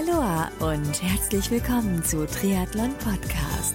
Aloha 0.00 0.50
und 0.60 1.02
herzlich 1.02 1.50
willkommen 1.50 2.02
zu 2.02 2.26
Triathlon 2.26 2.94
Podcast. 2.96 3.74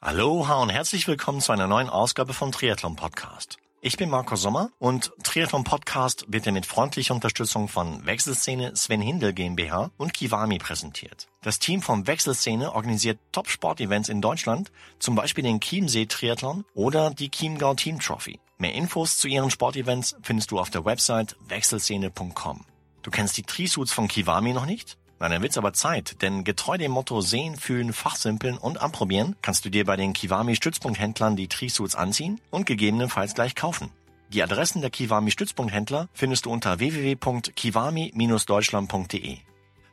Aloha 0.00 0.62
und 0.62 0.70
herzlich 0.70 1.06
willkommen 1.06 1.40
zu 1.40 1.52
einer 1.52 1.68
neuen 1.68 1.88
Ausgabe 1.88 2.32
vom 2.32 2.50
Triathlon 2.50 2.96
Podcast. 2.96 3.58
Ich 3.80 3.96
bin 3.96 4.10
Marco 4.10 4.34
Sommer 4.34 4.70
und 4.80 5.12
Triathlon 5.22 5.62
Podcast 5.62 6.24
wird 6.26 6.46
mit 6.46 6.66
freundlicher 6.66 7.14
Unterstützung 7.14 7.68
von 7.68 8.04
Wechselszene 8.04 8.74
Sven 8.74 9.00
Hindel 9.00 9.34
GmbH 9.34 9.92
und 9.96 10.14
Kiwami 10.14 10.58
präsentiert. 10.58 11.28
Das 11.42 11.60
Team 11.60 11.80
von 11.80 12.08
Wechselszene 12.08 12.74
organisiert 12.74 13.20
Top-Sport-Events 13.30 14.08
in 14.08 14.20
Deutschland, 14.20 14.72
zum 14.98 15.14
Beispiel 15.14 15.44
den 15.44 15.60
Chiemsee 15.60 16.06
Triathlon 16.06 16.64
oder 16.74 17.10
die 17.10 17.30
Chiemgau 17.30 17.74
Team 17.74 18.00
Trophy. 18.00 18.40
Mehr 18.58 18.74
Infos 18.74 19.18
zu 19.18 19.26
ihren 19.26 19.50
Sportevents 19.50 20.14
findest 20.22 20.52
du 20.52 20.60
auf 20.60 20.70
der 20.70 20.84
Website 20.84 21.34
wechselszene.com. 21.48 22.64
Du 23.02 23.10
kennst 23.10 23.36
die 23.36 23.42
Trisuits 23.42 23.92
von 23.92 24.06
Kiwami 24.06 24.52
noch 24.52 24.66
nicht? 24.66 24.96
Na, 25.18 25.28
dann 25.28 25.42
wird's 25.42 25.58
aber 25.58 25.72
Zeit, 25.72 26.22
denn 26.22 26.44
getreu 26.44 26.78
dem 26.78 26.92
Motto 26.92 27.20
sehen, 27.20 27.56
fühlen, 27.56 27.92
fachsimpeln 27.92 28.56
und 28.56 28.80
anprobieren, 28.80 29.34
kannst 29.42 29.64
du 29.64 29.70
dir 29.70 29.84
bei 29.84 29.96
den 29.96 30.12
Kiwami 30.12 30.54
Stützpunkthändlern 30.54 31.34
die 31.34 31.48
Trisuits 31.48 31.96
anziehen 31.96 32.40
und 32.50 32.66
gegebenenfalls 32.66 33.34
gleich 33.34 33.56
kaufen. 33.56 33.90
Die 34.32 34.42
Adressen 34.42 34.80
der 34.80 34.88
Kiwami 34.90 35.30
Stützpunkthändler 35.30 36.08
findest 36.12 36.46
du 36.46 36.50
unter 36.50 36.78
www.kiwami-deutschland.de. 36.78 39.38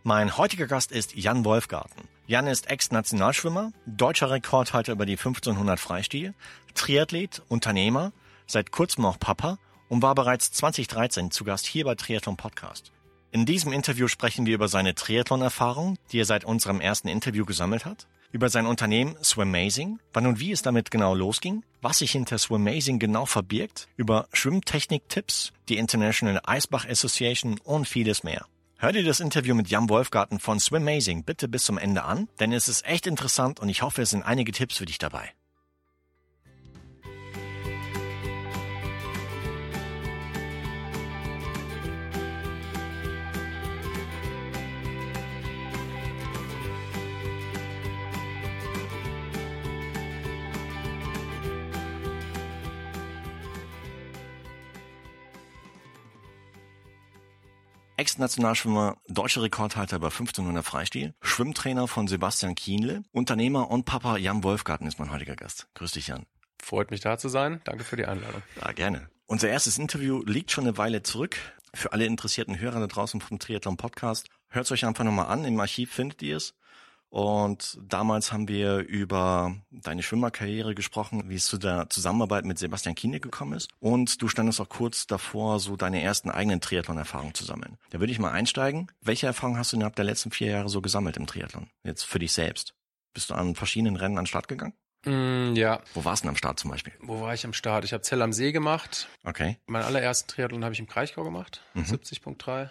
Mein 0.03 0.37
heutiger 0.37 0.65
Gast 0.67 0.91
ist 0.91 1.15
Jan 1.15 1.45
Wolfgarten. 1.45 2.07
Jan 2.25 2.47
ist 2.47 2.67
Ex-Nationalschwimmer, 2.69 3.71
deutscher 3.85 4.31
Rekordhalter 4.31 4.93
über 4.93 5.05
die 5.05 5.17
1500 5.17 5.79
Freistil, 5.79 6.33
Triathlet, 6.73 7.43
Unternehmer, 7.49 8.11
seit 8.51 8.71
kurzem 8.71 9.05
auch 9.05 9.19
Papa 9.19 9.57
und 9.89 10.01
war 10.01 10.15
bereits 10.15 10.51
2013 10.51 11.31
zu 11.31 11.43
Gast 11.43 11.65
hier 11.65 11.85
bei 11.85 11.95
Triathlon 11.95 12.37
Podcast. 12.37 12.91
In 13.31 13.45
diesem 13.45 13.71
Interview 13.71 14.07
sprechen 14.07 14.45
wir 14.45 14.55
über 14.55 14.67
seine 14.67 14.93
Triathlon-Erfahrung, 14.93 15.97
die 16.11 16.19
er 16.19 16.25
seit 16.25 16.43
unserem 16.43 16.81
ersten 16.81 17.07
Interview 17.07 17.45
gesammelt 17.45 17.85
hat, 17.85 18.07
über 18.31 18.49
sein 18.49 18.65
Unternehmen 18.65 19.15
Swimazing, 19.23 19.99
wann 20.13 20.25
und 20.27 20.39
wie 20.39 20.51
es 20.51 20.61
damit 20.61 20.91
genau 20.91 21.13
losging, 21.15 21.63
was 21.81 21.99
sich 21.99 22.11
hinter 22.11 22.37
Swimazing 22.37 22.99
genau 22.99 23.25
verbirgt, 23.25 23.87
über 23.95 24.27
Schwimmtechnik-Tipps, 24.33 25.53
die 25.69 25.77
International 25.77 26.41
Eisbach 26.45 26.87
Association 26.87 27.59
und 27.63 27.87
vieles 27.87 28.23
mehr. 28.23 28.45
Hör 28.77 28.91
dir 28.91 29.03
das 29.03 29.19
Interview 29.19 29.53
mit 29.53 29.69
Jan 29.69 29.89
Wolfgarten 29.89 30.39
von 30.39 30.59
Swimazing 30.59 31.23
bitte 31.23 31.47
bis 31.47 31.63
zum 31.63 31.77
Ende 31.77 32.03
an, 32.03 32.27
denn 32.39 32.51
es 32.51 32.67
ist 32.67 32.85
echt 32.85 33.07
interessant 33.07 33.59
und 33.59 33.69
ich 33.69 33.81
hoffe, 33.81 34.01
es 34.01 34.09
sind 34.09 34.23
einige 34.23 34.51
Tipps 34.51 34.77
für 34.77 34.85
dich 34.85 34.97
dabei. 34.97 35.31
Ex-Nationalschwimmer, 58.01 58.97
deutscher 59.09 59.43
Rekordhalter 59.43 59.99
bei 59.99 60.07
1500 60.07 60.65
Freistil, 60.65 61.13
Schwimmtrainer 61.21 61.87
von 61.87 62.07
Sebastian 62.07 62.55
Kienle, 62.55 63.03
Unternehmer 63.11 63.69
und 63.69 63.85
Papa 63.85 64.17
Jan 64.17 64.43
Wolfgarten 64.43 64.87
ist 64.87 64.97
mein 64.97 65.11
heutiger 65.11 65.35
Gast. 65.35 65.67
Grüß 65.75 65.91
dich, 65.91 66.07
Jan. 66.07 66.25
Freut 66.59 66.89
mich 66.89 67.01
da 67.01 67.19
zu 67.19 67.29
sein. 67.29 67.61
Danke 67.63 67.83
für 67.83 67.97
die 67.97 68.05
Einladung. 68.05 68.41
Ja, 68.59 68.71
gerne. 68.71 69.07
Unser 69.27 69.49
erstes 69.49 69.77
Interview 69.77 70.23
liegt 70.25 70.49
schon 70.49 70.63
eine 70.63 70.79
Weile 70.79 71.03
zurück. 71.03 71.37
Für 71.75 71.93
alle 71.93 72.07
interessierten 72.07 72.59
Hörer 72.59 72.79
da 72.79 72.87
draußen 72.87 73.21
vom 73.21 73.37
Triathlon 73.37 73.77
Podcast, 73.77 74.29
hört 74.47 74.65
es 74.65 74.71
euch 74.71 74.83
einfach 74.83 75.03
nochmal 75.03 75.27
an. 75.27 75.45
Im 75.45 75.59
Archiv 75.59 75.91
findet 75.91 76.23
ihr 76.23 76.37
es. 76.37 76.55
Und 77.11 77.77
damals 77.83 78.31
haben 78.31 78.47
wir 78.47 78.77
über 78.77 79.53
deine 79.69 80.01
Schwimmerkarriere 80.01 80.73
gesprochen, 80.73 81.23
wie 81.27 81.35
es 81.35 81.45
zu 81.45 81.57
der 81.57 81.89
Zusammenarbeit 81.89 82.45
mit 82.45 82.57
Sebastian 82.57 82.95
Kiene 82.95 83.19
gekommen 83.19 83.51
ist. 83.51 83.67
Und 83.81 84.21
du 84.21 84.29
standest 84.29 84.61
auch 84.61 84.69
kurz 84.69 85.07
davor, 85.07 85.59
so 85.59 85.75
deine 85.75 86.01
ersten 86.01 86.31
eigenen 86.31 86.61
Triathlon-Erfahrungen 86.61 87.33
zu 87.33 87.43
sammeln. 87.43 87.77
Da 87.89 87.99
würde 87.99 88.13
ich 88.13 88.19
mal 88.19 88.31
einsteigen. 88.31 88.89
Welche 89.01 89.27
Erfahrungen 89.27 89.59
hast 89.59 89.73
du 89.73 89.75
innerhalb 89.75 89.97
der 89.97 90.05
letzten 90.05 90.31
vier 90.31 90.51
Jahre 90.51 90.69
so 90.69 90.81
gesammelt 90.81 91.17
im 91.17 91.27
Triathlon? 91.27 91.69
Jetzt 91.83 92.03
für 92.03 92.17
dich 92.17 92.31
selbst. 92.31 92.75
Bist 93.13 93.29
du 93.29 93.33
an 93.33 93.55
verschiedenen 93.55 93.97
Rennen 93.97 94.17
an 94.17 94.23
den 94.23 94.27
Start 94.27 94.47
gegangen? 94.47 94.73
Mm, 95.03 95.53
ja. 95.55 95.81
Wo 95.93 96.05
warst 96.05 96.23
du 96.23 96.27
denn 96.27 96.29
am 96.29 96.37
Start 96.37 96.59
zum 96.59 96.71
Beispiel? 96.71 96.93
Wo 97.01 97.19
war 97.19 97.33
ich 97.33 97.43
am 97.43 97.51
Start? 97.51 97.83
Ich 97.83 97.91
habe 97.91 98.03
Zell 98.03 98.21
am 98.21 98.31
See 98.31 98.53
gemacht. 98.53 99.09
Okay. 99.25 99.57
Meinen 99.65 99.83
allerersten 99.83 100.29
Triathlon 100.29 100.63
habe 100.63 100.73
ich 100.73 100.79
im 100.79 100.87
Kraichgau 100.87 101.25
gemacht. 101.25 101.61
Mhm. 101.73 101.83
70.3. 101.83 102.69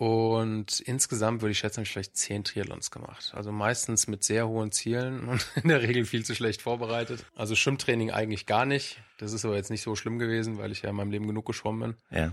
Und 0.00 0.80
insgesamt 0.80 1.42
würde 1.42 1.52
ich 1.52 1.58
schätzen, 1.58 1.76
habe 1.76 1.82
ich 1.82 1.92
vielleicht 1.92 2.16
zehn 2.16 2.42
Triathlons 2.42 2.90
gemacht. 2.90 3.32
Also 3.34 3.52
meistens 3.52 4.06
mit 4.06 4.24
sehr 4.24 4.48
hohen 4.48 4.72
Zielen 4.72 5.24
und 5.28 5.46
in 5.62 5.68
der 5.68 5.82
Regel 5.82 6.06
viel 6.06 6.24
zu 6.24 6.34
schlecht 6.34 6.62
vorbereitet. 6.62 7.26
Also 7.36 7.54
Schwimmtraining 7.54 8.10
eigentlich 8.10 8.46
gar 8.46 8.64
nicht. 8.64 9.02
Das 9.18 9.34
ist 9.34 9.44
aber 9.44 9.56
jetzt 9.56 9.68
nicht 9.70 9.82
so 9.82 9.94
schlimm 9.96 10.18
gewesen, 10.18 10.56
weil 10.56 10.72
ich 10.72 10.80
ja 10.80 10.88
in 10.88 10.96
meinem 10.96 11.10
Leben 11.10 11.26
genug 11.26 11.44
geschwommen 11.44 11.96
bin. 12.10 12.18
Ja. 12.18 12.32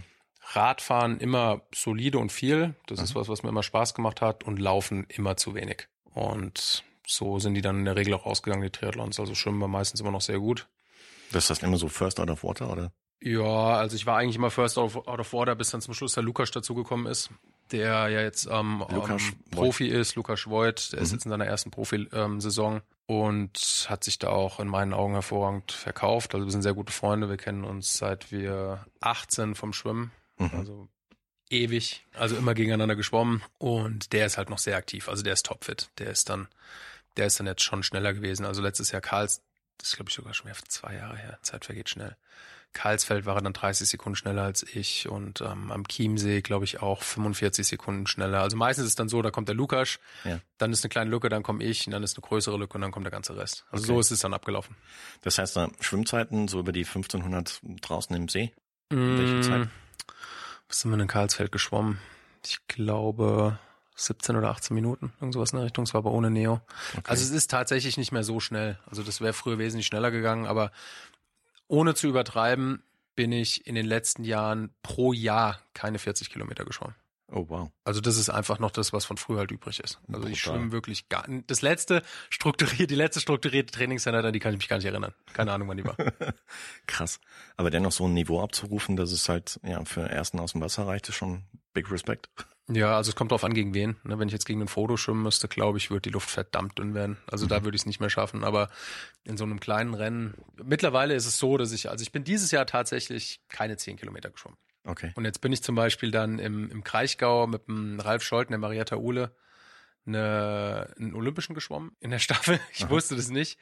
Radfahren 0.54 1.20
immer 1.20 1.62
solide 1.76 2.20
und 2.20 2.32
viel. 2.32 2.74
Das 2.86 3.02
ist 3.02 3.14
Mhm. 3.16 3.20
was, 3.20 3.28
was 3.28 3.44
mir 3.44 3.50
immer 3.50 3.64
Spaß 3.64 3.94
gemacht 3.94 4.22
hat. 4.22 4.46
Und 4.46 4.60
Laufen 4.60 5.04
immer 5.10 5.36
zu 5.36 5.54
wenig. 5.54 5.90
Und 6.14 6.86
so 7.06 7.38
sind 7.40 7.54
die 7.56 7.62
dann 7.62 7.80
in 7.80 7.86
der 7.86 7.98
Regel 7.98 8.14
auch 8.14 8.26
ausgegangen, 8.26 8.62
die 8.64 8.70
Triathlons. 8.70 9.20
Also 9.20 9.36
schwimmen 9.36 9.60
wir 9.60 9.68
meistens 9.68 10.00
immer 10.00 10.12
noch 10.12 10.22
sehr 10.22 10.40
gut. 10.40 10.70
Das 11.34 11.50
heißt 11.50 11.64
immer 11.64 11.76
so 11.76 11.90
First 11.90 12.22
Out 12.22 12.30
of 12.30 12.46
Water, 12.46 12.72
oder? 12.72 12.94
Ja, 13.20 13.44
also 13.76 13.98
ich 13.98 14.06
war 14.06 14.18
eigentlich 14.20 14.38
immer 14.38 14.52
First 14.52 14.78
out 14.78 14.96
of, 14.96 15.06
out 15.08 15.20
of 15.20 15.34
Order, 15.34 15.56
bis 15.56 15.72
dann 15.72 15.82
zum 15.82 15.94
Schluss 15.94 16.14
der 16.14 16.24
Lukas 16.24 16.52
dazugekommen 16.52 17.08
ist, 17.08 17.30
der 17.72 18.10
ja 18.10 18.22
jetzt 18.22 18.48
ähm, 18.52 18.84
Lukas 18.90 19.22
ähm, 19.22 19.34
Voigt. 19.46 19.52
Profi 19.52 19.88
ist, 19.88 20.16
Lukas 20.16 20.48
Voigt, 20.48 20.94
der 20.94 21.00
ist 21.02 21.10
Mhm. 21.12 21.16
jetzt 21.16 21.26
in 21.26 21.32
seiner 21.32 21.46
ersten 21.46 21.72
Profi-Saison 21.72 22.82
und 23.06 23.86
hat 23.90 24.04
sich 24.04 24.20
da 24.20 24.30
auch 24.30 24.60
in 24.60 24.68
meinen 24.68 24.94
Augen 24.94 25.14
hervorragend 25.14 25.72
verkauft. 25.72 26.34
Also 26.36 26.46
wir 26.46 26.52
sind 26.52 26.62
sehr 26.64 26.74
gute 26.74 26.92
Freunde, 26.94 27.30
wir 27.30 27.38
kennen 27.38 27.64
uns 27.64 27.98
seit 27.98 28.32
wir 28.32 28.86
18 29.02 29.56
vom 29.56 29.74
Schwimmen, 29.74 30.12
Mhm. 30.38 30.52
also 30.54 30.88
ewig, 31.50 32.06
also 32.14 32.36
immer 32.36 32.54
gegeneinander 32.54 32.96
geschwommen 32.96 33.42
und 33.58 34.12
der 34.14 34.26
ist 34.26 34.38
halt 34.38 34.50
noch 34.50 34.58
sehr 34.60 34.76
aktiv, 34.78 35.08
also 35.08 35.24
der 35.24 35.34
ist 35.34 35.46
topfit, 35.46 35.90
der 35.98 36.08
ist 36.12 36.30
dann, 36.30 36.48
der 37.16 37.28
ist 37.28 37.40
dann 37.40 37.48
jetzt 37.48 37.64
schon 37.64 37.84
schneller 37.84 38.14
gewesen. 38.14 38.46
Also 38.46 38.62
letztes 38.62 38.92
Jahr 38.92 39.02
Karls, 39.02 39.42
das 39.78 39.90
ist 39.90 39.96
glaube 39.96 40.10
ich 40.10 40.16
sogar 40.16 40.34
schon 40.34 40.46
mehr 40.48 40.56
zwei 40.68 40.96
Jahre 40.96 41.18
her, 41.18 41.40
Zeit 41.42 41.64
vergeht 41.66 41.90
schnell. 41.90 42.18
Karlsfeld 42.74 43.26
war 43.26 43.36
er 43.36 43.42
dann 43.42 43.54
30 43.54 43.90
Sekunden 43.90 44.16
schneller 44.16 44.44
als 44.44 44.62
ich 44.62 45.10
und 45.10 45.42
ähm, 45.42 45.72
am 45.72 45.88
Chiemsee, 45.88 46.42
glaube 46.42 46.66
ich, 46.66 46.80
auch 46.82 47.02
45 47.02 47.66
Sekunden 47.66 48.06
schneller. 48.06 48.42
Also 48.42 48.56
meistens 48.56 48.84
ist 48.86 48.90
es 48.92 48.96
dann 48.96 49.10
so, 49.10 49.22
da 49.24 49.32
kommt 49.32 49.48
der 49.48 49.56
Lukas, 49.56 49.98
Ja. 50.26 50.40
dann 50.60 50.72
ist 50.72 50.84
eine 50.84 50.90
kleine 50.90 51.10
Lücke, 51.10 51.30
dann 51.30 51.42
komme 51.44 51.64
ich, 51.64 51.88
und 51.88 51.92
dann 51.94 52.04
ist 52.04 52.18
eine 52.18 52.28
größere 52.28 52.56
Lücke 52.58 52.76
und 52.76 52.82
dann 52.82 52.92
kommt 52.92 53.06
der 53.06 53.12
ganze 53.12 53.36
Rest. 53.36 53.66
Also 53.72 53.86
Okay. 53.86 53.94
so 53.94 54.00
ist 54.00 54.12
es 54.12 54.20
dann 54.20 54.34
abgelaufen. 54.34 54.76
Das 55.24 55.38
heißt, 55.40 55.56
da 55.56 55.70
Schwimmzeiten 55.80 56.48
so 56.48 56.60
über 56.60 56.72
die 56.72 56.86
1500 56.86 57.62
draußen 57.82 58.16
im 58.16 58.28
See. 58.30 58.54
welche 58.92 59.42
Zeit? 59.42 59.62
Mm, 59.66 59.70
Was 60.70 60.82
sind 60.82 60.92
wir 60.92 60.98
denn 60.98 61.04
in 61.04 61.08
Karlsfeld 61.08 61.52
geschwommen? 61.52 62.00
Ich 62.46 62.60
glaube 62.68 63.58
17 63.96 64.36
oder 64.36 64.50
18 64.52 64.76
Minuten, 64.76 65.12
irgend 65.20 65.34
sowas 65.34 65.52
in 65.52 65.58
der 65.58 65.66
Richtung. 65.66 65.84
Es 65.86 65.94
war 65.96 66.00
aber 66.00 66.12
ohne 66.12 66.30
Neo. 66.30 66.62
Okay. 66.94 67.02
Also 67.08 67.24
es 67.24 67.32
ist 67.32 67.50
tatsächlich 67.50 67.98
nicht 67.98 68.12
mehr 68.12 68.24
so 68.24 68.40
schnell. 68.40 68.78
Also 68.86 69.02
das 69.02 69.20
wäre 69.22 69.34
früher 69.34 69.58
wesentlich 69.58 69.88
schneller 69.88 70.12
gegangen, 70.12 70.46
aber 70.46 70.72
ohne 71.68 71.96
zu 71.96 72.08
übertreiben, 72.08 72.84
bin 73.16 73.32
ich 73.32 73.66
in 73.66 73.76
den 73.76 73.86
letzten 73.86 74.24
Jahren 74.24 74.74
pro 74.84 75.12
Jahr 75.14 75.60
keine 75.74 76.00
40 76.00 76.30
Kilometer 76.30 76.66
geschwommen. 76.66 76.96
oh 77.32 77.46
wow. 77.50 77.72
Also 77.84 78.00
das 78.00 78.16
ist 78.18 78.30
einfach 78.30 78.60
noch 78.60 78.72
das, 78.72 78.94
was 78.94 79.06
von 79.06 79.18
früher 79.18 79.40
halt 79.40 79.52
übrig 79.52 79.80
ist. 79.80 80.00
Also 80.08 80.28
ich 80.28 80.42
Brutal. 80.44 80.60
schwimme 80.60 80.72
wirklich 80.72 81.10
gar 81.10 81.26
Das 81.48 81.62
letzte 81.62 82.04
strukturiert, 82.30 82.92
die 82.92 82.96
letzte 82.96 83.20
strukturierte 83.20 83.74
Trainingseinheit, 83.74 84.24
an 84.24 84.34
die 84.34 84.40
kann 84.40 84.54
ich 84.54 84.60
mich 84.60 84.68
gar 84.70 84.78
nicht 84.78 84.86
erinnern. 84.86 85.14
Keine 85.34 85.52
Ahnung, 85.52 85.68
wann 85.68 85.78
die 85.78 85.86
war. 85.86 85.98
Krass. 86.88 87.20
Aber 87.58 87.72
dennoch 87.72 87.92
so 87.92 88.06
ein 88.06 88.14
Niveau 88.14 88.42
abzurufen, 88.42 88.96
dass 88.96 89.12
es 89.12 89.28
halt 89.28 89.60
ja 89.64 89.84
für 89.84 90.08
ersten 90.08 90.40
aus 90.40 90.52
dem 90.52 90.62
Wasser 90.62 90.86
reicht, 90.88 91.10
ist 91.10 91.16
schon 91.16 91.44
big 91.74 91.92
respect. 91.92 92.30
Ja, 92.70 92.98
also 92.98 93.10
es 93.10 93.16
kommt 93.16 93.32
drauf 93.32 93.46
an, 93.46 93.54
gegen 93.54 93.74
wen. 93.74 93.96
Ne, 94.04 94.20
wenn 94.20 94.28
ich 94.28 94.34
jetzt 94.34 94.46
gegen 94.46 94.62
ein 94.62 94.68
Foto 94.68 94.98
schwimmen 94.98 95.24
müsste, 95.24 95.48
glaube 95.48 95.78
ich, 95.78 95.90
wird 95.90 96.04
die 96.04 96.10
Luft 96.10 96.30
verdammt 96.30 96.78
dünn 96.78 96.94
werden. 96.94 97.18
Also 97.26 97.46
da 97.46 97.64
würde 97.64 97.76
ich 97.76 97.84
es 97.84 97.86
nicht 97.86 98.02
mehr 98.02 98.10
schaffen. 98.10 98.44
Aber 98.44 98.70
in 99.24 99.38
so 99.38 99.46
einem 99.46 99.62
kleinen 99.62 99.94
Rennen, 99.94 100.34
mittlerweile 100.62 101.16
ist 101.16 101.26
es 101.26 101.38
so, 101.40 101.58
dass 101.58 101.72
ich, 101.72 101.90
also 101.90 102.02
ich 102.02 102.12
bin 102.12 102.26
dieses 102.26 102.52
Jahr 102.52 102.66
tatsächlich 102.66 103.42
keine 103.48 103.78
10 103.78 103.96
Kilometer 103.96 104.30
geschwommen. 104.30 104.58
Okay. 104.84 105.14
Und 105.16 105.24
jetzt 105.24 105.40
bin 105.40 105.54
ich 105.54 105.64
zum 105.64 105.76
Beispiel 105.76 106.12
dann 106.12 106.40
im, 106.40 106.70
im 106.70 106.84
Kraichgau 106.84 107.48
mit 107.48 107.68
dem 107.68 108.00
Ralf 108.02 108.24
Scholten, 108.24 108.52
der 108.52 108.60
Marietta 108.60 108.98
Uhle, 108.98 109.36
eine, 110.06 110.94
einen 110.98 111.14
Olympischen 111.14 111.54
geschwommen 111.54 111.92
in 112.00 112.10
der 112.10 112.20
Staffel. 112.20 112.60
Ich 112.74 112.86
Aha. 112.86 112.90
wusste 112.90 113.16
das 113.16 113.30
nicht. 113.30 113.60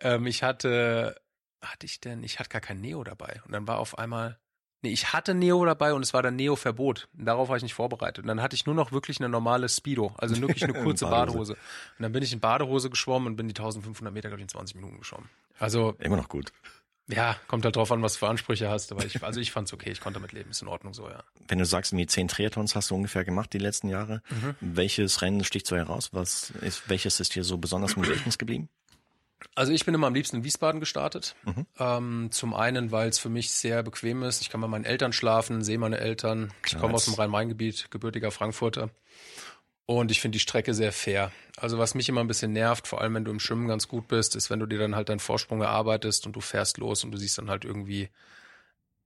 Ähm, 0.00 0.26
ich 0.26 0.42
hatte, 0.44 1.20
hatte 1.60 1.86
ich 1.86 2.00
denn, 2.00 2.22
ich 2.22 2.38
hatte 2.38 2.50
gar 2.50 2.60
kein 2.60 2.80
Neo 2.80 3.02
dabei. 3.02 3.40
Und 3.46 3.52
dann 3.52 3.66
war 3.66 3.78
auf 3.78 3.98
einmal, 3.98 4.38
nee, 4.84 4.92
ich 4.92 5.12
hatte 5.12 5.34
Neo 5.34 5.64
dabei 5.64 5.92
und 5.92 6.02
es 6.02 6.14
war 6.14 6.22
dann 6.22 6.36
Neo-Verbot. 6.36 7.08
Darauf 7.14 7.48
war 7.48 7.56
ich 7.56 7.62
nicht 7.62 7.74
vorbereitet. 7.74 8.22
Und 8.22 8.28
dann 8.28 8.40
hatte 8.40 8.54
ich 8.54 8.66
nur 8.66 8.74
noch 8.74 8.92
wirklich 8.92 9.18
eine 9.18 9.28
normale 9.28 9.68
Speedo, 9.68 10.14
also 10.18 10.40
wirklich 10.40 10.62
eine 10.62 10.72
kurze 10.84 11.06
Badehose. 11.06 11.24
Badehose. 11.26 11.52
Und 11.54 12.02
dann 12.02 12.12
bin 12.12 12.22
ich 12.22 12.32
in 12.32 12.40
Badehose 12.40 12.90
geschwommen 12.90 13.26
und 13.28 13.36
bin 13.36 13.48
die 13.48 13.54
1500 13.54 14.14
Meter, 14.14 14.28
glaube 14.28 14.40
ich, 14.40 14.44
in 14.44 14.48
20 14.48 14.76
Minuten 14.76 14.98
geschwommen. 14.98 15.28
Also 15.58 15.96
Immer 15.98 16.16
noch 16.16 16.28
gut. 16.28 16.52
Ja, 17.06 17.36
kommt 17.48 17.64
halt 17.64 17.76
drauf 17.76 17.92
an, 17.92 18.00
was 18.02 18.14
du 18.14 18.20
für 18.20 18.28
Ansprüche 18.28 18.70
hast. 18.70 18.90
Aber 18.92 19.04
ich, 19.04 19.22
also 19.22 19.40
ich 19.40 19.52
fand's 19.52 19.72
okay, 19.72 19.90
ich 19.90 20.00
konnte 20.00 20.18
damit 20.18 20.32
leben, 20.32 20.50
ist 20.50 20.62
in 20.62 20.68
Ordnung 20.68 20.94
so, 20.94 21.08
ja. 21.08 21.22
Wenn 21.48 21.58
du 21.58 21.66
sagst, 21.66 21.94
wie 21.94 22.06
zehn 22.06 22.28
Triathlons 22.28 22.74
hast 22.74 22.90
du 22.90 22.94
ungefähr 22.94 23.24
gemacht 23.24 23.52
die 23.52 23.58
letzten 23.58 23.88
Jahre, 23.88 24.22
mhm. 24.30 24.54
welches 24.60 25.20
Rennen 25.20 25.44
sticht 25.44 25.66
so 25.66 25.76
heraus? 25.76 26.10
Was 26.12 26.50
ist, 26.62 26.88
welches 26.88 27.20
ist 27.20 27.34
dir 27.34 27.44
so 27.44 27.58
besonders 27.58 27.94
im 27.94 28.02
Gedächtnis 28.02 28.38
geblieben? 28.38 28.68
Also 29.54 29.72
ich 29.72 29.84
bin 29.84 29.94
immer 29.94 30.06
am 30.06 30.14
liebsten 30.14 30.36
in 30.36 30.44
Wiesbaden 30.44 30.80
gestartet. 30.80 31.36
Mhm. 31.44 31.66
Ähm, 31.78 32.28
zum 32.30 32.54
einen, 32.54 32.90
weil 32.90 33.08
es 33.08 33.18
für 33.18 33.28
mich 33.28 33.52
sehr 33.52 33.82
bequem 33.82 34.22
ist. 34.22 34.42
Ich 34.42 34.50
kann 34.50 34.60
bei 34.60 34.68
meinen 34.68 34.84
Eltern 34.84 35.12
schlafen, 35.12 35.62
sehe 35.62 35.78
meine 35.78 35.98
Eltern. 35.98 36.52
Ich 36.66 36.78
komme 36.78 36.94
aus 36.94 37.04
dem 37.04 37.14
Rhein-Main-Gebiet, 37.14 37.90
gebürtiger 37.90 38.30
Frankfurter. 38.30 38.90
Und 39.86 40.10
ich 40.10 40.20
finde 40.20 40.36
die 40.36 40.40
Strecke 40.40 40.72
sehr 40.72 40.92
fair. 40.92 41.30
Also 41.56 41.78
was 41.78 41.94
mich 41.94 42.08
immer 42.08 42.22
ein 42.22 42.26
bisschen 42.26 42.52
nervt, 42.52 42.86
vor 42.86 43.00
allem 43.00 43.14
wenn 43.14 43.24
du 43.24 43.30
im 43.30 43.40
Schwimmen 43.40 43.68
ganz 43.68 43.86
gut 43.86 44.08
bist, 44.08 44.34
ist, 44.34 44.48
wenn 44.48 44.60
du 44.60 44.66
dir 44.66 44.78
dann 44.78 44.96
halt 44.96 45.10
deinen 45.10 45.20
Vorsprung 45.20 45.60
erarbeitest 45.60 46.26
und 46.26 46.34
du 46.34 46.40
fährst 46.40 46.78
los 46.78 47.04
und 47.04 47.12
du 47.12 47.18
siehst 47.18 47.36
dann 47.36 47.50
halt 47.50 47.64
irgendwie 47.64 48.08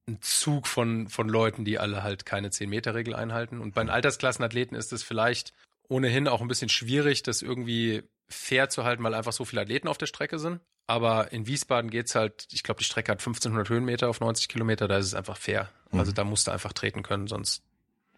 einen 0.07 0.23
Zug 0.23 0.67
von, 0.67 1.09
von 1.09 1.29
Leuten, 1.29 1.65
die 1.65 1.79
alle 1.79 2.03
halt 2.03 2.25
keine 2.25 2.49
10-Meter-Regel 2.49 3.15
einhalten. 3.15 3.61
Und 3.61 3.75
bei 3.75 3.83
den 3.83 3.91
Altersklassenathleten 3.91 4.77
ist 4.77 4.93
es 4.93 5.03
vielleicht 5.03 5.53
ohnehin 5.89 6.29
auch 6.29 6.41
ein 6.41 6.49
bisschen 6.49 6.69
schwierig, 6.69 7.23
das 7.23 7.43
irgendwie 7.43 8.05
fair 8.29 8.69
zu 8.69 8.85
halten, 8.85 9.03
weil 9.03 9.15
einfach 9.15 9.33
so 9.33 9.45
viele 9.45 9.63
Athleten 9.63 9.89
auf 9.89 9.99
der 9.99 10.07
Strecke 10.07 10.39
sind. 10.39 10.61
Aber 10.87 11.33
in 11.33 11.47
Wiesbaden 11.47 11.91
geht's 11.91 12.15
halt, 12.15 12.49
ich 12.51 12.63
glaube, 12.63 12.79
die 12.79 12.85
Strecke 12.85 13.13
hat 13.13 13.19
1500 13.19 13.69
Höhenmeter 13.69 14.09
auf 14.09 14.21
90 14.21 14.49
Kilometer, 14.49 14.89
da 14.89 14.99
ist 14.99 15.07
es 15.07 15.15
einfach 15.15 15.37
fair. 15.37 15.71
Mhm. 15.91 16.01
Also 16.01 16.13
da 16.13 16.25
musst 16.25 16.47
du 16.47 16.51
einfach 16.51 16.73
treten 16.73 17.03
können, 17.03 17.27
sonst 17.27 17.63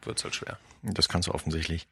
wird's 0.02 0.24
halt 0.24 0.34
schwer. 0.34 0.58
Das 0.82 1.08
kannst 1.08 1.28
du 1.28 1.32
offensichtlich. 1.32 1.88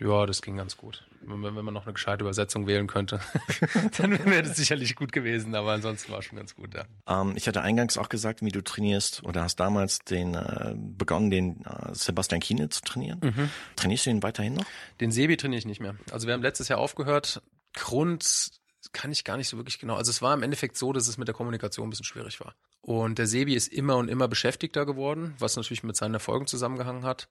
Ja, 0.00 0.26
das 0.26 0.42
ging 0.42 0.56
ganz 0.56 0.76
gut. 0.76 1.04
Wenn, 1.22 1.42
wenn 1.42 1.64
man 1.64 1.74
noch 1.74 1.84
eine 1.84 1.92
gescheite 1.92 2.22
Übersetzung 2.22 2.68
wählen 2.68 2.86
könnte, 2.86 3.20
dann 3.98 4.12
wäre 4.24 4.44
das 4.44 4.56
sicherlich 4.56 4.94
gut 4.94 5.10
gewesen, 5.10 5.54
aber 5.56 5.72
ansonsten 5.72 6.12
war 6.12 6.22
schon 6.22 6.38
ganz 6.38 6.54
gut, 6.54 6.74
ja. 6.74 6.84
Ähm, 7.08 7.32
ich 7.34 7.48
hatte 7.48 7.62
eingangs 7.62 7.98
auch 7.98 8.08
gesagt, 8.08 8.42
wie 8.42 8.52
du 8.52 8.62
trainierst 8.62 9.24
oder 9.24 9.42
hast 9.42 9.56
damals 9.56 9.98
den 10.00 10.34
äh, 10.34 10.74
begonnen, 10.76 11.30
den 11.30 11.64
äh, 11.64 11.94
Sebastian 11.94 12.40
Kiene 12.40 12.68
zu 12.68 12.82
trainieren. 12.82 13.18
Mhm. 13.22 13.50
Trainierst 13.74 14.06
du 14.06 14.10
ihn 14.10 14.22
weiterhin 14.22 14.54
noch? 14.54 14.66
Den 15.00 15.10
Sebi 15.10 15.36
trainiere 15.36 15.58
ich 15.58 15.66
nicht 15.66 15.80
mehr. 15.80 15.96
Also 16.12 16.28
wir 16.28 16.34
haben 16.34 16.42
letztes 16.42 16.68
Jahr 16.68 16.78
aufgehört. 16.78 17.42
Grund 17.78 18.50
kann 18.92 19.12
ich 19.12 19.24
gar 19.24 19.36
nicht 19.36 19.48
so 19.48 19.56
wirklich 19.56 19.78
genau. 19.78 19.96
Also 19.96 20.10
es 20.10 20.22
war 20.22 20.34
im 20.34 20.42
Endeffekt 20.42 20.76
so, 20.76 20.92
dass 20.92 21.08
es 21.08 21.18
mit 21.18 21.28
der 21.28 21.34
Kommunikation 21.34 21.86
ein 21.86 21.90
bisschen 21.90 22.04
schwierig 22.04 22.40
war. 22.40 22.54
Und 22.80 23.18
der 23.18 23.26
Sebi 23.26 23.54
ist 23.54 23.68
immer 23.68 23.96
und 23.96 24.08
immer 24.08 24.28
beschäftigter 24.28 24.86
geworden, 24.86 25.34
was 25.38 25.56
natürlich 25.56 25.82
mit 25.82 25.96
seinen 25.96 26.14
Erfolgen 26.14 26.46
zusammengehangen 26.46 27.04
hat 27.04 27.28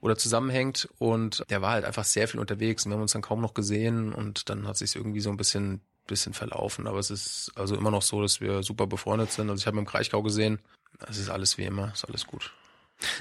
oder 0.00 0.16
zusammenhängt. 0.16 0.88
Und 0.98 1.44
der 1.50 1.60
war 1.60 1.72
halt 1.72 1.84
einfach 1.84 2.04
sehr 2.04 2.28
viel 2.28 2.40
unterwegs 2.40 2.84
und 2.84 2.92
wir 2.92 2.94
haben 2.96 3.02
uns 3.02 3.12
dann 3.12 3.22
kaum 3.22 3.40
noch 3.40 3.54
gesehen 3.54 4.12
und 4.12 4.48
dann 4.48 4.66
hat 4.66 4.76
sich 4.76 4.96
irgendwie 4.96 5.20
so 5.20 5.30
ein 5.30 5.36
bisschen 5.36 5.80
bisschen 6.06 6.32
verlaufen. 6.32 6.86
Aber 6.86 6.98
es 6.98 7.10
ist 7.10 7.52
also 7.56 7.76
immer 7.76 7.90
noch 7.90 8.02
so, 8.02 8.22
dass 8.22 8.40
wir 8.40 8.62
super 8.62 8.86
befreundet 8.86 9.32
sind. 9.32 9.50
Also 9.50 9.60
ich 9.60 9.66
habe 9.66 9.78
im 9.78 9.86
Kraichgau 9.86 10.22
gesehen, 10.22 10.60
es 11.08 11.18
ist 11.18 11.28
alles 11.28 11.58
wie 11.58 11.64
immer, 11.64 11.92
ist 11.92 12.04
alles 12.04 12.26
gut. 12.26 12.52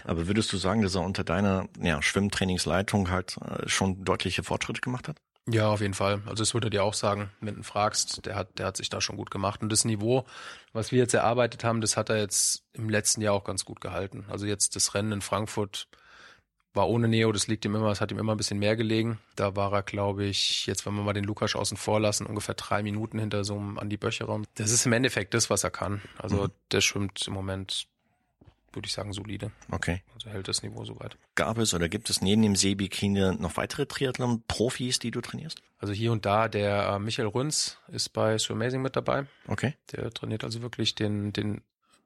Aber 0.06 0.28
würdest 0.28 0.54
du 0.54 0.58
sagen, 0.58 0.82
dass 0.82 0.96
er 0.96 1.02
unter 1.02 1.24
deiner 1.24 1.68
ja, 1.82 2.02
Schwimmtrainingsleitung 2.02 3.10
halt 3.10 3.38
äh, 3.38 3.68
schon 3.68 4.06
deutliche 4.06 4.44
Fortschritte 4.44 4.82
gemacht 4.82 5.08
hat? 5.08 5.18
Ja, 5.48 5.70
auf 5.70 5.82
jeden 5.82 5.94
Fall. 5.94 6.22
Also 6.26 6.42
das 6.42 6.54
würde 6.56 6.68
er 6.68 6.72
dir 6.72 6.84
auch 6.84 6.96
sagen, 6.96 7.30
wenn 7.40 7.56
du 7.56 7.64
fragst, 7.64 8.26
der 8.26 8.36
hat, 8.36 8.58
der 8.58 8.66
hat 8.66 8.78
sich 8.78 8.90
da 8.90 9.00
schon 9.00 9.16
gut 9.16 9.30
gemacht. 9.30 9.62
Und 9.62 9.72
das 9.72 9.86
Niveau, 9.86 10.26
was 10.74 10.92
wir 10.92 10.98
jetzt 10.98 11.14
erarbeitet 11.14 11.64
haben, 11.64 11.82
das 11.82 11.98
hat 11.98 12.10
er 12.10 12.18
jetzt 12.18 12.64
im 12.74 12.90
letzten 12.90 13.22
Jahr 13.22 13.36
auch 13.36 13.44
ganz 13.44 13.64
gut 13.64 13.80
gehalten. 13.80 14.26
Also 14.28 14.48
jetzt 14.48 14.76
das 14.76 14.96
Rennen 14.96 15.12
in 15.12 15.22
Frankfurt, 15.22 15.88
war 16.76 16.90
ohne 16.90 17.08
Neo, 17.08 17.32
das 17.32 17.48
liegt 17.48 17.64
ihm 17.66 17.76
immer, 17.76 17.90
es 17.90 18.02
hat 18.02 18.12
ihm 18.12 18.20
immer 18.20 18.34
ein 18.34 18.38
bisschen 18.38 18.60
mehr 18.60 18.76
gelegen. 18.76 19.20
Da 19.36 19.56
war 19.56 19.72
er, 19.72 19.84
glaube 19.84 20.26
ich, 20.26 20.66
jetzt, 20.66 20.86
wenn 20.86 20.94
wir 20.94 21.04
mal 21.04 21.14
den 21.14 21.24
Lukas 21.24 21.56
außen 21.56 21.78
vor 21.78 22.00
lassen, 22.00 22.26
ungefähr 22.26 22.56
drei 22.56 22.84
Minuten 22.84 23.18
hinter 23.18 23.44
so 23.44 23.56
einem 23.56 23.80
Andi 23.80 23.98
Böcherer. 23.98 24.42
Das 24.56 24.72
ist 24.72 24.86
im 24.86 24.94
Endeffekt 24.94 25.34
das, 25.34 25.50
was 25.50 25.64
er 25.64 25.72
kann. 25.72 26.02
Also 26.18 26.44
mhm. 26.44 26.52
der 26.72 26.82
schwimmt 26.82 27.28
im 27.28 27.34
Moment, 27.34 27.88
würde 28.76 28.88
ich 28.88 28.94
sagen, 28.94 29.14
solide. 29.14 29.52
Okay. 29.72 30.04
Also 30.14 30.30
hält 30.30 30.48
das 30.48 30.64
Niveau 30.64 30.86
soweit. 30.86 31.18
Gab 31.36 31.58
es 31.58 31.74
oder 31.74 31.90
gibt 31.90 32.10
es 32.10 32.22
neben 32.22 32.42
dem 32.42 32.56
Seebikini 32.56 33.36
noch 33.38 33.58
weitere 33.58 33.86
Triathlon-Profis, 33.86 35.00
die 35.00 35.12
du 35.12 35.22
trainierst? 35.22 35.62
Also 35.80 35.94
hier 35.94 36.12
und 36.12 36.26
da, 36.26 36.48
der 36.48 36.88
äh, 36.88 37.00
Michael 37.00 37.28
Rünz 37.28 37.78
ist 37.88 38.10
bei 38.10 38.38
So 38.38 38.54
Amazing 38.54 38.82
mit 38.82 38.96
dabei. 38.96 39.26
Okay. 39.48 39.74
Der 39.92 40.12
trainiert 40.12 40.44
also 40.44 40.62
wirklich 40.62 40.96
den, 40.96 41.34
den 41.34 41.62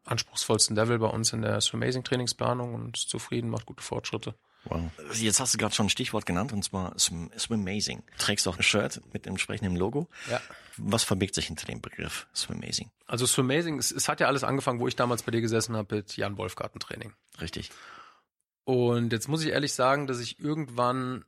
anspruchsvollsten 0.06 0.76
Level 0.76 1.00
bei 1.00 1.08
uns 1.08 1.34
in 1.34 1.42
der 1.42 1.62
So 1.62 1.78
Amazing 1.78 2.04
Trainingsplanung 2.04 2.74
und 2.74 2.98
ist 2.98 3.10
zufrieden, 3.10 3.50
macht 3.50 3.66
gute 3.66 3.84
Fortschritte. 3.84 4.36
Wow. 4.66 4.92
Jetzt 5.14 5.40
hast 5.40 5.54
du 5.54 5.58
gerade 5.58 5.74
schon 5.74 5.88
ein 5.88 5.90
Stichwort 5.90 6.26
genannt 6.26 6.52
und 6.52 6.64
zwar 6.64 6.94
Swimazing. 6.98 8.04
Trägst 8.18 8.48
auch 8.48 8.58
ein 8.58 8.64
Shirt 8.64 9.02
mit 9.14 9.26
entsprechendem 9.26 9.76
Logo. 9.76 10.08
Ja. 10.30 10.42
Was 10.78 11.04
verbirgt 11.04 11.36
sich 11.36 11.48
hinter 11.48 11.66
dem 11.66 11.82
Begriff 11.82 12.28
Swimazing? 12.36 12.90
Also 13.08 13.26
Swimazing, 13.26 13.80
es, 13.80 13.92
es 13.92 14.08
hat 14.08 14.20
ja 14.20 14.28
alles 14.28 14.44
angefangen, 14.44 14.80
wo 14.80 14.88
ich 14.88 14.96
damals 14.96 15.24
bei 15.24 15.32
dir 15.32 15.42
gesessen 15.42 15.76
habe 15.76 15.96
mit 15.96 16.18
Jan 16.18 16.38
Wolfgarten 16.38 16.80
Training. 16.80 17.14
Richtig. 17.42 17.72
Und 18.66 19.12
jetzt 19.14 19.28
muss 19.28 19.44
ich 19.44 19.50
ehrlich 19.50 19.74
sagen, 19.74 20.08
dass 20.08 20.20
ich 20.20 20.40
irgendwann 20.40 21.26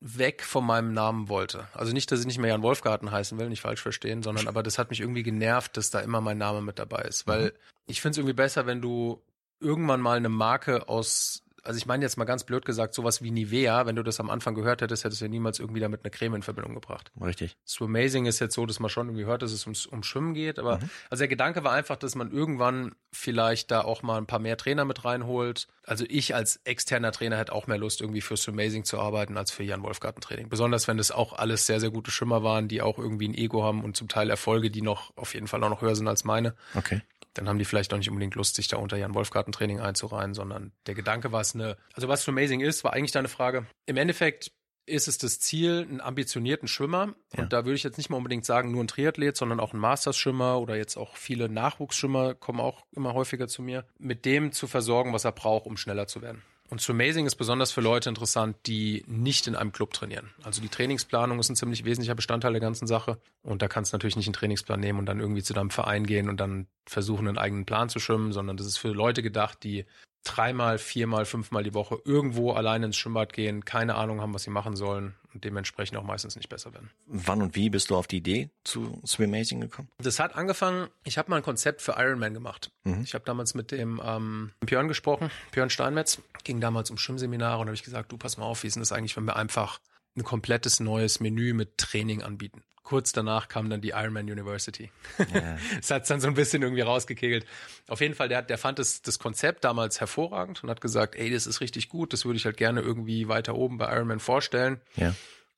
weg 0.00 0.44
von 0.44 0.64
meinem 0.64 0.92
Namen 0.92 1.28
wollte. 1.28 1.66
Also 1.74 1.92
nicht, 1.92 2.10
dass 2.12 2.20
ich 2.20 2.26
nicht 2.26 2.38
mehr 2.38 2.50
Jan 2.50 2.62
Wolfgarten 2.62 3.10
heißen 3.10 3.38
will, 3.38 3.48
nicht 3.48 3.62
falsch 3.62 3.82
verstehen, 3.82 4.22
sondern 4.22 4.46
aber 4.46 4.62
das 4.62 4.78
hat 4.78 4.90
mich 4.90 5.00
irgendwie 5.00 5.24
genervt, 5.24 5.76
dass 5.76 5.90
da 5.90 6.00
immer 6.00 6.20
mein 6.20 6.38
Name 6.38 6.62
mit 6.62 6.78
dabei 6.78 7.02
ist. 7.02 7.26
Weil 7.26 7.46
mhm. 7.46 7.52
ich 7.86 8.00
finde 8.00 8.12
es 8.12 8.18
irgendwie 8.18 8.34
besser, 8.34 8.66
wenn 8.66 8.80
du 8.80 9.20
irgendwann 9.60 10.00
mal 10.00 10.16
eine 10.16 10.28
Marke 10.28 10.88
aus 10.88 11.42
also 11.62 11.78
ich 11.78 11.86
meine 11.86 12.04
jetzt 12.04 12.16
mal 12.16 12.24
ganz 12.24 12.44
blöd 12.44 12.64
gesagt, 12.64 12.94
sowas 12.94 13.22
wie 13.22 13.30
Nivea, 13.30 13.86
wenn 13.86 13.96
du 13.96 14.02
das 14.02 14.20
am 14.20 14.30
Anfang 14.30 14.54
gehört 14.54 14.82
hättest, 14.82 15.04
hättest 15.04 15.20
du 15.20 15.26
ja 15.26 15.28
niemals 15.28 15.58
irgendwie 15.58 15.80
damit 15.80 16.04
eine 16.04 16.10
Creme 16.10 16.36
in 16.36 16.42
Verbindung 16.42 16.74
gebracht. 16.74 17.10
Richtig. 17.20 17.56
So 17.64 17.86
Amazing 17.86 18.26
ist 18.26 18.38
jetzt 18.38 18.54
so, 18.54 18.66
dass 18.66 18.80
man 18.80 18.90
schon 18.90 19.08
irgendwie 19.08 19.26
hört, 19.26 19.42
dass 19.42 19.52
es 19.52 19.64
ums, 19.66 19.86
um 19.86 20.02
Schwimmen 20.02 20.34
geht, 20.34 20.58
aber 20.58 20.78
mhm. 20.78 20.90
also 21.10 21.22
der 21.22 21.28
Gedanke 21.28 21.64
war 21.64 21.72
einfach, 21.72 21.96
dass 21.96 22.14
man 22.14 22.30
irgendwann 22.30 22.94
vielleicht 23.12 23.70
da 23.70 23.82
auch 23.82 24.02
mal 24.02 24.18
ein 24.18 24.26
paar 24.26 24.38
mehr 24.38 24.56
Trainer 24.56 24.84
mit 24.84 25.04
reinholt. 25.04 25.68
Also 25.84 26.04
ich 26.08 26.34
als 26.34 26.60
externer 26.64 27.12
Trainer 27.12 27.38
hätte 27.38 27.52
auch 27.52 27.66
mehr 27.66 27.78
Lust, 27.78 28.00
irgendwie 28.00 28.20
für 28.20 28.36
So 28.36 28.52
Amazing 28.52 28.84
zu 28.84 28.98
arbeiten, 28.98 29.36
als 29.36 29.50
für 29.50 29.62
Jan 29.62 29.82
Wolfgarten 29.82 30.20
Training. 30.20 30.48
Besonders 30.48 30.88
wenn 30.88 30.98
das 30.98 31.10
auch 31.10 31.32
alles 31.32 31.66
sehr, 31.66 31.80
sehr 31.80 31.90
gute 31.90 32.10
Schwimmer 32.10 32.42
waren, 32.42 32.68
die 32.68 32.82
auch 32.82 32.98
irgendwie 32.98 33.28
ein 33.28 33.34
Ego 33.34 33.62
haben 33.62 33.82
und 33.82 33.96
zum 33.96 34.08
Teil 34.08 34.30
Erfolge, 34.30 34.70
die 34.70 34.82
noch 34.82 35.16
auf 35.16 35.34
jeden 35.34 35.46
Fall 35.46 35.62
auch 35.64 35.70
noch 35.70 35.82
höher 35.82 35.96
sind 35.96 36.08
als 36.08 36.24
meine. 36.24 36.54
Okay 36.74 37.02
dann 37.34 37.48
haben 37.48 37.58
die 37.58 37.64
vielleicht 37.64 37.92
auch 37.92 37.98
nicht 37.98 38.08
unbedingt 38.08 38.34
Lust, 38.34 38.56
sich 38.56 38.68
da 38.68 38.76
unter 38.76 38.96
Jan 38.96 39.14
Wolfgarten 39.14 39.52
Training 39.52 39.80
einzureihen, 39.80 40.34
sondern 40.34 40.72
der 40.86 40.94
Gedanke 40.94 41.32
war 41.32 41.40
es 41.40 41.54
eine, 41.54 41.76
also 41.94 42.08
was 42.08 42.24
für 42.24 42.30
Amazing 42.30 42.60
ist, 42.60 42.84
war 42.84 42.92
eigentlich 42.92 43.12
deine 43.12 43.28
Frage. 43.28 43.66
Im 43.86 43.96
Endeffekt 43.96 44.52
ist 44.88 45.06
es 45.06 45.18
das 45.18 45.38
Ziel, 45.38 45.86
einen 45.88 46.00
ambitionierten 46.00 46.66
Schwimmer, 46.66 47.14
ja. 47.34 47.42
und 47.42 47.52
da 47.52 47.64
würde 47.64 47.74
ich 47.74 47.82
jetzt 47.82 47.98
nicht 47.98 48.10
mal 48.10 48.16
unbedingt 48.16 48.44
sagen, 48.44 48.72
nur 48.72 48.82
ein 48.82 48.88
Triathlet, 48.88 49.36
sondern 49.36 49.60
auch 49.60 49.72
ein 49.72 49.78
Masters-Schwimmer 49.78 50.60
oder 50.60 50.76
jetzt 50.76 50.96
auch 50.96 51.16
viele 51.16 51.48
Nachwuchsschwimmer 51.48 52.34
kommen 52.34 52.60
auch 52.60 52.86
immer 52.92 53.14
häufiger 53.14 53.48
zu 53.48 53.62
mir, 53.62 53.86
mit 53.98 54.24
dem 54.24 54.52
zu 54.52 54.66
versorgen, 54.66 55.12
was 55.12 55.24
er 55.24 55.32
braucht, 55.32 55.66
um 55.66 55.76
schneller 55.76 56.06
zu 56.06 56.22
werden. 56.22 56.42
Und 56.70 56.82
Swimazing 56.82 57.24
ist 57.24 57.36
besonders 57.36 57.72
für 57.72 57.80
Leute 57.80 58.10
interessant, 58.10 58.56
die 58.66 59.02
nicht 59.06 59.46
in 59.46 59.56
einem 59.56 59.72
Club 59.72 59.94
trainieren. 59.94 60.30
Also 60.42 60.60
die 60.60 60.68
Trainingsplanung 60.68 61.38
ist 61.38 61.48
ein 61.48 61.56
ziemlich 61.56 61.84
wesentlicher 61.84 62.14
Bestandteil 62.14 62.52
der 62.52 62.60
ganzen 62.60 62.86
Sache. 62.86 63.18
Und 63.42 63.62
da 63.62 63.68
kannst 63.68 63.92
du 63.92 63.96
natürlich 63.96 64.16
nicht 64.16 64.26
einen 64.26 64.34
Trainingsplan 64.34 64.78
nehmen 64.78 64.98
und 64.98 65.06
dann 65.06 65.18
irgendwie 65.18 65.42
zu 65.42 65.54
deinem 65.54 65.70
Verein 65.70 66.04
gehen 66.04 66.28
und 66.28 66.38
dann 66.38 66.66
versuchen, 66.86 67.26
einen 67.26 67.38
eigenen 67.38 67.64
Plan 67.64 67.88
zu 67.88 68.00
schwimmen, 68.00 68.32
sondern 68.32 68.58
das 68.58 68.66
ist 68.66 68.76
für 68.76 68.88
Leute 68.88 69.22
gedacht, 69.22 69.62
die 69.62 69.86
dreimal, 70.24 70.78
viermal, 70.78 71.24
fünfmal 71.24 71.62
die 71.62 71.74
Woche 71.74 72.00
irgendwo 72.04 72.52
alleine 72.52 72.86
ins 72.86 72.96
Schwimmbad 72.96 73.32
gehen, 73.32 73.64
keine 73.64 73.94
Ahnung 73.94 74.20
haben, 74.20 74.34
was 74.34 74.42
sie 74.42 74.50
machen 74.50 74.76
sollen 74.76 75.14
und 75.32 75.44
dementsprechend 75.44 75.96
auch 75.96 76.04
meistens 76.04 76.36
nicht 76.36 76.48
besser 76.48 76.72
werden. 76.74 76.90
Wann 77.06 77.42
und 77.42 77.54
wie 77.54 77.70
bist 77.70 77.90
du 77.90 77.96
auf 77.96 78.06
die 78.06 78.18
Idee 78.18 78.50
zu 78.64 79.00
Swimazing 79.06 79.60
gekommen? 79.60 79.88
Das 79.98 80.20
hat 80.20 80.34
angefangen, 80.34 80.88
ich 81.04 81.18
habe 81.18 81.30
mal 81.30 81.36
ein 81.36 81.42
Konzept 81.42 81.82
für 81.82 81.92
Ironman 81.98 82.34
gemacht. 82.34 82.70
Mhm. 82.84 83.02
Ich 83.02 83.14
habe 83.14 83.24
damals 83.24 83.54
mit 83.54 83.70
dem 83.70 84.00
ähm, 84.04 84.52
Björn 84.60 84.88
gesprochen, 84.88 85.30
Björn 85.52 85.70
Steinmetz, 85.70 86.20
ging 86.44 86.60
damals 86.60 86.90
um 86.90 86.98
Schwimmseminare 86.98 87.60
und 87.60 87.66
habe 87.66 87.74
ich 87.74 87.84
gesagt, 87.84 88.12
du 88.12 88.18
pass 88.18 88.36
mal 88.36 88.44
auf, 88.44 88.62
wie 88.62 88.66
ist 88.66 88.74
denn 88.74 88.82
das 88.82 88.92
eigentlich, 88.92 89.16
wenn 89.16 89.24
wir 89.24 89.36
einfach 89.36 89.80
ein 90.16 90.24
komplettes 90.24 90.80
neues 90.80 91.20
Menü 91.20 91.54
mit 91.54 91.78
Training 91.78 92.22
anbieten. 92.22 92.62
Kurz 92.88 93.12
danach 93.12 93.48
kam 93.48 93.68
dann 93.68 93.82
die 93.82 93.90
Ironman 93.90 94.30
University. 94.30 94.90
Ja. 95.18 95.58
das 95.76 95.90
hat 95.90 96.08
dann 96.08 96.22
so 96.22 96.28
ein 96.28 96.32
bisschen 96.32 96.62
irgendwie 96.62 96.80
rausgekegelt. 96.80 97.44
Auf 97.86 98.00
jeden 98.00 98.14
Fall, 98.14 98.30
der, 98.30 98.40
der 98.40 98.56
fand 98.56 98.78
das, 98.78 99.02
das 99.02 99.18
Konzept 99.18 99.62
damals 99.64 100.00
hervorragend 100.00 100.64
und 100.64 100.70
hat 100.70 100.80
gesagt, 100.80 101.14
ey, 101.14 101.30
das 101.30 101.46
ist 101.46 101.60
richtig 101.60 101.90
gut, 101.90 102.14
das 102.14 102.24
würde 102.24 102.38
ich 102.38 102.46
halt 102.46 102.56
gerne 102.56 102.80
irgendwie 102.80 103.28
weiter 103.28 103.56
oben 103.56 103.76
bei 103.76 103.94
Ironman 103.94 104.20
vorstellen. 104.20 104.80
Ja. 104.96 105.14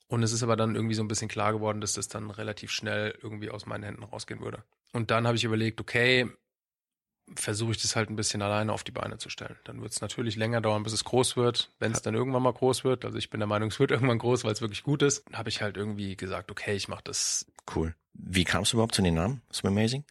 Und 0.08 0.24
es 0.24 0.32
ist 0.32 0.42
aber 0.42 0.56
dann 0.56 0.74
irgendwie 0.74 0.96
so 0.96 1.04
ein 1.04 1.06
bisschen 1.08 1.28
klar 1.28 1.52
geworden, 1.52 1.80
dass 1.80 1.92
das 1.92 2.08
dann 2.08 2.32
relativ 2.32 2.72
schnell 2.72 3.16
irgendwie 3.22 3.50
aus 3.50 3.64
meinen 3.64 3.84
Händen 3.84 4.02
rausgehen 4.02 4.40
würde. 4.40 4.64
Und 4.92 5.12
dann 5.12 5.28
habe 5.28 5.36
ich 5.36 5.44
überlegt, 5.44 5.80
okay, 5.80 6.28
versuche 7.34 7.72
ich 7.72 7.82
das 7.82 7.96
halt 7.96 8.10
ein 8.10 8.16
bisschen 8.16 8.42
alleine 8.42 8.72
auf 8.72 8.84
die 8.84 8.92
Beine 8.92 9.18
zu 9.18 9.30
stellen. 9.30 9.56
Dann 9.64 9.80
wird 9.80 9.92
es 9.92 10.00
natürlich 10.00 10.36
länger 10.36 10.60
dauern, 10.60 10.82
bis 10.82 10.92
es 10.92 11.04
groß 11.04 11.36
wird. 11.36 11.70
Wenn 11.78 11.92
es 11.92 12.02
dann 12.02 12.14
irgendwann 12.14 12.42
mal 12.42 12.52
groß 12.52 12.84
wird, 12.84 13.04
also 13.04 13.18
ich 13.18 13.30
bin 13.30 13.40
der 13.40 13.46
Meinung, 13.46 13.70
es 13.70 13.78
wird 13.78 13.90
irgendwann 13.90 14.18
groß, 14.18 14.44
weil 14.44 14.52
es 14.52 14.60
wirklich 14.60 14.82
gut 14.82 15.02
ist, 15.02 15.24
habe 15.32 15.48
ich 15.48 15.62
halt 15.62 15.76
irgendwie 15.76 16.16
gesagt, 16.16 16.50
okay, 16.50 16.74
ich 16.74 16.88
mache 16.88 17.02
das. 17.04 17.46
Cool. 17.74 17.94
Wie 18.14 18.44
kamst 18.44 18.72
du 18.72 18.76
überhaupt 18.76 18.94
zu 18.94 19.02
den 19.02 19.14
Namen? 19.14 19.42
Swim 19.52 19.72
Amazing? 19.72 20.04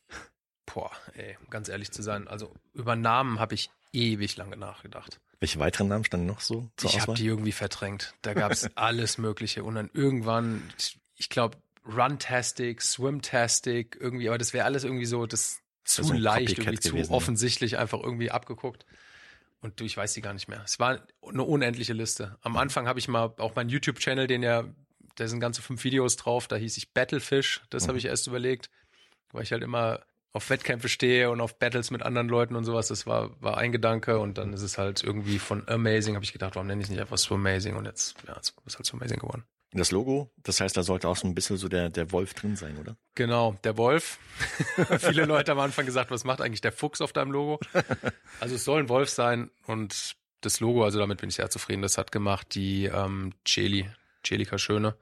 Boah, 0.65 0.91
ey, 1.13 1.38
ganz 1.49 1.67
ehrlich 1.67 1.91
zu 1.91 2.03
sein, 2.03 2.27
also 2.27 2.53
über 2.73 2.95
Namen 2.95 3.39
habe 3.39 3.55
ich 3.55 3.71
ewig 3.91 4.38
lange 4.38 4.55
nachgedacht. 4.55 5.19
Welche 5.39 5.59
weiteren 5.59 5.88
Namen 5.88 6.03
standen 6.03 6.27
noch 6.27 6.41
so 6.41 6.69
zur 6.77 6.89
Ich 6.89 6.99
habe 6.99 7.13
die 7.13 7.25
irgendwie 7.25 7.53
verdrängt. 7.53 8.13
Da 8.21 8.33
gab 8.33 8.51
es 8.51 8.69
alles 8.75 9.17
Mögliche 9.17 9.63
und 9.63 9.75
dann 9.75 9.89
irgendwann, 9.93 10.61
ich, 10.77 10.99
ich 11.15 11.29
glaube, 11.29 11.57
Runtastic, 11.85 12.81
Swimtastic, 12.81 13.97
irgendwie, 13.99 14.27
aber 14.27 14.38
das 14.38 14.53
wäre 14.53 14.65
alles 14.65 14.83
irgendwie 14.83 15.05
so, 15.05 15.25
das 15.25 15.61
zu 15.89 16.12
ein 16.12 16.17
leicht, 16.17 16.48
Copycat 16.48 16.65
irgendwie 16.65 16.79
zu 16.79 16.89
gewesen, 16.91 17.12
ja. 17.12 17.17
offensichtlich 17.17 17.77
einfach 17.77 18.00
irgendwie 18.01 18.31
abgeguckt. 18.31 18.86
Und 19.62 19.79
du, 19.79 19.84
ich 19.84 19.98
weiß 19.98 20.13
die 20.13 20.22
gar 20.22 20.34
nicht 20.34 20.48
mehr. 20.48 20.62
Es 20.63 20.79
war 20.79 21.01
eine 21.27 21.43
unendliche 21.43 21.93
Liste. 21.93 22.38
Am 22.41 22.55
Anfang 22.55 22.88
habe 22.88 23.00
ich 23.00 23.08
mal 23.08 23.34
auch 23.38 23.55
meinen 23.55 23.69
YouTube-Channel, 23.69 24.27
den 24.27 24.41
ja, 24.41 24.63
da 25.15 25.27
sind 25.27 25.41
ganze 25.41 25.62
fünf 25.62 25.84
Videos 25.84 26.15
drauf, 26.15 26.48
da 26.48 26.55
hieß 26.55 26.77
ich 26.77 26.93
Battlefish. 26.93 27.62
Das 27.69 27.88
habe 27.88 27.98
ich 27.98 28.05
erst 28.05 28.27
überlegt, 28.27 28.69
weil 29.31 29.43
ich 29.43 29.51
halt 29.51 29.63
immer 29.63 30.01
auf 30.31 30.50
Wettkämpfe 30.50 30.88
stehe 30.88 31.29
und 31.31 31.41
auf 31.41 31.58
Battles 31.58 31.91
mit 31.91 32.03
anderen 32.03 32.29
Leuten 32.29 32.55
und 32.55 32.63
sowas. 32.63 32.88
Das 32.88 33.05
war, 33.05 33.41
war 33.41 33.58
ein 33.58 33.72
Gedanke 33.72 34.19
und 34.19 34.38
dann 34.38 34.53
ist 34.53 34.62
es 34.62 34.77
halt 34.77 35.03
irgendwie 35.03 35.39
von 35.39 35.67
Amazing, 35.67 36.15
habe 36.15 36.24
ich 36.24 36.34
gedacht, 36.34 36.55
warum 36.55 36.67
nenne 36.67 36.81
ich 36.81 36.86
es 36.86 36.91
nicht 36.91 37.01
einfach 37.01 37.17
so 37.17 37.36
Amazing 37.36 37.75
und 37.75 37.86
jetzt, 37.86 38.15
ja, 38.27 38.38
es 38.39 38.53
ist 38.65 38.75
halt 38.77 38.86
so 38.86 38.96
Amazing 38.96 39.19
geworden. 39.19 39.43
Das 39.71 39.91
Logo, 39.91 40.31
das 40.41 40.61
heißt, 40.61 40.75
da 40.75 40.81
sollte 40.81 41.07
auch 41.07 41.15
so 41.15 41.27
ein 41.27 41.35
bisschen 41.35 41.57
so 41.57 41.67
der, 41.67 41.89
der 41.89 42.11
Wolf 42.11 42.33
drin 42.33 42.55
sein, 42.55 42.77
oder? 42.77 42.97
Genau, 43.13 43.55
der 43.63 43.77
Wolf. 43.77 44.17
Viele 44.99 45.25
Leute 45.25 45.51
am 45.51 45.59
Anfang 45.59 45.85
gesagt, 45.85 46.09
was 46.09 46.23
macht 46.23 46.41
eigentlich 46.41 46.61
der 46.61 46.71
Fuchs 46.71 47.01
auf 47.01 47.13
deinem 47.13 47.31
Logo? 47.31 47.59
Also 48.39 48.55
es 48.55 48.65
soll 48.65 48.79
ein 48.79 48.89
Wolf 48.89 49.09
sein 49.09 49.51
und 49.67 50.15
das 50.41 50.59
Logo, 50.59 50.83
also 50.83 50.97
damit 50.97 51.19
bin 51.19 51.29
ich 51.29 51.35
sehr 51.35 51.51
zufrieden. 51.51 51.83
Das 51.83 51.99
hat 51.99 52.11
gemacht 52.11 52.55
die 52.55 52.85
ähm, 52.85 53.33
Celi, 53.45 53.88
Celika 54.25 54.57
Schöne. 54.57 54.95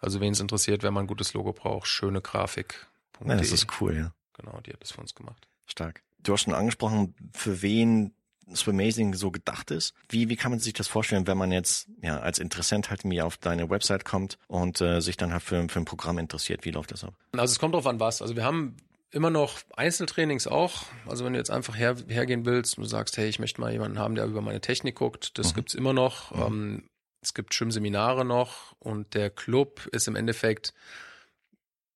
Also 0.00 0.20
wen 0.20 0.32
es 0.32 0.40
interessiert, 0.40 0.82
wenn 0.82 0.94
man 0.94 1.04
ein 1.04 1.06
gutes 1.06 1.34
Logo 1.34 1.52
braucht, 1.52 1.86
schöne 1.86 2.22
Grafik. 2.22 2.86
Ja, 3.24 3.36
das 3.36 3.52
ist 3.52 3.66
cool, 3.80 3.96
ja. 3.96 4.14
Genau, 4.38 4.60
die 4.60 4.72
hat 4.72 4.80
das 4.80 4.92
für 4.92 5.00
uns 5.00 5.14
gemacht. 5.14 5.46
Stark. 5.66 6.02
Du 6.22 6.32
hast 6.32 6.42
schon 6.42 6.54
angesprochen, 6.54 7.14
für 7.32 7.60
wen 7.60 8.14
Swimazing 8.54 9.14
so 9.14 9.30
gedacht 9.30 9.70
ist. 9.70 9.94
Wie, 10.08 10.28
wie 10.28 10.36
kann 10.36 10.50
man 10.50 10.58
sich 10.58 10.72
das 10.72 10.88
vorstellen, 10.88 11.26
wenn 11.26 11.38
man 11.38 11.52
jetzt 11.52 11.88
ja 12.02 12.18
als 12.20 12.38
Interessent 12.38 12.90
halt 12.90 13.04
mir 13.04 13.26
auf 13.26 13.36
deine 13.36 13.70
Website 13.70 14.04
kommt 14.04 14.38
und 14.48 14.80
äh, 14.80 15.00
sich 15.00 15.16
dann 15.16 15.32
halt 15.32 15.42
für, 15.42 15.68
für 15.68 15.78
ein 15.78 15.84
Programm 15.84 16.18
interessiert? 16.18 16.64
Wie 16.64 16.70
läuft 16.70 16.92
das 16.92 17.04
ab? 17.04 17.14
Also 17.32 17.52
es 17.52 17.58
kommt 17.58 17.74
drauf 17.74 17.86
an 17.86 18.00
was. 18.00 18.22
Also 18.22 18.36
wir 18.36 18.44
haben 18.44 18.76
immer 19.12 19.30
noch 19.30 19.58
Einzeltrainings 19.76 20.46
auch. 20.46 20.84
Also 21.06 21.24
wenn 21.24 21.32
du 21.32 21.38
jetzt 21.38 21.50
einfach 21.50 21.76
her, 21.76 21.96
hergehen 22.08 22.44
willst 22.44 22.78
und 22.78 22.84
du 22.84 22.88
sagst, 22.88 23.16
hey, 23.16 23.28
ich 23.28 23.38
möchte 23.38 23.60
mal 23.60 23.72
jemanden 23.72 23.98
haben, 23.98 24.14
der 24.14 24.26
über 24.26 24.40
meine 24.40 24.60
Technik 24.60 24.96
guckt, 24.96 25.38
das 25.38 25.54
gibt's 25.54 25.74
immer 25.74 25.92
noch. 25.92 26.32
Ähm, 26.32 26.88
es 27.22 27.34
gibt 27.34 27.54
Schwimmseminare 27.54 28.24
noch 28.24 28.74
und 28.78 29.14
der 29.14 29.30
Club 29.30 29.86
ist 29.92 30.08
im 30.08 30.16
Endeffekt 30.16 30.72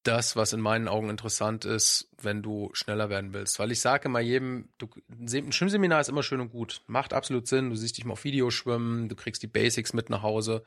das, 0.06 0.36
was 0.36 0.52
in 0.52 0.60
meinen 0.60 0.88
Augen 0.88 1.10
interessant 1.10 1.64
ist, 1.64 2.08
wenn 2.20 2.42
du 2.42 2.70
schneller 2.74 3.10
werden 3.10 3.32
willst. 3.32 3.58
Weil 3.58 3.72
ich 3.72 3.80
sage 3.80 4.06
immer 4.06 4.20
jedem, 4.20 4.68
du, 4.78 4.88
ein 5.08 5.52
Schwimmseminar 5.52 6.00
ist 6.00 6.08
immer 6.08 6.22
schön 6.22 6.40
und 6.40 6.50
gut. 6.50 6.82
Macht 6.86 7.12
absolut 7.12 7.48
Sinn. 7.48 7.70
Du 7.70 7.76
siehst 7.76 7.96
dich 7.96 8.04
mal 8.04 8.12
auf 8.12 8.24
Video 8.24 8.50
schwimmen, 8.50 9.08
du 9.08 9.16
kriegst 9.16 9.42
die 9.42 9.48
Basics 9.48 9.92
mit 9.92 10.10
nach 10.10 10.22
Hause. 10.22 10.62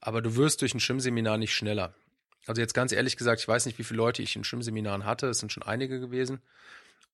Aber 0.00 0.22
du 0.22 0.36
wirst 0.36 0.60
durch 0.60 0.74
ein 0.74 0.80
Schwimmseminar 0.80 1.38
nicht 1.38 1.54
schneller. 1.54 1.94
Also 2.46 2.60
jetzt 2.60 2.74
ganz 2.74 2.92
ehrlich 2.92 3.16
gesagt, 3.16 3.40
ich 3.40 3.48
weiß 3.48 3.66
nicht, 3.66 3.78
wie 3.78 3.84
viele 3.84 3.98
Leute 3.98 4.22
ich 4.22 4.34
in 4.36 4.44
Schwimmseminaren 4.44 5.04
hatte. 5.04 5.28
Es 5.28 5.38
sind 5.38 5.52
schon 5.52 5.62
einige 5.62 6.00
gewesen. 6.00 6.40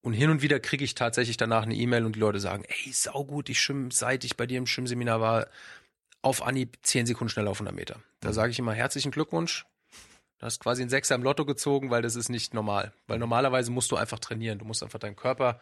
Und 0.02 0.12
hin 0.12 0.30
und 0.30 0.40
wieder 0.40 0.60
kriege 0.60 0.84
ich 0.84 0.94
tatsächlich 0.94 1.36
danach 1.36 1.64
eine 1.64 1.74
E-Mail 1.74 2.04
und 2.04 2.14
die 2.14 2.20
Leute 2.20 2.38
sagen, 2.38 2.64
ey, 2.64 2.92
saugut, 2.92 3.48
ich 3.48 3.60
schwimme, 3.60 3.88
seit 3.92 4.24
ich 4.24 4.36
bei 4.36 4.46
dir 4.46 4.58
im 4.58 4.66
Schwimmseminar 4.66 5.20
war, 5.20 5.48
auf 6.22 6.42
Anhieb 6.42 6.78
10 6.82 7.06
Sekunden 7.06 7.28
schneller 7.28 7.50
auf 7.50 7.58
100 7.58 7.74
Meter. 7.74 8.00
Da 8.20 8.32
sage 8.32 8.50
ich 8.50 8.58
immer 8.58 8.72
herzlichen 8.72 9.10
Glückwunsch. 9.10 9.66
Du 10.38 10.46
hast 10.46 10.60
quasi 10.60 10.82
einen 10.82 10.90
Sechser 10.90 11.14
im 11.14 11.22
Lotto 11.22 11.44
gezogen, 11.44 11.90
weil 11.90 12.02
das 12.02 12.16
ist 12.16 12.28
nicht 12.28 12.52
normal. 12.52 12.92
Weil 13.06 13.18
normalerweise 13.18 13.70
musst 13.70 13.90
du 13.90 13.96
einfach 13.96 14.18
trainieren. 14.18 14.58
Du 14.58 14.64
musst 14.64 14.82
einfach 14.82 14.98
deinen 14.98 15.16
Körper 15.16 15.60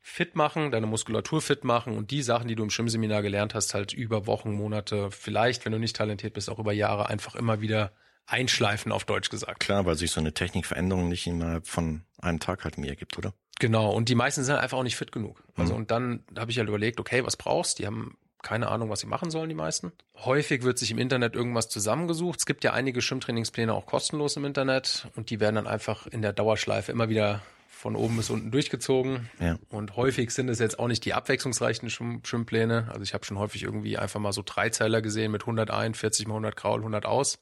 fit 0.00 0.34
machen, 0.34 0.70
deine 0.70 0.86
Muskulatur 0.86 1.42
fit 1.42 1.64
machen 1.64 1.96
und 1.96 2.10
die 2.10 2.22
Sachen, 2.22 2.48
die 2.48 2.54
du 2.54 2.62
im 2.62 2.70
Schwimmseminar 2.70 3.22
gelernt 3.22 3.54
hast, 3.54 3.74
halt 3.74 3.92
über 3.92 4.26
Wochen, 4.26 4.52
Monate, 4.52 5.10
vielleicht, 5.10 5.64
wenn 5.64 5.72
du 5.72 5.78
nicht 5.78 5.96
talentiert 5.96 6.32
bist, 6.32 6.48
auch 6.48 6.58
über 6.58 6.72
Jahre 6.72 7.08
einfach 7.08 7.34
immer 7.34 7.60
wieder 7.60 7.92
einschleifen, 8.26 8.92
auf 8.92 9.04
Deutsch 9.04 9.28
gesagt. 9.28 9.60
Klar, 9.60 9.84
weil 9.86 9.96
sich 9.96 10.10
so 10.10 10.20
eine 10.20 10.32
Technikveränderung 10.32 11.08
nicht 11.08 11.26
innerhalb 11.26 11.66
von 11.66 12.04
einem 12.18 12.40
Tag 12.40 12.64
halt 12.64 12.78
mir 12.78 12.88
ergibt, 12.88 13.18
oder? 13.18 13.34
Genau, 13.58 13.92
und 13.92 14.08
die 14.08 14.14
meisten 14.14 14.42
sind 14.42 14.56
einfach 14.56 14.78
auch 14.78 14.82
nicht 14.82 14.96
fit 14.96 15.12
genug. 15.12 15.42
Mhm. 15.48 15.60
Also 15.60 15.74
und 15.74 15.90
dann 15.90 16.24
habe 16.38 16.50
ich 16.50 16.58
halt 16.58 16.68
überlegt, 16.68 16.98
okay, 16.98 17.24
was 17.24 17.36
brauchst? 17.36 17.78
Die 17.78 17.86
haben 17.86 18.16
keine 18.42 18.68
Ahnung, 18.68 18.90
was 18.90 19.00
sie 19.00 19.06
machen 19.06 19.30
sollen, 19.30 19.48
die 19.48 19.54
meisten. 19.54 19.92
Häufig 20.16 20.62
wird 20.62 20.78
sich 20.78 20.90
im 20.90 20.98
Internet 20.98 21.34
irgendwas 21.34 21.68
zusammengesucht. 21.68 22.40
Es 22.40 22.46
gibt 22.46 22.64
ja 22.64 22.72
einige 22.72 23.02
Schwimmtrainingspläne 23.02 23.72
auch 23.74 23.86
kostenlos 23.86 24.36
im 24.36 24.44
Internet 24.44 25.08
und 25.16 25.30
die 25.30 25.40
werden 25.40 25.56
dann 25.56 25.66
einfach 25.66 26.06
in 26.06 26.22
der 26.22 26.32
Dauerschleife 26.32 26.92
immer 26.92 27.08
wieder 27.08 27.42
von 27.68 27.96
oben 27.96 28.16
bis 28.18 28.28
unten 28.28 28.50
durchgezogen. 28.50 29.30
Ja. 29.40 29.58
Und 29.70 29.96
häufig 29.96 30.32
sind 30.32 30.50
es 30.50 30.58
jetzt 30.58 30.78
auch 30.78 30.86
nicht 30.86 31.04
die 31.06 31.14
abwechslungsreichen 31.14 31.88
Schwimm 31.88 32.20
Schwimmpläne. 32.24 32.88
Also 32.90 33.02
ich 33.02 33.14
habe 33.14 33.24
schon 33.24 33.38
häufig 33.38 33.62
irgendwie 33.62 33.96
einfach 33.96 34.20
mal 34.20 34.32
so 34.32 34.42
Dreizeiler 34.44 35.00
gesehen 35.00 35.32
mit 35.32 35.42
100 35.42 35.70
ein, 35.70 35.94
40 35.94 36.26
mal 36.26 36.34
100 36.34 36.56
Kraul, 36.56 36.80
100 36.80 37.06
aus. 37.06 37.38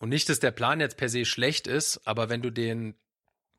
Und 0.00 0.08
nicht, 0.08 0.28
dass 0.28 0.40
der 0.40 0.50
Plan 0.50 0.80
jetzt 0.80 0.96
per 0.96 1.08
se 1.08 1.24
schlecht 1.24 1.66
ist, 1.66 2.00
aber 2.06 2.28
wenn 2.28 2.42
du 2.42 2.50
den 2.50 2.94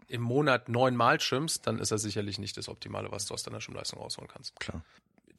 im 0.07 0.21
Monat 0.21 0.67
neunmal 0.67 1.21
schwimmst, 1.21 1.67
dann 1.67 1.79
ist 1.79 1.91
er 1.91 1.99
sicherlich 1.99 2.37
nicht 2.37 2.57
das 2.57 2.67
Optimale, 2.67 3.11
was 3.11 3.27
du 3.27 3.33
aus 3.33 3.43
deiner 3.43 3.61
Schwimmleistung 3.61 3.99
rausholen 3.99 4.29
kannst. 4.29 4.59
Klar. 4.59 4.83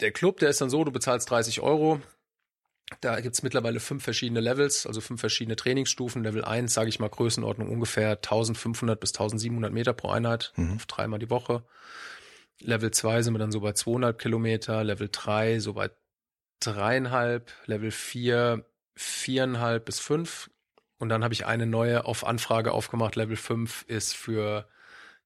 Der 0.01 0.13
Club, 0.13 0.39
der 0.39 0.51
ist 0.51 0.61
dann 0.61 0.71
so, 0.71 0.85
du 0.85 0.93
bezahlst 0.93 1.31
30 1.31 1.61
Euro. 1.61 2.01
Da 3.01 3.21
gibt's 3.21 3.43
mittlerweile 3.43 3.81
fünf 3.81 4.05
verschiedene 4.05 4.41
Levels, 4.41 4.87
also 4.87 5.01
fünf 5.01 5.21
verschiedene 5.21 5.57
Trainingsstufen. 5.57 6.23
Level 6.25 6.45
1, 6.45 6.75
sage 6.75 6.89
ich 6.89 7.01
mal, 7.01 7.09
Größenordnung 7.09 7.71
ungefähr 7.71 8.11
1500 8.11 9.01
bis 9.01 9.13
1700 9.13 9.73
Meter 9.73 9.93
pro 9.93 10.11
Einheit, 10.11 10.53
auf 10.75 10.87
dreimal 10.87 11.19
die 11.19 11.31
Woche. 11.31 11.65
Level 12.61 12.91
2 12.91 13.23
sind 13.23 13.35
wir 13.35 13.39
dann 13.39 13.53
so 13.53 13.61
bei 13.61 13.73
200 13.73 14.19
Kilometer, 14.19 14.85
Level 14.85 15.09
3 15.11 15.59
so 15.59 15.73
bei 15.75 15.91
dreieinhalb, 16.61 17.53
Level 17.67 17.91
4 17.91 18.65
viereinhalb 18.95 19.85
bis 19.85 19.99
fünf. 19.99 20.51
Und 20.99 21.09
dann 21.09 21.25
habe 21.25 21.35
ich 21.35 21.47
eine 21.47 21.67
neue 21.67 22.05
auf 22.05 22.25
Anfrage 22.25 22.73
aufgemacht. 22.73 23.17
Level 23.17 23.37
5 23.37 23.85
ist 23.89 24.15
für 24.15 24.69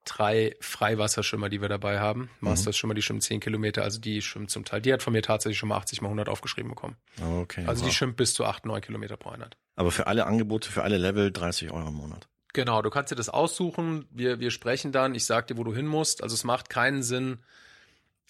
drei 0.06 0.56
Freiwasserschwimmer, 0.60 1.48
die 1.48 1.60
wir 1.60 1.68
dabei 1.68 2.00
haben. 2.00 2.30
Masters 2.40 2.76
Schwimmer, 2.76 2.94
die 2.94 3.02
schwimmen 3.02 3.20
10 3.20 3.40
Kilometer, 3.40 3.82
also 3.82 4.00
die 4.00 4.22
schwimmen 4.22 4.48
zum 4.48 4.64
Teil. 4.64 4.80
Die 4.80 4.92
hat 4.92 5.02
von 5.02 5.12
mir 5.12 5.22
tatsächlich 5.22 5.58
schon 5.58 5.68
mal 5.68 5.76
80 5.76 6.00
mal 6.00 6.08
100 6.08 6.28
aufgeschrieben 6.28 6.70
bekommen. 6.70 6.96
Okay. 7.20 7.64
Also 7.66 7.82
die 7.82 7.88
wow. 7.88 7.94
schwimmt 7.94 8.16
bis 8.16 8.32
zu 8.32 8.44
8, 8.44 8.64
9 8.64 8.80
Kilometer 8.80 9.16
pro 9.16 9.30
Einheit. 9.30 9.56
Aber 9.74 9.90
für 9.90 10.06
alle 10.06 10.26
Angebote, 10.26 10.70
für 10.70 10.82
alle 10.82 10.96
Level 10.96 11.30
30 11.30 11.70
Euro 11.72 11.88
im 11.88 11.94
Monat. 11.94 12.28
Genau, 12.54 12.80
du 12.80 12.88
kannst 12.88 13.12
dir 13.12 13.16
das 13.16 13.28
aussuchen. 13.28 14.06
Wir, 14.10 14.40
wir 14.40 14.50
sprechen 14.50 14.90
dann. 14.90 15.14
Ich 15.14 15.26
sag 15.26 15.46
dir, 15.48 15.58
wo 15.58 15.64
du 15.64 15.74
hin 15.74 15.86
musst. 15.86 16.22
Also 16.22 16.34
es 16.34 16.44
macht 16.44 16.70
keinen 16.70 17.02
Sinn. 17.02 17.38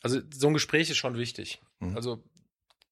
Also 0.03 0.21
so 0.35 0.49
ein 0.49 0.55
Gespräch 0.55 0.91
ist 0.91 0.97
schon 0.97 1.17
wichtig. 1.17 1.61
Also 1.95 2.25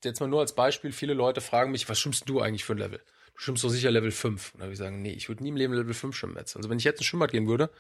jetzt 0.05 0.21
mal 0.21 0.29
nur 0.29 0.41
als 0.41 0.55
Beispiel. 0.55 0.93
Viele 0.93 1.15
Leute 1.15 1.41
fragen 1.41 1.73
mich, 1.73 1.89
was 1.89 1.99
schwimmst 1.99 2.29
du 2.29 2.41
eigentlich 2.41 2.65
für 2.65 2.75
ein 2.75 2.79
Level? 2.79 3.01
Du 3.35 3.41
schwimmst 3.41 3.65
doch 3.65 3.69
sicher 3.69 3.91
Level 3.91 4.13
5. 4.13 4.55
Und 4.55 4.61
da 4.61 4.67
würde 4.67 4.75
ich 4.75 4.79
sagen, 4.79 5.03
nee, 5.03 5.13
ich 5.13 5.29
würde 5.29 5.43
nie 5.43 5.49
im 5.49 5.57
Leben 5.57 5.75
Level 5.75 5.95
5 5.95 6.15
schwimmen 6.15 6.37
jetzt. 6.37 6.57
Also 6.57 6.71
wenn 6.71 6.79
ich 6.79 6.85
jetzt 6.85 6.99
ins 7.01 7.07
Schwimmbad 7.07 7.33
gehen 7.33 7.49
würde, 7.49 7.71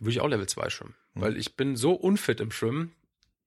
dann 0.00 0.06
würde 0.06 0.12
ich 0.12 0.20
auch 0.20 0.28
Level 0.28 0.48
2 0.48 0.70
schwimmen. 0.70 0.94
Weil 1.14 1.36
ich 1.36 1.56
bin 1.56 1.76
so 1.76 1.92
unfit 1.92 2.40
im 2.40 2.50
Schwimmen. 2.50 2.92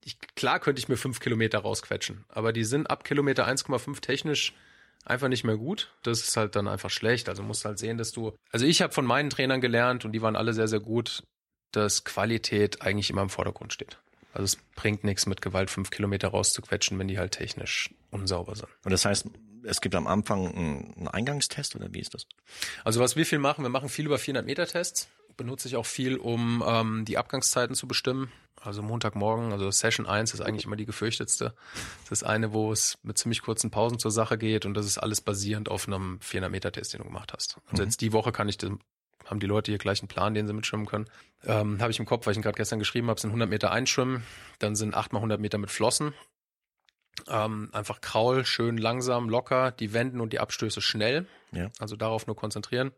Ich, 0.05 0.19
klar 0.35 0.59
könnte 0.59 0.79
ich 0.79 0.87
mir 0.87 0.97
fünf 0.97 1.19
Kilometer 1.19 1.59
rausquetschen. 1.59 2.25
Aber 2.29 2.53
die 2.53 2.63
sind 2.63 2.89
ab 2.89 3.03
Kilometer 3.03 3.47
1,5 3.47 4.01
technisch 4.01 4.53
einfach 5.03 5.29
nicht 5.29 5.43
mehr 5.43 5.57
gut. 5.57 5.91
Das 6.03 6.19
ist 6.19 6.37
halt 6.37 6.55
dann 6.55 6.67
einfach 6.67 6.91
schlecht. 6.91 7.27
Also 7.27 7.41
musst 7.41 7.65
halt 7.65 7.79
sehen, 7.79 7.97
dass 7.97 8.11
du. 8.11 8.33
Also 8.51 8.67
ich 8.67 8.81
habe 8.81 8.93
von 8.93 9.05
meinen 9.05 9.31
Trainern 9.31 9.61
gelernt 9.61 10.05
und 10.05 10.11
die 10.11 10.21
waren 10.21 10.35
alle 10.35 10.53
sehr, 10.53 10.67
sehr 10.67 10.79
gut, 10.79 11.23
dass 11.71 12.03
Qualität 12.03 12.81
eigentlich 12.83 13.09
immer 13.09 13.23
im 13.23 13.29
Vordergrund 13.29 13.73
steht. 13.73 13.97
Also 14.33 14.43
es 14.43 14.57
bringt 14.75 15.03
nichts, 15.03 15.25
mit 15.25 15.41
Gewalt 15.41 15.71
fünf 15.71 15.89
Kilometer 15.89 16.29
rauszuquetschen, 16.29 16.99
wenn 16.99 17.07
die 17.07 17.17
halt 17.17 17.31
technisch 17.31 17.89
unsauber 18.11 18.55
sind. 18.55 18.69
Und 18.83 18.91
das 18.91 19.05
heißt, 19.05 19.27
es 19.63 19.81
gibt 19.81 19.95
am 19.95 20.07
Anfang 20.07 20.47
einen 20.47 20.93
einen 20.97 21.07
Eingangstest 21.07 21.75
oder 21.75 21.93
wie 21.93 21.99
ist 21.99 22.13
das? 22.13 22.27
Also 22.83 22.99
was 22.99 23.15
wir 23.15 23.25
viel 23.25 23.39
machen, 23.39 23.63
wir 23.63 23.69
machen 23.69 23.89
viel 23.89 24.05
über 24.05 24.17
400 24.17 24.45
Meter 24.45 24.67
Tests. 24.67 25.09
Benutze 25.37 25.67
ich 25.67 25.75
auch 25.75 25.85
viel, 25.85 26.17
um 26.17 26.63
ähm, 26.65 27.05
die 27.05 27.17
Abgangszeiten 27.17 27.75
zu 27.75 27.87
bestimmen. 27.87 28.31
Also 28.61 28.81
Montagmorgen, 28.81 29.51
also 29.51 29.69
Session 29.71 30.05
1 30.05 30.33
ist 30.33 30.39
eigentlich 30.41 30.65
immer 30.65 30.77
die 30.77 30.85
gefürchtetste. 30.85 31.53
Das 32.09 32.21
ist 32.21 32.23
eine, 32.23 32.53
wo 32.53 32.71
es 32.71 32.97
mit 33.03 33.17
ziemlich 33.17 33.41
kurzen 33.41 33.71
Pausen 33.71 33.99
zur 33.99 34.11
Sache 34.11 34.37
geht 34.37 34.65
und 34.65 34.73
das 34.73 34.85
ist 34.85 34.97
alles 34.97 35.19
basierend 35.19 35.69
auf 35.69 35.85
einem 35.87 36.19
400 36.21 36.49
Meter 36.51 36.71
Test, 36.71 36.93
den 36.93 36.99
du 36.99 37.05
gemacht 37.07 37.33
hast. 37.33 37.57
Also 37.71 37.83
jetzt 37.83 37.99
die 37.99 38.13
Woche 38.13 38.31
kann 38.31 38.47
ich, 38.47 38.57
den- 38.57 38.79
haben 39.25 39.41
die 39.41 39.47
Leute 39.47 39.71
hier 39.71 39.79
gleich 39.79 40.01
einen 40.01 40.07
Plan, 40.07 40.33
den 40.33 40.47
sie 40.47 40.53
mitschwimmen 40.53 40.85
können. 40.85 41.09
Ähm, 41.43 41.81
habe 41.81 41.91
ich 41.91 41.99
im 41.99 42.05
Kopf, 42.05 42.25
weil 42.25 42.31
ich 42.31 42.37
ihn 42.37 42.41
gerade 42.41 42.55
gestern 42.55 42.79
geschrieben 42.79 43.09
habe, 43.09 43.19
sind 43.19 43.31
100 43.31 43.49
Meter 43.49 43.71
einschwimmen, 43.71 44.23
dann 44.59 44.75
sind 44.77 44.95
8 44.95 45.11
mal 45.11 45.19
100 45.19 45.41
Meter 45.41 45.57
mit 45.57 45.69
Flossen. 45.71 46.13
Ähm, 47.27 47.69
einfach 47.73 48.01
Kraul, 48.01 48.43
schön 48.45 48.77
langsam, 48.77 49.29
locker, 49.29 49.71
die 49.71 49.93
Wenden 49.93 50.19
und 50.19 50.33
die 50.33 50.39
Abstöße 50.39 50.81
schnell. 50.81 51.27
Ja. 51.51 51.69
Also 51.79 51.95
darauf 51.95 52.27
nur 52.27 52.35
konzentrieren. 52.35 52.91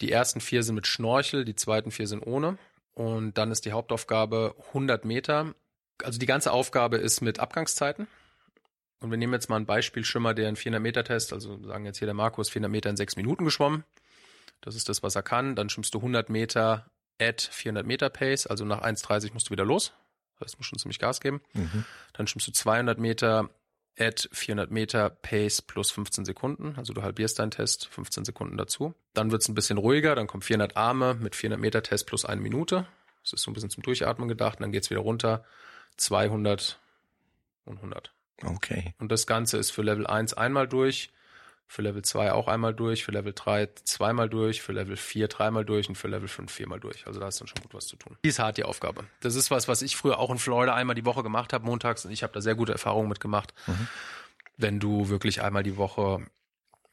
Die 0.00 0.12
ersten 0.12 0.40
vier 0.40 0.62
sind 0.62 0.74
mit 0.74 0.86
Schnorchel, 0.86 1.44
die 1.44 1.56
zweiten 1.56 1.90
vier 1.90 2.06
sind 2.06 2.22
ohne. 2.26 2.58
Und 2.94 3.38
dann 3.38 3.50
ist 3.50 3.64
die 3.64 3.72
Hauptaufgabe 3.72 4.54
100 4.68 5.04
Meter. 5.04 5.54
Also 6.02 6.18
die 6.18 6.26
ganze 6.26 6.52
Aufgabe 6.52 6.96
ist 6.96 7.20
mit 7.20 7.40
Abgangszeiten. 7.40 8.06
Und 9.00 9.10
wir 9.10 9.18
nehmen 9.18 9.32
jetzt 9.32 9.48
mal 9.48 9.56
ein 9.56 9.66
Beispiel 9.66 10.04
Schwimmer, 10.04 10.34
der 10.34 10.48
einen 10.48 10.56
400 10.56 10.82
Meter 10.82 11.04
Test, 11.04 11.32
also 11.32 11.62
sagen 11.64 11.84
jetzt 11.84 11.98
hier 11.98 12.06
der 12.06 12.14
Markus 12.14 12.50
400 12.50 12.70
Meter 12.70 12.90
in 12.90 12.96
sechs 12.96 13.14
Minuten 13.16 13.44
geschwommen. 13.44 13.84
Das 14.60 14.74
ist 14.74 14.88
das, 14.88 15.04
was 15.04 15.14
er 15.14 15.22
kann. 15.22 15.54
Dann 15.54 15.68
schwimmst 15.68 15.94
du 15.94 15.98
100 15.98 16.30
Meter 16.30 16.90
at 17.20 17.40
400 17.40 17.86
Meter 17.86 18.10
Pace, 18.10 18.46
also 18.46 18.64
nach 18.64 18.82
1,30 18.82 19.32
musst 19.32 19.48
du 19.48 19.50
wieder 19.52 19.64
los. 19.64 19.92
Das 20.38 20.46
heißt, 20.48 20.58
musst 20.58 20.70
schon 20.70 20.78
ziemlich 20.78 20.98
Gas 20.98 21.20
geben. 21.20 21.40
Dann 22.12 22.26
schwimmst 22.26 22.48
du 22.48 22.52
200 22.52 22.98
Meter 22.98 23.50
at 23.98 24.28
400 24.32 24.70
Meter 24.70 25.10
Pace 25.10 25.62
plus 25.62 25.90
15 25.90 26.24
Sekunden. 26.24 26.74
Also 26.76 26.92
du 26.92 27.02
halbierst 27.02 27.38
deinen 27.38 27.50
Test, 27.50 27.86
15 27.88 28.24
Sekunden 28.24 28.56
dazu. 28.56 28.94
Dann 29.14 29.30
wird's 29.30 29.48
ein 29.48 29.54
bisschen 29.54 29.78
ruhiger, 29.78 30.14
dann 30.14 30.26
kommt 30.26 30.44
400 30.44 30.76
Arme 30.76 31.14
mit 31.14 31.34
400 31.34 31.60
Meter 31.60 31.82
Test 31.82 32.06
plus 32.06 32.24
eine 32.24 32.40
Minute. 32.40 32.86
Das 33.22 33.32
ist 33.32 33.42
so 33.42 33.50
ein 33.50 33.54
bisschen 33.54 33.70
zum 33.70 33.82
Durchatmen 33.82 34.28
gedacht 34.28 34.58
und 34.58 34.62
dann 34.62 34.72
geht's 34.72 34.90
wieder 34.90 35.00
runter. 35.00 35.44
200 35.96 36.78
und 37.64 37.76
100. 37.76 38.12
Okay. 38.44 38.94
Und 38.98 39.10
das 39.10 39.26
Ganze 39.26 39.58
ist 39.58 39.70
für 39.70 39.82
Level 39.82 40.06
1 40.06 40.34
einmal 40.34 40.68
durch, 40.68 41.10
für 41.70 41.82
Level 41.82 42.02
2 42.02 42.32
auch 42.32 42.48
einmal 42.48 42.74
durch, 42.74 43.04
für 43.04 43.12
Level 43.12 43.34
3 43.34 43.68
zweimal 43.84 44.30
durch, 44.30 44.62
für 44.62 44.72
Level 44.72 44.96
4 44.96 45.28
dreimal 45.28 45.66
durch 45.66 45.88
und 45.88 45.96
für 45.96 46.08
Level 46.08 46.26
5 46.26 46.50
viermal 46.50 46.80
durch. 46.80 47.06
Also 47.06 47.20
da 47.20 47.28
ist 47.28 47.40
dann 47.40 47.46
schon 47.46 47.62
gut 47.62 47.74
was 47.74 47.86
zu 47.86 47.96
tun. 47.96 48.16
Die 48.24 48.30
ist 48.30 48.38
hart, 48.38 48.56
die 48.56 48.64
Aufgabe. 48.64 49.04
Das 49.20 49.34
ist 49.34 49.50
was, 49.50 49.68
was 49.68 49.82
ich 49.82 49.94
früher 49.94 50.18
auch 50.18 50.30
in 50.30 50.38
Florida 50.38 50.74
einmal 50.74 50.96
die 50.96 51.04
Woche 51.04 51.22
gemacht 51.22 51.52
habe, 51.52 51.66
montags, 51.66 52.06
und 52.06 52.10
ich 52.10 52.22
habe 52.22 52.32
da 52.32 52.40
sehr 52.40 52.54
gute 52.54 52.72
Erfahrungen 52.72 53.08
mitgemacht. 53.08 53.52
Mhm. 53.66 53.88
Wenn 54.56 54.80
du 54.80 55.10
wirklich 55.10 55.42
einmal 55.42 55.62
die 55.62 55.76
Woche 55.76 56.26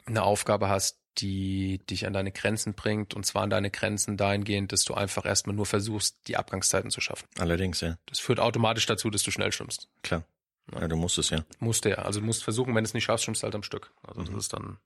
eine 0.05 0.23
Aufgabe 0.23 0.67
hast, 0.67 0.99
die 1.19 1.79
dich 1.89 2.05
an 2.05 2.11
deine 2.11 2.33
Grenzen 2.33 2.73
bringt, 2.73 3.13
und 3.13 3.25
zwar 3.25 3.43
an 3.43 3.49
deine 3.49 3.71
Grenzen 3.71 4.17
dahingehend, 4.17 4.73
dass 4.73 4.83
du 4.83 4.93
einfach 4.93 5.25
erstmal 5.25 5.55
nur 5.55 5.65
versuchst, 5.65 6.27
die 6.27 6.35
Abgangszeiten 6.35 6.91
zu 6.91 6.99
schaffen. 6.99 7.25
Allerdings, 7.39 7.79
ja. 7.79 7.97
Das 8.07 8.19
führt 8.19 8.41
automatisch 8.41 8.85
dazu, 8.85 9.09
dass 9.09 9.23
du 9.23 9.31
schnell 9.31 9.53
schwimmst. 9.53 9.87
Klar. 10.03 10.25
Ja, 10.73 10.87
du 10.87 10.95
musst 10.95 11.17
es 11.17 11.29
ja. 11.29 11.43
Musst 11.59 11.85
du 11.85 11.89
ja. 11.89 11.97
Also 11.97 12.19
du 12.19 12.25
musst 12.25 12.43
versuchen, 12.43 12.73
wenn 12.75 12.83
du 12.83 12.87
es 12.87 12.93
nicht 12.93 13.03
schaffst, 13.03 13.25
schwimmst 13.25 13.43
du 13.43 13.45
halt 13.45 13.55
am 13.55 13.63
Stück. 13.63 13.91
Also 14.03 14.23
das 14.23 14.35
ist 14.35 14.53
dann 14.53 14.77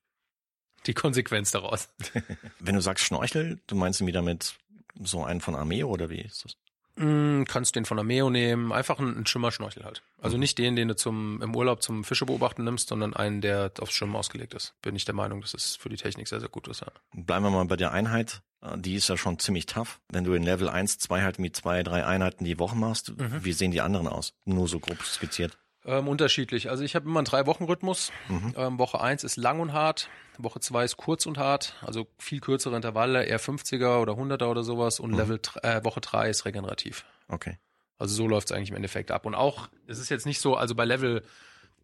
die 0.85 0.93
Konsequenz 0.93 1.51
daraus. 1.51 1.89
Wenn 2.59 2.75
du 2.75 2.81
sagst 2.81 3.05
Schnorchel, 3.05 3.59
du 3.67 3.75
meinst 3.75 3.99
irgendwie 3.99 4.13
damit 4.13 4.55
so 5.01 5.23
einen 5.23 5.41
von 5.41 5.55
Armee 5.55 5.83
oder 5.83 6.09
wie 6.09 6.21
ist 6.21 6.45
das? 6.45 6.55
Mm, 6.95 7.43
kannst 7.45 7.75
den 7.75 7.85
von 7.85 7.97
Ameo 7.99 8.29
nehmen, 8.29 8.73
einfach 8.73 8.99
einen, 8.99 9.15
einen 9.15 9.25
Schimmerschnorchel 9.25 9.85
halt. 9.85 10.01
Also 10.21 10.37
nicht 10.37 10.57
den, 10.57 10.75
den 10.75 10.89
du 10.89 10.95
zum 10.95 11.41
im 11.41 11.55
Urlaub 11.55 11.81
zum 11.81 12.03
Fische 12.03 12.25
beobachten 12.25 12.65
nimmst, 12.65 12.89
sondern 12.89 13.13
einen, 13.13 13.39
der 13.39 13.71
aufs 13.79 13.93
Schwimmen 13.93 14.15
ausgelegt 14.17 14.53
ist. 14.53 14.73
Bin 14.81 14.95
ich 14.95 15.05
der 15.05 15.15
Meinung, 15.15 15.39
dass 15.41 15.53
es 15.53 15.75
für 15.77 15.87
die 15.89 15.95
Technik 15.95 16.27
sehr, 16.27 16.41
sehr 16.41 16.49
gut 16.49 16.67
ist. 16.67 16.81
Ja. 16.81 16.87
Bleiben 17.13 17.45
wir 17.45 17.51
mal 17.51 17.63
bei 17.65 17.77
der 17.77 17.91
Einheit. 17.93 18.41
Äh, 18.61 18.77
Die 18.77 18.95
ist 18.95 19.07
ja 19.07 19.15
schon 19.15 19.39
ziemlich 19.39 19.65
tough. 19.65 19.99
Wenn 20.09 20.25
du 20.25 20.33
in 20.33 20.43
Level 20.43 20.67
1, 20.67 20.97
2 20.99 21.21
halt 21.21 21.39
mit 21.39 21.55
zwei, 21.55 21.83
drei 21.83 22.05
Einheiten 22.05 22.43
die 22.43 22.59
Woche 22.59 22.75
machst, 22.75 23.13
wie 23.17 23.53
sehen 23.53 23.71
die 23.71 23.81
anderen 23.81 24.07
aus? 24.07 24.33
Nur 24.43 24.67
so 24.67 24.79
grob 24.79 25.01
skizziert. 25.03 25.57
Ähm, 25.85 26.07
unterschiedlich. 26.07 26.69
Also 26.69 26.83
ich 26.83 26.95
habe 26.95 27.07
immer 27.07 27.19
einen 27.19 27.25
Drei-Wochen-Rhythmus. 27.25 28.11
Ähm, 28.57 28.77
Woche 28.79 28.99
eins 29.01 29.23
ist 29.23 29.37
lang 29.37 29.59
und 29.59 29.71
hart, 29.73 30.09
Woche 30.37 30.59
zwei 30.59 30.83
ist 30.83 30.97
kurz 30.97 31.25
und 31.25 31.37
hart, 31.37 31.75
also 31.81 32.07
viel 32.17 32.41
kürzere 32.41 32.75
Intervalle, 32.75 33.23
eher 33.25 33.39
50er 33.39 33.99
oder 34.01 34.13
100er 34.13 34.45
oder 34.47 34.63
sowas 34.63 34.99
und 34.99 35.13
Level 35.13 35.39
dr- 35.41 35.63
äh, 35.63 35.83
Woche 35.85 36.01
drei 36.01 36.29
ist 36.29 36.45
regenerativ. 36.45 37.05
Okay. 37.29 37.57
Also 37.97 38.13
so 38.15 38.27
läuft 38.27 38.49
es 38.49 38.55
eigentlich 38.55 38.69
im 38.69 38.75
Endeffekt 38.75 39.11
ab. 39.11 39.25
Und 39.25 39.35
auch, 39.35 39.69
es 39.87 39.99
ist 39.99 40.09
jetzt 40.09 40.25
nicht 40.25 40.39
so, 40.41 40.55
also 40.55 40.75
bei 40.75 40.85
Level 40.85 41.23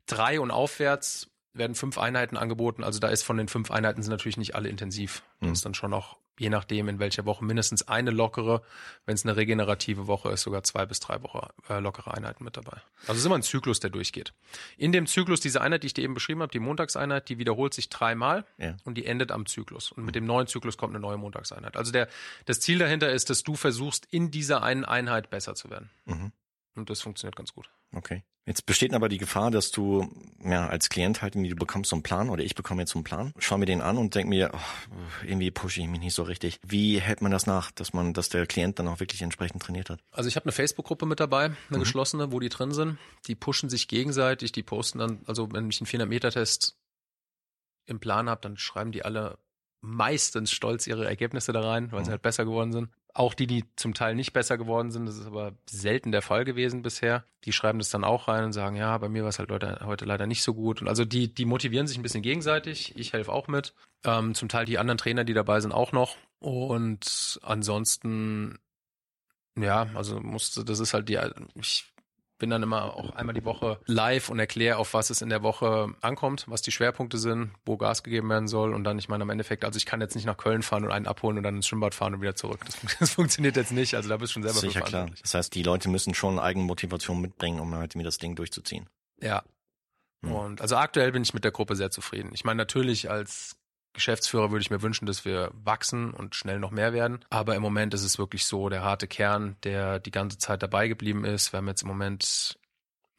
drei 0.06 0.40
und 0.40 0.52
aufwärts 0.52 1.30
werden 1.54 1.76
fünf 1.76 1.98
Einheiten 1.98 2.36
angeboten. 2.38 2.84
Also 2.84 3.00
da 3.00 3.08
ist 3.08 3.24
von 3.24 3.38
den 3.38 3.48
fünf 3.48 3.72
Einheiten 3.72 4.02
sind 4.04 4.12
natürlich 4.12 4.38
nicht 4.38 4.56
alle 4.56 4.68
intensiv. 4.70 5.24
Das 5.40 5.52
ist 5.54 5.66
dann 5.66 5.74
schon 5.74 5.92
noch, 5.92 6.18
je 6.38 6.50
nachdem, 6.50 6.90
in 6.90 7.00
welcher 7.00 7.26
Woche, 7.26 7.44
mindestens 7.46 7.88
eine 7.88 8.12
lockere. 8.12 8.62
Wenn 9.06 9.16
es 9.16 9.24
eine 9.26 9.36
regenerative 9.36 10.08
Woche 10.08 10.30
ist, 10.32 10.42
sogar 10.42 10.64
zwei 10.64 10.86
bis 10.86 11.00
drei 11.00 11.22
Woche 11.24 11.50
äh, 11.70 11.80
lockere 11.80 12.14
Einheiten 12.14 12.44
mit 12.44 12.58
dabei. 12.58 12.78
Also 13.02 13.14
es 13.14 13.18
ist 13.20 13.26
immer 13.26 13.36
ein 13.36 13.44
Zyklus, 13.44 13.80
der 13.80 13.90
durchgeht. 13.90 14.34
In 14.78 14.92
dem 14.92 15.08
Zyklus, 15.08 15.40
diese 15.40 15.62
Einheit, 15.62 15.84
die 15.84 15.88
ich 15.88 15.94
dir 15.94 16.04
eben 16.04 16.14
beschrieben 16.14 16.42
habe, 16.42 16.52
die 16.52 16.60
Montagseinheit, 16.60 17.30
die 17.30 17.38
wiederholt 17.38 17.74
sich 17.74 17.90
dreimal 17.90 18.46
Ja. 18.58 18.76
und 18.84 18.96
die 18.96 19.06
endet 19.06 19.32
am 19.32 19.46
Zyklus. 19.46 19.92
Und 19.92 20.06
mit 20.06 20.16
dem 20.16 20.26
neuen 20.26 20.48
Zyklus 20.48 20.78
kommt 20.78 20.92
eine 20.94 21.02
neue 21.02 21.18
Montagseinheit. 21.18 21.78
Also 21.78 21.92
der, 21.92 22.08
das 22.46 22.60
Ziel 22.60 22.80
dahinter 22.80 23.12
ist, 23.12 23.30
dass 23.30 23.44
du 23.44 23.56
versuchst, 23.56 24.08
in 24.12 24.32
dieser 24.32 24.64
einen 24.64 24.86
Einheit 24.86 25.30
besser 25.30 25.56
zu 25.56 25.70
werden. 25.70 25.90
Mhm. 26.06 26.32
Und 26.76 26.90
das 26.90 27.02
funktioniert 27.02 27.36
ganz 27.36 27.54
gut. 27.54 27.70
Okay. 27.94 28.24
Jetzt 28.46 28.68
besteht 28.68 28.94
aber 28.94 29.10
die 29.10 29.18
Gefahr, 29.18 29.50
dass 29.50 29.72
du 29.72 30.08
ja 30.44 30.68
als 30.68 30.90
Klient 30.90 31.24
halt 31.24 31.34
irgendwie, 31.34 31.50
du 31.50 31.56
bekommst 31.56 31.90
so 31.90 31.96
einen 31.96 32.04
Plan 32.04 32.30
oder 32.30 32.44
ich 32.44 32.54
bekomme 32.54 32.84
jetzt 32.84 32.92
so 32.92 33.00
einen 33.00 33.04
Plan, 33.04 33.34
schau 33.40 33.58
mir 33.58 33.66
den 33.66 33.82
an 33.82 33.98
und 33.98 34.14
denk 34.14 34.30
mir, 34.30 34.52
oh, 34.54 35.26
irgendwie 35.26 35.50
pushe 35.50 35.82
ich 35.82 35.88
mich 35.88 36.00
nicht 36.00 36.14
so 36.14 36.22
richtig. 36.22 36.60
Wie 36.62 37.00
hält 37.00 37.22
man 37.22 37.32
das 37.32 37.48
nach, 37.48 37.72
dass 37.72 37.94
man, 37.94 38.14
dass 38.14 38.30
der 38.30 38.46
Klient 38.46 38.78
dann 38.78 38.88
auch 38.88 39.00
wirklich 39.00 39.24
entsprechend 39.24 39.64
trainiert 39.64 39.90
hat? 39.90 40.00
Also 40.12 40.28
ich 40.28 40.36
habe 40.36 40.46
eine 40.46 40.52
Facebook-Gruppe 40.52 41.08
mit 41.08 41.20
dabei, 41.20 41.56
eine 41.70 41.80
geschlossene, 41.80 42.32
wo 42.32 42.40
die 42.40 42.50
drin 42.50 42.72
sind. 42.72 43.00
Die 43.26 43.36
pushen 43.36 43.70
sich 43.70 43.88
gegenseitig, 43.88 44.52
die 44.52 44.64
posten 44.64 45.00
dann, 45.00 45.22
also 45.26 45.52
wenn 45.52 45.68
ich 45.70 45.80
einen 45.82 45.88
400-Meter-Test 45.88 46.78
im 47.88 48.00
Plan 48.00 48.30
habe, 48.30 48.42
dann 48.42 48.58
schreiben 48.58 48.92
die 48.92 49.04
alle 49.04 49.40
meistens 49.82 50.52
stolz 50.52 50.86
ihre 50.86 51.06
Ergebnisse 51.06 51.52
da 51.52 51.62
rein, 51.62 51.92
weil 51.92 52.06
sie 52.06 52.12
halt 52.12 52.22
besser 52.22 52.46
geworden 52.46 52.74
sind. 52.74 52.90
Auch 53.16 53.34
die, 53.34 53.48
die 53.48 53.64
zum 53.76 53.96
Teil 53.96 54.14
nicht 54.14 54.34
besser 54.34 54.58
geworden 54.58 54.92
sind, 54.92 55.08
das 55.08 55.18
ist 55.18 55.26
aber 55.26 55.54
selten 55.68 56.12
der 56.12 56.22
Fall 56.22 56.46
gewesen 56.46 56.84
bisher, 56.84 57.24
die 57.46 57.54
schreiben 57.54 57.80
das 57.80 57.90
dann 57.90 58.04
auch 58.04 58.28
rein 58.28 58.44
und 58.44 58.54
sagen, 58.54 58.76
ja, 58.76 58.96
bei 58.98 59.10
mir 59.10 59.24
war 59.24 59.30
es 59.30 59.40
halt 59.40 59.50
Leute, 59.50 59.80
heute 59.86 60.06
leider 60.06 60.28
nicht 60.28 60.44
so 60.44 60.54
gut. 60.54 60.82
Und 60.82 60.88
also 60.88 61.06
die, 61.06 61.34
die 61.34 61.46
motivieren 61.46 61.88
sich 61.88 61.98
ein 61.98 62.04
bisschen 62.04 62.22
gegenseitig. 62.22 62.94
Ich 62.98 63.14
helfe 63.14 63.32
auch 63.32 63.48
mit. 63.48 63.74
Ähm, 64.04 64.36
zum 64.36 64.50
Teil 64.50 64.66
die 64.66 64.78
anderen 64.78 64.98
Trainer, 64.98 65.24
die 65.24 65.34
dabei 65.34 65.62
sind, 65.62 65.72
auch 65.72 65.92
noch. 65.92 66.18
Und 66.40 67.40
ansonsten 67.42 68.60
ja, 69.58 69.88
also 69.94 70.20
musste, 70.20 70.66
das 70.66 70.80
ist 70.80 70.94
halt 70.94 71.10
die, 71.10 71.20
ich 71.56 71.92
bin 72.38 72.50
dann 72.50 72.64
immer 72.64 72.96
auch 72.96 73.16
einmal 73.16 73.34
die 73.34 73.46
Woche 73.46 73.80
live 73.86 74.30
und 74.30 74.40
erkläre, 74.40 74.78
auf 74.78 74.94
was 74.94 75.10
es 75.10 75.22
in 75.22 75.30
der 75.30 75.44
Woche 75.44 75.94
ankommt, 76.02 76.46
was 76.48 76.62
die 76.62 76.72
Schwerpunkte 76.72 77.18
sind, 77.18 77.52
wo 77.66 77.78
Gas 77.78 78.04
gegeben 78.04 78.30
werden 78.30 78.48
soll 78.48 78.74
und 78.74 78.84
dann, 78.84 79.00
ich 79.00 79.08
meine, 79.08 79.24
im 79.24 79.30
Endeffekt, 79.30 79.64
also 79.64 79.78
ich 79.78 79.86
kann 79.86 80.02
jetzt 80.02 80.16
nicht 80.16 80.26
nach 80.26 80.38
Köln 80.38 80.62
fahren 80.62 80.84
und 80.84 80.92
einen 80.92 81.08
abholen 81.08 81.38
und 81.38 81.44
dann 81.44 81.56
ins 81.56 81.68
Schwimmbad 81.68 81.96
fahren 81.96 82.14
und 82.14 82.22
wieder 82.22 82.36
zurück. 82.36 82.60
Das, 82.66 82.78
das 83.00 83.12
funktioniert 83.12 83.56
jetzt 83.56 83.72
nicht, 83.72 83.96
also 83.96 84.10
da 84.10 84.18
bist 84.18 84.32
du 84.32 84.34
schon 84.34 84.44
selber 84.44 84.60
Sicher 84.60 84.82
klar. 84.82 85.10
Das 85.22 85.34
heißt, 85.34 85.56
die 85.56 85.64
Leute 85.64 85.90
müssen 85.90 86.14
schon 86.14 86.40
Eigenmotivation 86.40 87.22
mitbringen, 87.22 87.60
um 87.60 87.74
halt 87.76 87.96
mir 87.96 88.04
das 88.04 88.18
Ding 88.18 88.36
durchzuziehen. 88.36 88.90
Ja. 89.22 89.44
Hm. 90.24 90.32
Und 90.32 90.62
also 90.62 90.76
aktuell 90.76 91.12
bin 91.12 91.24
ich 91.24 91.34
mit 91.34 91.44
der 91.44 91.52
Gruppe 91.52 91.76
sehr 91.76 91.92
zufrieden. 91.92 92.32
Ich 92.34 92.44
meine, 92.44 92.58
natürlich 92.58 93.10
als 93.10 93.58
Geschäftsführer 93.96 94.52
würde 94.52 94.62
ich 94.62 94.70
mir 94.70 94.82
wünschen, 94.82 95.08
dass 95.08 95.26
wir 95.26 95.50
wachsen 95.54 96.12
und 96.12 96.36
schnell 96.36 96.60
noch 96.60 96.72
mehr 96.72 96.94
werden. 96.94 97.26
Aber 97.30 97.56
im 97.56 97.62
Moment 97.62 97.94
ist 97.94 98.04
es 98.04 98.20
wirklich 98.20 98.46
so, 98.46 98.70
der 98.70 98.84
harte 98.84 99.08
Kern, 99.08 99.56
der 99.64 100.00
die 100.00 100.12
ganze 100.12 100.38
Zeit 100.38 100.62
dabei 100.62 100.88
geblieben 100.88 101.26
ist. 101.26 101.52
Wir 101.52 101.58
haben 101.58 101.68
jetzt 101.68 101.82
im 101.82 101.88
Moment, 101.88 102.60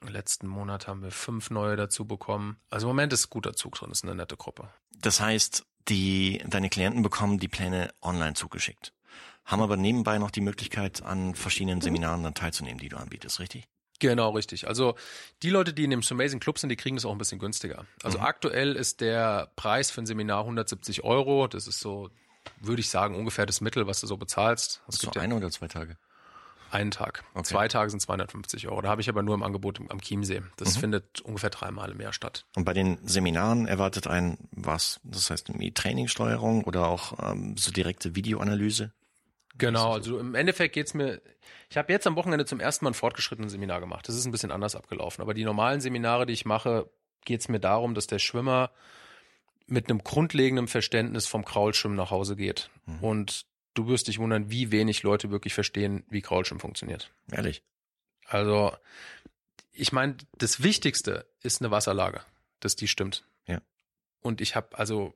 im 0.01 0.09
letzten 0.09 0.47
Monat 0.47 0.87
haben 0.87 1.03
wir 1.03 1.11
fünf 1.11 1.51
neue 1.51 1.77
dazu 1.77 2.07
bekommen. 2.07 2.59
Also 2.71 2.87
im 2.87 2.91
Moment 2.91 3.12
ist 3.12 3.31
guter 3.31 3.55
Zug 3.55 3.75
drin, 3.75 3.91
ist 3.91 4.05
eine 4.05 4.15
nette 4.15 4.37
Gruppe. 4.37 4.69
Das 4.99 5.21
heißt, 5.21 5.67
die, 5.89 6.43
deine 6.47 6.69
Klienten 6.69 7.03
bekommen 7.03 7.39
die 7.39 7.49
Pläne 7.49 7.93
online 8.03 8.35
zugeschickt. 8.35 8.93
Haben 9.45 9.62
aber 9.62 9.77
nebenbei 9.77 10.19
noch 10.19 10.31
die 10.31 10.41
Möglichkeit, 10.41 11.03
an 11.03 11.35
verschiedenen 11.35 11.81
Seminaren 11.81 12.23
dann 12.23 12.35
teilzunehmen, 12.35 12.79
die 12.79 12.89
du 12.89 12.97
anbietest, 12.97 13.41
richtig? 13.41 13.69
Genau, 13.99 14.31
richtig. 14.31 14.67
Also 14.69 14.95
die 15.43 15.51
Leute, 15.51 15.73
die 15.73 15.85
in 15.85 15.91
dem 15.91 16.03
Amazing 16.09 16.41
Club 16.41 16.59
sind, 16.59 16.69
die 16.71 16.77
kriegen 16.77 16.97
das 16.97 17.05
auch 17.05 17.13
ein 17.13 17.19
bisschen 17.19 17.39
günstiger. 17.39 17.87
Also 18.03 18.19
aktuell 18.21 18.77
ist 18.77 19.01
der 19.01 19.51
Preis 19.57 19.91
für 19.91 20.03
ein 20.03 20.07
Seminar 20.07 20.41
170 20.41 21.05
Euro. 21.05 21.47
Das 21.49 21.67
ist 21.67 21.81
so, 21.81 22.11
würde 22.61 22.81
ich 22.81 22.91
sagen, 22.91 23.15
ungefähr 23.17 23.47
das 23.47 23.61
Mittel, 23.61 23.87
was 23.87 24.01
du 24.01 24.07
so 24.07 24.17
bezahlst. 24.17 24.83
Es 24.89 24.97
Ist 24.97 25.03
so 25.03 25.11
ja 25.15 25.23
eine 25.23 25.35
oder 25.35 25.51
zwei 25.51 25.69
Tage? 25.69 25.97
einen 26.73 26.91
Tag. 26.91 27.25
Okay. 27.35 27.45
Zwei 27.45 27.69
Tage 27.69 27.91
sind 27.91 28.01
250 28.01 28.67
Euro. 28.69 28.83
Da 28.83 28.89
habe 28.89 29.01
ich 29.01 29.09
aber 29.09 29.23
nur 29.23 29.35
im 29.37 29.45
Angebot 29.45 29.81
am 29.89 30.01
Chiemsee. 30.01 30.43
Das 30.57 30.75
Mhm. 30.77 30.81
findet 30.81 31.21
ungefähr 31.21 31.49
dreimal 31.49 31.93
im 31.93 32.01
Jahr 32.01 32.13
statt. 32.13 32.45
Und 32.57 32.65
bei 32.65 32.73
den 32.75 32.99
Seminaren 33.07 33.67
erwartet 33.69 34.09
ein 34.09 34.37
was? 34.51 35.01
Das 35.05 35.31
heißt 35.31 35.49
irgendwie 35.49 35.73
Trainingssteuerung 35.73 36.65
oder 36.65 36.89
auch 36.89 37.31
ähm, 37.31 37.57
so 37.57 37.71
direkte 37.71 38.17
Videoanalyse? 38.17 38.93
Genau, 39.59 39.92
also 39.92 40.19
im 40.19 40.35
Endeffekt 40.35 40.75
geht's 40.75 40.95
mir, 40.95 41.21
ich 41.71 41.77
habe 41.77 41.92
jetzt 41.92 42.07
am 42.07 42.16
Wochenende 42.16 42.45
zum 42.45 42.61
ersten 42.61 42.85
Mal 42.85 42.90
ein 42.90 42.95
fortgeschrittenes 42.95 43.53
Seminar 43.53 43.81
gemacht. 43.81 44.09
Das 44.09 44.14
ist 44.14 44.27
ein 44.27 44.33
bisschen 44.33 44.51
anders 44.51 44.77
abgelaufen. 44.77 45.23
Aber 45.23 45.35
die 45.35 45.45
normalen 45.45 45.81
Seminare, 45.81 46.27
die 46.27 46.33
ich 46.33 46.45
mache, 46.45 46.90
geht's 47.25 47.49
mir 47.49 47.61
darum, 47.61 47.95
dass 47.95 48.07
der 48.07 48.19
Schwimmer 48.19 48.71
mit 49.66 49.90
einem 49.90 50.05
grundlegenden 50.05 50.69
Verständnis 50.69 51.27
vom 51.27 51.45
Kraulschwimmen 51.45 51.97
nach 51.97 52.11
Hause 52.11 52.37
geht. 52.37 52.71
Und 53.01 53.47
du 53.75 53.88
wirst 53.88 54.09
dich 54.09 54.19
wundern, 54.19 54.51
wie 54.51 54.71
wenig 54.71 55.03
Leute 55.03 55.31
wirklich 55.31 55.55
verstehen, 55.55 56.05
wie 56.09 56.23
Kraulschwimmen 56.23 56.61
funktioniert. 56.61 57.12
Ehrlich? 57.31 57.62
Also, 58.27 58.77
ich 59.73 59.92
meine, 59.92 60.16
das 60.38 60.62
Wichtigste 60.62 61.27
ist 61.42 61.61
eine 61.61 61.71
Wasserlage, 61.71 62.23
dass 62.61 62.77
die 62.77 62.88
stimmt. 62.88 63.25
Ja. 63.47 63.61
Und 64.21 64.40
ich 64.40 64.55
habe 64.57 64.79
also 64.79 65.14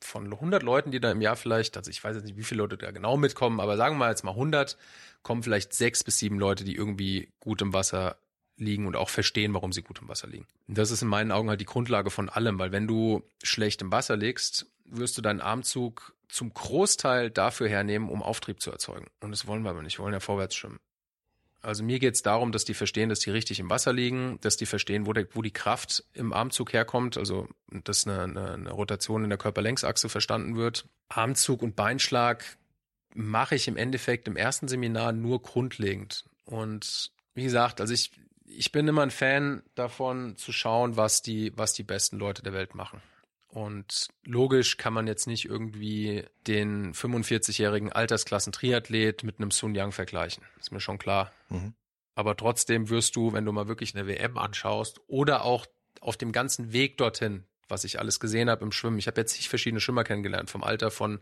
von 0.00 0.32
100 0.32 0.62
Leuten, 0.62 0.90
die 0.90 1.00
da 1.00 1.10
im 1.10 1.20
Jahr 1.20 1.36
vielleicht, 1.36 1.76
also 1.76 1.90
ich 1.90 2.02
weiß 2.02 2.16
jetzt 2.16 2.24
nicht, 2.24 2.36
wie 2.36 2.44
viele 2.44 2.62
Leute 2.62 2.76
da 2.76 2.90
genau 2.90 3.16
mitkommen, 3.16 3.60
aber 3.60 3.76
sagen 3.76 3.98
wir 3.98 4.08
jetzt 4.08 4.24
mal 4.24 4.32
100, 4.32 4.76
kommen 5.22 5.42
vielleicht 5.42 5.72
sechs 5.74 6.04
bis 6.04 6.18
sieben 6.18 6.38
Leute, 6.38 6.64
die 6.64 6.74
irgendwie 6.74 7.32
gut 7.40 7.62
im 7.62 7.72
Wasser 7.72 8.16
liegen 8.56 8.86
und 8.86 8.96
auch 8.96 9.08
verstehen, 9.08 9.54
warum 9.54 9.72
sie 9.72 9.82
gut 9.82 10.00
im 10.00 10.08
Wasser 10.08 10.28
liegen. 10.28 10.46
Das 10.66 10.90
ist 10.90 11.02
in 11.02 11.08
meinen 11.08 11.32
Augen 11.32 11.48
halt 11.48 11.60
die 11.60 11.66
Grundlage 11.66 12.10
von 12.10 12.28
allem, 12.28 12.58
weil 12.58 12.72
wenn 12.72 12.86
du 12.86 13.22
schlecht 13.42 13.82
im 13.82 13.92
Wasser 13.92 14.16
liegst, 14.16 14.66
wirst 14.84 15.16
du 15.16 15.22
deinen 15.22 15.40
Armzug 15.40 16.14
zum 16.28 16.52
Großteil 16.52 17.30
dafür 17.30 17.68
hernehmen, 17.68 18.08
um 18.08 18.22
Auftrieb 18.22 18.60
zu 18.60 18.70
erzeugen. 18.70 19.06
Und 19.20 19.30
das 19.30 19.46
wollen 19.46 19.62
wir 19.62 19.70
aber 19.70 19.82
nicht. 19.82 19.98
Wir 19.98 20.04
wollen 20.04 20.14
ja 20.14 20.20
vorwärts 20.20 20.56
schwimmen. 20.56 20.78
Also 21.60 21.82
mir 21.82 21.98
geht's 21.98 22.22
darum, 22.22 22.52
dass 22.52 22.64
die 22.64 22.74
verstehen, 22.74 23.08
dass 23.08 23.18
die 23.18 23.30
richtig 23.30 23.58
im 23.58 23.68
Wasser 23.68 23.92
liegen, 23.92 24.38
dass 24.42 24.56
die 24.56 24.66
verstehen, 24.66 25.06
wo, 25.06 25.12
der, 25.12 25.26
wo 25.32 25.42
die 25.42 25.50
Kraft 25.50 26.04
im 26.14 26.32
Armzug 26.32 26.72
herkommt, 26.72 27.16
also 27.16 27.48
dass 27.70 28.06
eine, 28.06 28.22
eine, 28.22 28.52
eine 28.52 28.70
Rotation 28.70 29.24
in 29.24 29.30
der 29.30 29.38
Körperlängsachse 29.38 30.08
verstanden 30.08 30.56
wird. 30.56 30.86
Armzug 31.08 31.62
und 31.62 31.74
Beinschlag 31.74 32.44
mache 33.14 33.56
ich 33.56 33.66
im 33.66 33.76
Endeffekt 33.76 34.28
im 34.28 34.36
ersten 34.36 34.68
Seminar 34.68 35.12
nur 35.12 35.42
grundlegend. 35.42 36.24
Und 36.44 37.10
wie 37.34 37.42
gesagt, 37.44 37.80
also 37.80 37.92
ich, 37.92 38.12
ich 38.44 38.70
bin 38.70 38.86
immer 38.86 39.02
ein 39.02 39.10
Fan 39.10 39.62
davon 39.74 40.36
zu 40.36 40.52
schauen, 40.52 40.96
was 40.96 41.22
die, 41.22 41.52
was 41.56 41.72
die 41.72 41.82
besten 41.82 42.18
Leute 42.18 42.42
der 42.42 42.52
Welt 42.52 42.76
machen. 42.76 43.02
Und 43.48 44.08
logisch 44.24 44.76
kann 44.76 44.92
man 44.92 45.06
jetzt 45.06 45.26
nicht 45.26 45.46
irgendwie 45.46 46.24
den 46.46 46.92
45-jährigen 46.92 47.90
Altersklassen-Triathlet 47.90 49.24
mit 49.24 49.38
einem 49.38 49.50
Sun 49.50 49.74
Yang 49.74 49.92
vergleichen. 49.92 50.44
Ist 50.60 50.70
mir 50.70 50.80
schon 50.80 50.98
klar. 50.98 51.32
Mhm. 51.48 51.72
Aber 52.14 52.36
trotzdem 52.36 52.90
wirst 52.90 53.16
du, 53.16 53.32
wenn 53.32 53.44
du 53.44 53.52
mal 53.52 53.68
wirklich 53.68 53.94
eine 53.94 54.06
WM 54.06 54.36
anschaust 54.36 55.00
oder 55.06 55.44
auch 55.44 55.66
auf 56.00 56.16
dem 56.16 56.32
ganzen 56.32 56.72
Weg 56.72 56.98
dorthin, 56.98 57.44
was 57.68 57.84
ich 57.84 57.98
alles 57.98 58.20
gesehen 58.20 58.50
habe 58.50 58.64
im 58.64 58.72
Schwimmen. 58.72 58.98
Ich 58.98 59.06
habe 59.06 59.20
jetzt 59.20 59.36
nicht 59.36 59.48
verschiedene 59.48 59.80
Schwimmer 59.80 60.04
kennengelernt, 60.04 60.50
vom 60.50 60.64
Alter 60.64 60.90
von, 60.90 61.20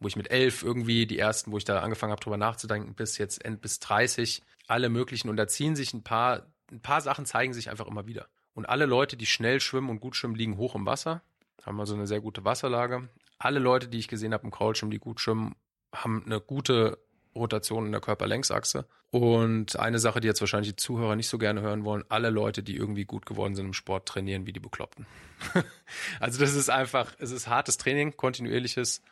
wo 0.00 0.08
ich 0.08 0.16
mit 0.16 0.30
elf 0.30 0.62
irgendwie 0.62 1.06
die 1.06 1.18
ersten, 1.18 1.50
wo 1.50 1.58
ich 1.58 1.64
da 1.64 1.80
angefangen 1.80 2.12
habe, 2.12 2.22
drüber 2.22 2.36
nachzudenken, 2.36 2.94
bis 2.94 3.18
jetzt 3.18 3.44
end 3.44 3.60
bis 3.60 3.80
30, 3.80 4.42
alle 4.66 4.88
möglichen. 4.88 5.28
Und 5.28 5.36
da 5.36 5.46
ziehen 5.46 5.76
sich 5.76 5.92
ein 5.94 6.02
paar, 6.02 6.46
ein 6.70 6.80
paar 6.80 7.00
Sachen 7.00 7.26
zeigen 7.26 7.54
sich 7.54 7.70
einfach 7.70 7.86
immer 7.86 8.06
wieder. 8.06 8.28
Und 8.54 8.66
alle 8.66 8.86
Leute, 8.86 9.16
die 9.16 9.26
schnell 9.26 9.60
schwimmen 9.60 9.90
und 9.90 10.00
gut 10.00 10.14
schwimmen, 10.14 10.36
liegen 10.36 10.56
hoch 10.56 10.74
im 10.74 10.86
Wasser, 10.86 11.22
haben 11.64 11.80
also 11.80 11.94
eine 11.94 12.06
sehr 12.06 12.20
gute 12.20 12.44
Wasserlage. 12.44 13.08
Alle 13.38 13.58
Leute, 13.58 13.88
die 13.88 13.98
ich 13.98 14.08
gesehen 14.08 14.32
habe 14.32 14.44
im 14.44 14.50
Crawl-Schwimmen, 14.50 14.90
die 14.90 14.98
gut 14.98 15.20
schwimmen, 15.20 15.54
haben 15.92 16.22
eine 16.24 16.40
gute 16.40 16.98
Rotation 17.34 17.86
in 17.86 17.92
der 17.92 18.00
Körperlängsachse. 18.00 18.86
Und 19.10 19.78
eine 19.78 19.98
Sache, 19.98 20.20
die 20.20 20.26
jetzt 20.26 20.40
wahrscheinlich 20.40 20.70
die 20.70 20.76
Zuhörer 20.76 21.14
nicht 21.16 21.28
so 21.28 21.38
gerne 21.38 21.60
hören 21.60 21.84
wollen, 21.84 22.04
alle 22.08 22.30
Leute, 22.30 22.62
die 22.62 22.76
irgendwie 22.76 23.04
gut 23.04 23.26
geworden 23.26 23.54
sind 23.54 23.66
im 23.66 23.72
Sport, 23.72 24.08
trainieren 24.08 24.46
wie 24.46 24.52
die 24.52 24.60
Bekloppten. 24.60 25.06
also 26.20 26.40
das 26.40 26.54
ist 26.54 26.68
einfach, 26.68 27.14
es 27.18 27.30
ist 27.30 27.48
hartes 27.48 27.76
Training, 27.76 28.16
kontinuierliches 28.16 29.02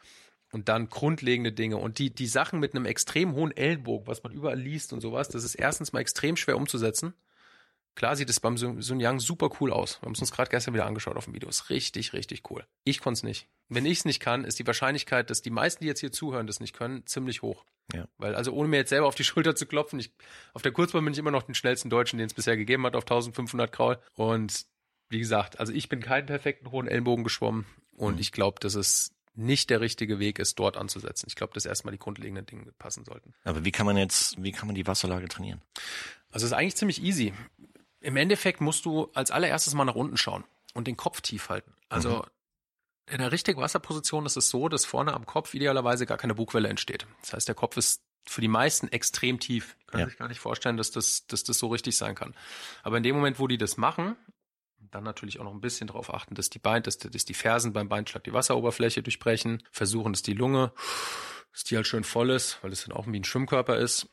und 0.51 0.69
dann 0.69 0.89
grundlegende 0.89 1.53
Dinge. 1.53 1.77
Und 1.77 1.99
die, 1.99 2.13
die 2.13 2.27
Sachen 2.27 2.59
mit 2.59 2.75
einem 2.75 2.85
extrem 2.85 3.35
hohen 3.35 3.57
Ellenbogen, 3.57 4.07
was 4.07 4.23
man 4.23 4.33
überall 4.33 4.59
liest 4.59 4.93
und 4.93 5.01
sowas, 5.01 5.29
das 5.29 5.45
ist 5.45 5.55
erstens 5.55 5.93
mal 5.93 6.01
extrem 6.01 6.37
schwer 6.37 6.57
umzusetzen. 6.57 7.15
Klar 7.95 8.17
sieht 8.17 8.31
es 8.31 8.41
beim 8.41 8.57
Sun 8.57 9.01
Yang 9.01 9.21
super 9.21 9.51
cool 9.61 9.71
aus. 9.73 10.01
Wir 10.01 10.07
haben 10.07 10.13
es 10.15 10.21
uns 10.21 10.33
gerade 10.33 10.51
gestern 10.51 10.73
wieder 10.75 10.87
angeschaut 10.87 11.17
auf 11.17 11.27
dem 11.27 11.35
Video. 11.35 11.49
Ist 11.49 11.69
richtig, 11.71 12.13
richtig 12.15 12.51
cool. 12.51 12.65
Ich 12.85 13.01
konnte 13.01 13.19
es 13.19 13.23
nicht. 13.23 13.49
Wenn 13.69 13.85
ich 13.87 13.99
es 13.99 14.05
nicht 14.05 14.21
kann, 14.21 14.45
ist 14.45 14.59
die 14.59 14.67
Wahrscheinlichkeit, 14.67 15.29
dass 15.31 15.43
die 15.43 15.51
meisten, 15.51 15.85
die 15.85 15.89
jetzt 15.89 16.01
hier 16.01 16.13
zuhören, 16.13 16.47
das 16.47 16.61
nicht 16.61 16.75
können, 16.75 17.07
ziemlich 17.07 17.43
hoch. 17.43 17.65
Ja. 17.93 18.07
Weil, 18.19 18.35
also 18.35 18.53
ohne 18.53 18.69
mir 18.69 18.77
jetzt 18.79 18.89
selber 18.91 19.07
auf 19.07 19.15
die 19.15 19.25
Schulter 19.25 19.55
zu 19.55 19.67
klopfen, 19.67 19.99
ich, 19.99 20.13
auf 20.55 20.63
der 20.63 20.73
Kurzbahn 20.73 21.05
bin 21.05 21.13
ich 21.13 21.19
immer 21.19 21.31
noch 21.31 21.43
den 21.43 21.55
schnellsten 21.55 21.91
Deutschen, 21.91 22.19
den 22.19 22.27
es 22.27 22.35
bisher 22.35 22.57
gegeben 22.57 22.85
hat, 22.87 22.97
auf 22.97 23.05
1500 23.05 23.71
Kraul. 23.71 23.99
Und 24.15 24.65
wie 25.11 25.19
gesagt, 25.19 25.61
also 25.61 25.73
ich 25.73 25.89
bin 25.91 26.01
keinen 26.01 26.27
perfekten 26.27 26.71
hohen 26.71 26.89
Ellenbogen 26.89 27.25
geschwommen 27.25 27.67
und 27.97 28.15
Mhm. 28.15 28.21
ich 28.21 28.33
glaube, 28.33 28.59
dass 28.61 28.75
es 28.75 29.13
nicht 29.35 29.71
der 29.71 29.81
richtige 29.81 30.19
Weg 30.19 30.39
ist, 30.39 30.59
dort 30.59 30.77
anzusetzen. 30.77 31.27
Ich 31.29 31.37
glaube, 31.37 31.55
dass 31.55 31.65
erstmal 31.67 31.93
die 31.93 31.99
grundlegenden 31.99 32.45
Dinge 32.45 32.73
passen 32.79 33.05
sollten. 33.05 33.35
Aber 33.45 33.65
wie 33.65 33.73
kann 33.73 33.87
man 33.87 33.97
jetzt, 33.97 34.43
wie 34.43 34.53
kann 34.53 34.67
man 34.67 34.75
die 34.75 34.87
Wasserlage 34.87 35.29
trainieren? 35.29 35.63
Also 36.31 36.45
es 36.47 36.53
ist 36.53 36.59
eigentlich 36.59 36.77
ziemlich 36.77 37.03
easy. 37.03 37.33
Im 38.03 38.17
Endeffekt 38.17 38.61
musst 38.61 38.85
du 38.85 39.11
als 39.15 39.31
allererstes 39.31 39.75
mal 39.75 39.85
nach 39.85 39.95
unten 39.95 40.17
schauen 40.17 40.45
und 40.75 40.87
den 40.87 40.97
Kopf 40.97 41.21
tief 41.21 41.49
halten. 41.49 41.73
Also 41.89 42.25
in 43.11 43.19
der 43.19 43.33
richtigen 43.33 43.61
Wasserposition 43.61 44.27
ist 44.27 44.37
es 44.37 44.49
so, 44.49 44.69
dass 44.69 44.85
vorne 44.85 45.13
am 45.15 45.27
Kopf 45.27 45.55
idealerweise 45.55 46.07
gar 46.07 46.19
keine 46.19 46.35
Bugwelle 46.35 46.69
entsteht. 46.69 47.07
Das 47.21 47.33
heißt, 47.33 47.49
der 47.49 47.55
Kopf 47.55 47.77
ist 47.77 48.03
für 48.25 48.41
die 48.41 48.49
meisten 48.49 48.89
extrem 48.89 49.41
tief. 49.41 49.77
Können 49.89 50.03
Ja. 50.03 50.09
sich 50.09 50.19
gar 50.19 50.29
nicht 50.29 50.39
vorstellen, 50.41 50.77
dass 50.77 50.91
das, 50.93 51.27
dass 51.27 51.43
das 51.45 51.59
so 51.59 51.67
richtig 51.69 51.97
sein 51.97 52.15
kann. 52.15 52.35
Aber 52.83 52.97
in 52.97 53.03
dem 53.03 53.17
Moment, 53.17 53.39
wo 53.41 53.49
die 53.49 53.59
das 53.59 53.77
machen, 53.77 54.17
dann 54.91 55.05
natürlich 55.05 55.41
auch 55.41 55.45
noch 55.45 55.53
ein 55.55 55.61
bisschen 55.61 55.87
darauf 55.89 56.13
achten, 56.15 56.35
dass 56.35 56.51
die 56.51 56.59
Bein, 56.59 56.83
dass, 56.83 56.99
dass 56.99 57.25
die 57.25 57.35
Fersen 57.35 57.73
beim 57.73 57.89
Beinschlag 57.89 58.25
die 58.25 58.33
Wasseroberfläche 58.33 59.03
durchbrechen, 59.03 59.63
versuchen, 59.71 60.13
dass 60.13 60.23
die 60.23 60.35
Lunge, 60.35 60.73
dass 61.53 61.65
die 61.65 61.77
halt 61.77 61.87
schön 61.87 62.05
voll 62.05 62.31
ist, 62.31 62.59
weil 62.63 62.71
das 62.71 62.85
dann 62.85 62.95
auch 62.97 63.07
wie 63.07 63.19
ein 63.19 63.25
Schwimmkörper 63.25 63.77
ist, 63.77 64.09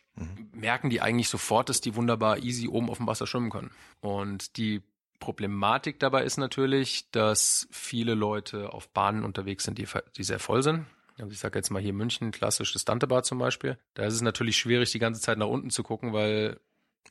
merken 0.53 0.89
die 0.89 1.01
eigentlich 1.01 1.29
sofort, 1.29 1.69
dass 1.69 1.81
die 1.81 1.95
wunderbar 1.95 2.39
easy 2.39 2.67
oben 2.67 2.89
auf 2.89 2.97
dem 2.97 3.07
Wasser 3.07 3.27
schwimmen 3.27 3.49
können. 3.49 3.71
Und 4.01 4.57
die 4.57 4.81
Problematik 5.19 5.99
dabei 5.99 6.23
ist 6.23 6.37
natürlich, 6.37 7.11
dass 7.11 7.67
viele 7.71 8.13
Leute 8.13 8.73
auf 8.73 8.89
Bahnen 8.89 9.23
unterwegs 9.23 9.65
sind, 9.65 9.77
die, 9.77 9.87
die 10.17 10.23
sehr 10.23 10.39
voll 10.39 10.63
sind. 10.63 10.85
Also 11.17 11.31
ich 11.31 11.39
sage 11.39 11.59
jetzt 11.59 11.69
mal 11.69 11.81
hier 11.81 11.93
München, 11.93 12.31
klassisch 12.31 12.71
das 12.73 12.85
Dantebad 12.85 13.25
zum 13.25 13.39
Beispiel. 13.39 13.77
Da 13.93 14.05
ist 14.05 14.13
es 14.13 14.21
natürlich 14.21 14.57
schwierig, 14.57 14.91
die 14.91 14.99
ganze 14.99 15.21
Zeit 15.21 15.37
nach 15.37 15.47
unten 15.47 15.69
zu 15.69 15.83
gucken, 15.83 16.13
weil 16.13 16.59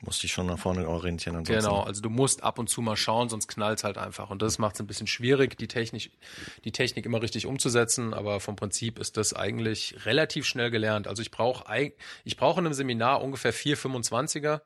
Musste 0.00 0.26
ich 0.26 0.32
schon 0.32 0.46
nach 0.46 0.58
vorne 0.58 0.88
orientieren 0.88 1.36
ansonsten. 1.36 1.64
Genau, 1.64 1.80
also 1.80 2.00
du 2.00 2.08
musst 2.08 2.44
ab 2.44 2.58
und 2.58 2.68
zu 2.68 2.80
mal 2.80 2.96
schauen, 2.96 3.28
sonst 3.28 3.48
knallt's 3.48 3.82
halt 3.82 3.98
einfach. 3.98 4.30
Und 4.30 4.42
das 4.42 4.58
macht 4.58 4.76
es 4.76 4.80
ein 4.80 4.86
bisschen 4.86 5.08
schwierig, 5.08 5.56
die 5.58 5.66
Technik, 5.66 6.12
die 6.64 6.70
Technik 6.70 7.04
immer 7.04 7.20
richtig 7.20 7.46
umzusetzen, 7.46 8.14
aber 8.14 8.38
vom 8.38 8.54
Prinzip 8.54 8.98
ist 8.98 9.16
das 9.16 9.34
eigentlich 9.34 10.06
relativ 10.06 10.46
schnell 10.46 10.70
gelernt. 10.70 11.08
Also 11.08 11.20
ich 11.22 11.30
brauche 11.30 11.64
ich 12.24 12.36
brauche 12.36 12.60
in 12.60 12.66
einem 12.66 12.74
Seminar 12.74 13.22
ungefähr 13.22 13.52
vier 13.52 13.76
25er 13.76 14.60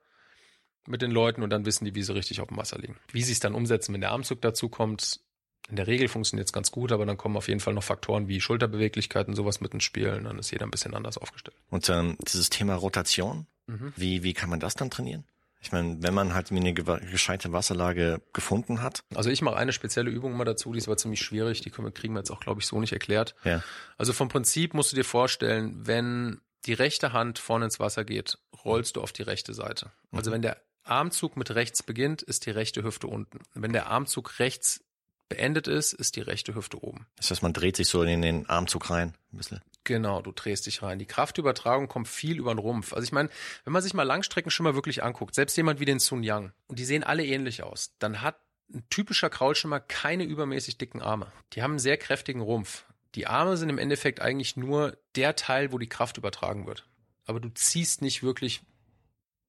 mit 0.86 1.00
den 1.00 1.10
Leuten 1.10 1.42
und 1.42 1.50
dann 1.50 1.64
wissen 1.64 1.84
die, 1.84 1.94
wie 1.94 2.02
sie 2.02 2.14
richtig 2.14 2.40
auf 2.40 2.48
dem 2.48 2.56
Wasser 2.56 2.78
liegen. 2.78 2.96
Wie 3.10 3.22
sie 3.22 3.32
es 3.32 3.40
dann 3.40 3.54
umsetzen, 3.54 3.94
wenn 3.94 4.00
der 4.00 4.10
Armzug 4.10 4.42
dazu 4.42 4.68
kommt, 4.68 5.20
in 5.68 5.76
der 5.76 5.86
Regel 5.86 6.08
funktioniert 6.08 6.48
es 6.48 6.52
ganz 6.52 6.70
gut, 6.70 6.92
aber 6.92 7.06
dann 7.06 7.16
kommen 7.16 7.36
auf 7.36 7.48
jeden 7.48 7.60
Fall 7.60 7.72
noch 7.72 7.84
Faktoren 7.84 8.28
wie 8.28 8.40
Schulterbeweglichkeiten, 8.40 9.34
sowas 9.34 9.60
mit 9.60 9.72
ins 9.72 9.84
Spiel. 9.84 10.10
Und 10.10 10.24
dann 10.24 10.38
ist 10.38 10.50
jeder 10.50 10.66
ein 10.66 10.70
bisschen 10.70 10.94
anders 10.94 11.18
aufgestellt. 11.18 11.56
Und 11.70 11.88
ähm, 11.88 12.16
dieses 12.26 12.50
Thema 12.50 12.74
Rotation, 12.74 13.46
Mhm. 13.66 13.92
wie, 13.96 14.22
wie 14.22 14.32
kann 14.34 14.50
man 14.50 14.60
das 14.60 14.74
dann 14.74 14.90
trainieren? 14.90 15.24
Ich 15.60 15.70
meine, 15.70 16.02
wenn 16.02 16.12
man 16.12 16.34
halt 16.34 16.50
mir 16.50 16.58
eine 16.60 16.74
gescheite 16.74 17.52
Wasserlage 17.52 18.20
gefunden 18.32 18.82
hat, 18.82 19.04
Also 19.14 19.30
ich 19.30 19.42
mache 19.42 19.56
eine 19.56 19.72
spezielle 19.72 20.10
Übung 20.10 20.32
mal 20.36 20.44
dazu, 20.44 20.72
die 20.72 20.78
ist 20.78 20.88
aber 20.88 20.96
ziemlich 20.96 21.22
schwierig, 21.22 21.60
die 21.60 21.70
können 21.70 21.86
wir, 21.86 21.92
kriegen 21.92 22.14
wir 22.14 22.18
jetzt 22.18 22.30
auch, 22.32 22.40
glaube 22.40 22.60
ich, 22.60 22.66
so 22.66 22.80
nicht 22.80 22.92
erklärt. 22.92 23.36
ja, 23.44 23.62
Also 23.96 24.12
vom 24.12 24.28
Prinzip 24.28 24.74
musst 24.74 24.90
du 24.90 24.96
dir 24.96 25.04
vorstellen, 25.04 25.86
wenn 25.86 26.40
die 26.66 26.72
rechte 26.72 27.12
Hand 27.12 27.38
vorne 27.38 27.66
ins 27.66 27.78
Wasser 27.78 28.04
geht, 28.04 28.38
rollst 28.64 28.96
du 28.96 29.02
auf 29.02 29.12
die 29.12 29.22
rechte 29.22 29.54
Seite. 29.54 29.92
Also 30.10 30.32
wenn 30.32 30.42
der 30.42 30.60
Armzug 30.84 31.36
mit 31.36 31.52
rechts 31.54 31.84
beginnt, 31.84 32.22
ist 32.22 32.46
die 32.46 32.50
rechte 32.50 32.82
Hüfte 32.82 33.06
unten. 33.06 33.38
Wenn 33.54 33.72
der 33.72 33.86
Armzug 33.86 34.40
rechts 34.40 34.82
beendet 35.28 35.68
ist, 35.68 35.92
ist 35.92 36.16
die 36.16 36.20
rechte 36.22 36.56
Hüfte 36.56 36.82
oben. 36.82 37.06
das 37.16 37.30
heißt, 37.30 37.42
man 37.42 37.52
dreht 37.52 37.76
sich 37.76 37.88
so 37.88 38.02
in 38.02 38.20
den 38.20 38.48
Armzug 38.48 38.90
rein, 38.90 39.14
ein 39.32 39.36
bisschen. 39.36 39.60
Genau, 39.84 40.22
du 40.22 40.30
drehst 40.32 40.66
dich 40.66 40.82
rein. 40.82 40.98
Die 40.98 41.06
Kraftübertragung 41.06 41.88
kommt 41.88 42.06
viel 42.08 42.38
über 42.38 42.54
den 42.54 42.58
Rumpf. 42.58 42.92
Also 42.92 43.04
ich 43.04 43.12
meine, 43.12 43.28
wenn 43.64 43.72
man 43.72 43.82
sich 43.82 43.94
mal 43.94 44.04
Langstreckenschwimmer 44.04 44.74
wirklich 44.74 45.02
anguckt, 45.02 45.34
selbst 45.34 45.56
jemand 45.56 45.80
wie 45.80 45.84
den 45.84 45.98
Sun 45.98 46.22
Yang, 46.22 46.52
und 46.68 46.78
die 46.78 46.84
sehen 46.84 47.02
alle 47.02 47.24
ähnlich 47.24 47.62
aus, 47.64 47.94
dann 47.98 48.20
hat 48.22 48.38
ein 48.72 48.84
typischer 48.90 49.28
Kraulschwimmer 49.28 49.80
keine 49.80 50.24
übermäßig 50.24 50.78
dicken 50.78 51.02
Arme. 51.02 51.30
Die 51.52 51.62
haben 51.62 51.72
einen 51.72 51.78
sehr 51.80 51.96
kräftigen 51.96 52.40
Rumpf. 52.40 52.84
Die 53.16 53.26
Arme 53.26 53.56
sind 53.56 53.68
im 53.68 53.78
Endeffekt 53.78 54.20
eigentlich 54.20 54.56
nur 54.56 54.96
der 55.16 55.36
Teil, 55.36 55.72
wo 55.72 55.78
die 55.78 55.88
Kraft 55.88 56.16
übertragen 56.16 56.66
wird. 56.66 56.86
Aber 57.26 57.40
du 57.40 57.48
ziehst 57.52 58.02
nicht 58.02 58.22
wirklich 58.22 58.62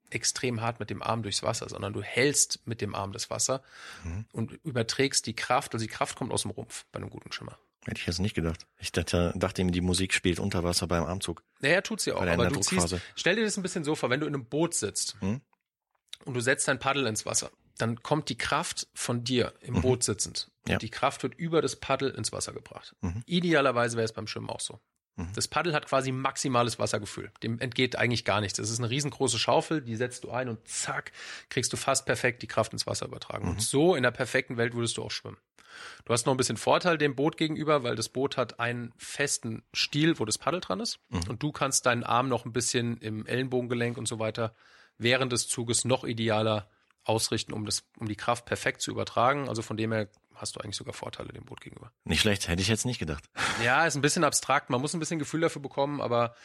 extrem 0.10 0.62
hart 0.62 0.80
mit 0.80 0.90
dem 0.90 1.02
Arm 1.02 1.24
durchs 1.24 1.42
Wasser, 1.44 1.70
sondern 1.70 1.94
du 1.94 2.02
hältst 2.04 2.68
mit 2.68 2.82
dem 2.82 2.94
Arm 2.96 3.14
das 3.14 3.30
Wasser 3.30 3.64
Mhm. 4.04 4.26
und 4.32 4.52
überträgst 4.64 5.26
die 5.26 5.36
Kraft. 5.36 5.74
Also 5.74 5.86
die 5.86 5.92
Kraft 5.92 6.16
kommt 6.18 6.32
aus 6.32 6.44
dem 6.44 6.52
Rumpf 6.52 6.86
bei 6.92 6.98
einem 6.98 7.10
guten 7.10 7.32
Schwimmer. 7.32 7.58
Hätte 7.86 8.00
ich 8.00 8.08
jetzt 8.08 8.20
nicht 8.20 8.34
gedacht. 8.34 8.66
Ich 8.80 8.92
dachte, 8.92 9.34
dachte 9.36 9.62
ihm, 9.62 9.72
die 9.72 9.82
Musik 9.82 10.14
spielt 10.14 10.40
unter 10.40 10.64
Wasser 10.64 10.88
beim 10.88 11.04
Armzug. 11.04 11.44
Naja, 11.60 11.82
tut 11.82 12.00
sie 12.02 12.14
auch. 12.14 12.22
Er 12.24 12.34
Aber 12.34 12.48
du 12.48 12.60
ziehst, 12.62 12.96
stell 13.16 13.36
dir 13.36 13.44
das 13.44 13.58
ein 13.58 13.64
bisschen 13.64 13.84
so 13.84 13.96
vor, 13.96 14.10
wenn 14.10 14.20
du 14.22 14.26
in 14.28 14.34
einem 14.34 14.46
Boot 14.46 14.74
sitzt 14.74 15.16
Hm? 15.20 15.42
und 16.26 16.34
du 16.34 16.40
setzt 16.40 16.68
dein 16.68 16.80
Paddel 16.80 17.06
ins 17.08 17.26
Wasser, 17.26 17.52
dann 17.78 18.02
kommt 18.02 18.30
die 18.30 18.38
Kraft 18.38 18.88
von 18.94 19.24
dir 19.24 19.54
im 19.62 19.82
Boot 19.82 20.04
sitzend. 20.04 20.50
Und 20.62 20.68
Mhm. 20.68 20.72
Ja. 20.74 20.78
die 20.78 20.90
Kraft 20.90 21.24
wird 21.24 21.36
über 21.36 21.62
das 21.62 21.76
Paddel 21.76 22.12
ins 22.12 22.32
Wasser 22.32 22.54
gebracht. 22.54 22.96
Mhm. 23.02 23.22
Idealerweise 23.26 23.98
wäre 23.98 24.06
es 24.06 24.14
beim 24.14 24.28
Schwimmen 24.28 24.50
auch 24.50 24.62
so. 24.62 24.80
Mhm. 25.18 25.28
Das 25.36 25.50
Paddel 25.50 25.74
hat 25.74 25.86
quasi 25.88 26.12
maximales 26.14 26.80
Wassergefühl. 26.80 27.32
Dem 27.44 27.60
entgeht 27.60 27.98
eigentlich 27.98 28.24
gar 28.24 28.40
nichts. 28.40 28.60
Es 28.60 28.70
ist 28.70 28.80
eine 28.80 28.90
riesengroße 28.90 29.38
Schaufel, 29.38 29.82
die 29.82 29.96
setzt 29.98 30.24
du 30.24 30.32
ein 30.32 30.48
und 30.48 30.66
zack, 30.68 31.12
kriegst 31.50 31.74
du 31.74 31.78
fast 31.78 32.06
perfekt 32.06 32.42
die 32.44 32.48
Kraft 32.48 32.72
ins 32.72 32.88
Wasser 32.88 33.08
übertragen. 33.08 33.44
Mhm. 33.46 33.52
Und 33.52 33.62
so 33.62 33.94
in 33.96 34.04
der 34.04 34.12
perfekten 34.12 34.56
Welt 34.56 34.74
würdest 34.74 34.96
du 34.98 35.04
auch 35.04 35.12
schwimmen. 35.12 35.38
Du 36.06 36.14
hast 36.14 36.26
noch 36.26 36.34
ein 36.34 36.38
bisschen 36.38 36.58
Vorteil 36.58 36.98
dem 36.98 37.16
Boot 37.16 37.38
gegenüber, 37.38 37.84
weil 37.84 37.96
das 37.96 38.10
Boot 38.10 38.38
hat 38.38 38.60
einen 38.60 38.94
festen 38.98 39.64
Stiel, 39.74 40.20
wo 40.20 40.26
das 40.26 40.38
Paddel 40.38 40.62
dran 40.62 40.80
ist. 40.80 41.00
Mhm. 41.10 41.30
Und 41.30 41.44
du 41.44 41.52
kannst 41.52 41.86
deinen 41.86 42.04
Arm 42.04 42.30
noch 42.30 42.46
ein 42.46 42.54
bisschen 42.54 42.98
im 42.98 43.26
Ellenbogengelenk 43.26 43.98
und 43.98 44.08
so 44.08 44.20
weiter 44.20 44.54
während 44.98 45.32
des 45.32 45.48
Zuges 45.48 45.86
noch 45.86 46.04
idealer 46.04 46.68
ausrichten, 47.04 47.54
um 47.54 47.66
das, 47.66 47.84
um 48.00 48.08
die 48.08 48.16
Kraft 48.16 48.46
perfekt 48.46 48.82
zu 48.82 48.92
übertragen. 48.92 49.50
Also 49.50 49.62
von 49.62 49.78
dem 49.78 49.92
her 49.92 50.08
hast 50.36 50.56
du 50.56 50.62
eigentlich 50.62 50.78
sogar 50.78 50.94
Vorteile 50.94 51.34
dem 51.34 51.46
Boot 51.46 51.62
gegenüber. 51.62 51.92
Nicht 52.06 52.22
schlecht, 52.22 52.48
hätte 52.48 52.62
ich 52.62 52.68
jetzt 52.68 52.86
nicht 52.86 53.00
gedacht. 53.00 53.30
Ja, 53.64 53.86
ist 53.86 53.96
ein 53.96 54.02
bisschen 54.02 54.24
abstrakt. 54.24 54.70
Man 54.70 54.82
muss 54.82 54.94
ein 54.94 55.00
bisschen 55.00 55.20
Gefühl 55.20 55.42
dafür 55.42 55.62
bekommen, 55.62 56.02
aber 56.02 56.36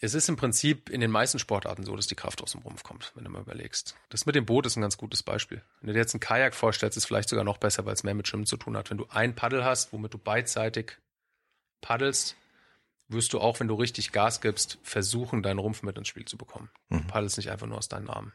es 0.00 0.14
ist 0.14 0.28
im 0.28 0.36
Prinzip 0.36 0.90
in 0.90 1.00
den 1.00 1.10
meisten 1.10 1.38
Sportarten 1.38 1.84
so, 1.84 1.96
dass 1.96 2.06
die 2.06 2.14
Kraft 2.14 2.42
aus 2.42 2.52
dem 2.52 2.60
Rumpf 2.60 2.84
kommt, 2.84 3.12
wenn 3.14 3.24
du 3.24 3.30
mal 3.30 3.42
überlegst. 3.42 3.96
Das 4.10 4.26
mit 4.26 4.36
dem 4.36 4.46
Boot 4.46 4.64
ist 4.64 4.76
ein 4.76 4.80
ganz 4.80 4.96
gutes 4.96 5.22
Beispiel. 5.22 5.62
Wenn 5.80 5.88
du 5.88 5.92
dir 5.92 5.98
jetzt 5.98 6.14
einen 6.14 6.20
Kajak 6.20 6.54
vorstellst, 6.54 6.96
ist 6.96 7.04
es 7.04 7.06
vielleicht 7.06 7.28
sogar 7.28 7.44
noch 7.44 7.58
besser, 7.58 7.84
weil 7.84 7.94
es 7.94 8.04
mehr 8.04 8.14
mit 8.14 8.28
Schwimmen 8.28 8.46
zu 8.46 8.56
tun 8.56 8.76
hat. 8.76 8.90
Wenn 8.90 8.98
du 8.98 9.06
ein 9.10 9.34
Paddel 9.34 9.64
hast, 9.64 9.92
womit 9.92 10.14
du 10.14 10.18
beidseitig 10.18 10.98
paddelst, 11.80 12.36
wirst 13.08 13.32
du 13.32 13.40
auch, 13.40 13.58
wenn 13.58 13.68
du 13.68 13.74
richtig 13.74 14.12
Gas 14.12 14.40
gibst, 14.40 14.78
versuchen, 14.82 15.42
deinen 15.42 15.58
Rumpf 15.58 15.82
mit 15.82 15.98
ins 15.98 16.08
Spiel 16.08 16.26
zu 16.26 16.36
bekommen. 16.36 16.70
Du 16.90 17.00
paddelst 17.08 17.36
nicht 17.36 17.50
einfach 17.50 17.66
nur 17.66 17.78
aus 17.78 17.88
deinen 17.88 18.08
Armen. 18.08 18.32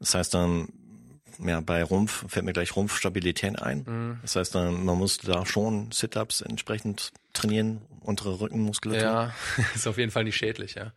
Das 0.00 0.14
heißt 0.14 0.34
dann, 0.34 0.72
ja, 1.44 1.60
bei 1.60 1.82
Rumpf 1.82 2.24
fällt 2.28 2.44
mir 2.44 2.52
gleich 2.52 2.76
Rumpfstabilität 2.76 3.60
ein. 3.60 3.84
Mhm. 3.86 4.18
Das 4.22 4.36
heißt, 4.36 4.54
man 4.54 4.84
muss 4.84 5.18
da 5.18 5.46
schon 5.46 5.90
Sit-ups 5.92 6.40
entsprechend 6.40 7.12
trainieren, 7.32 7.82
untere 8.00 8.40
Rückenmuskulatur. 8.40 9.02
Ja, 9.02 9.34
ist 9.74 9.86
auf 9.86 9.98
jeden 9.98 10.10
Fall 10.10 10.24
nicht 10.24 10.36
schädlich, 10.36 10.74
ja. 10.74 10.92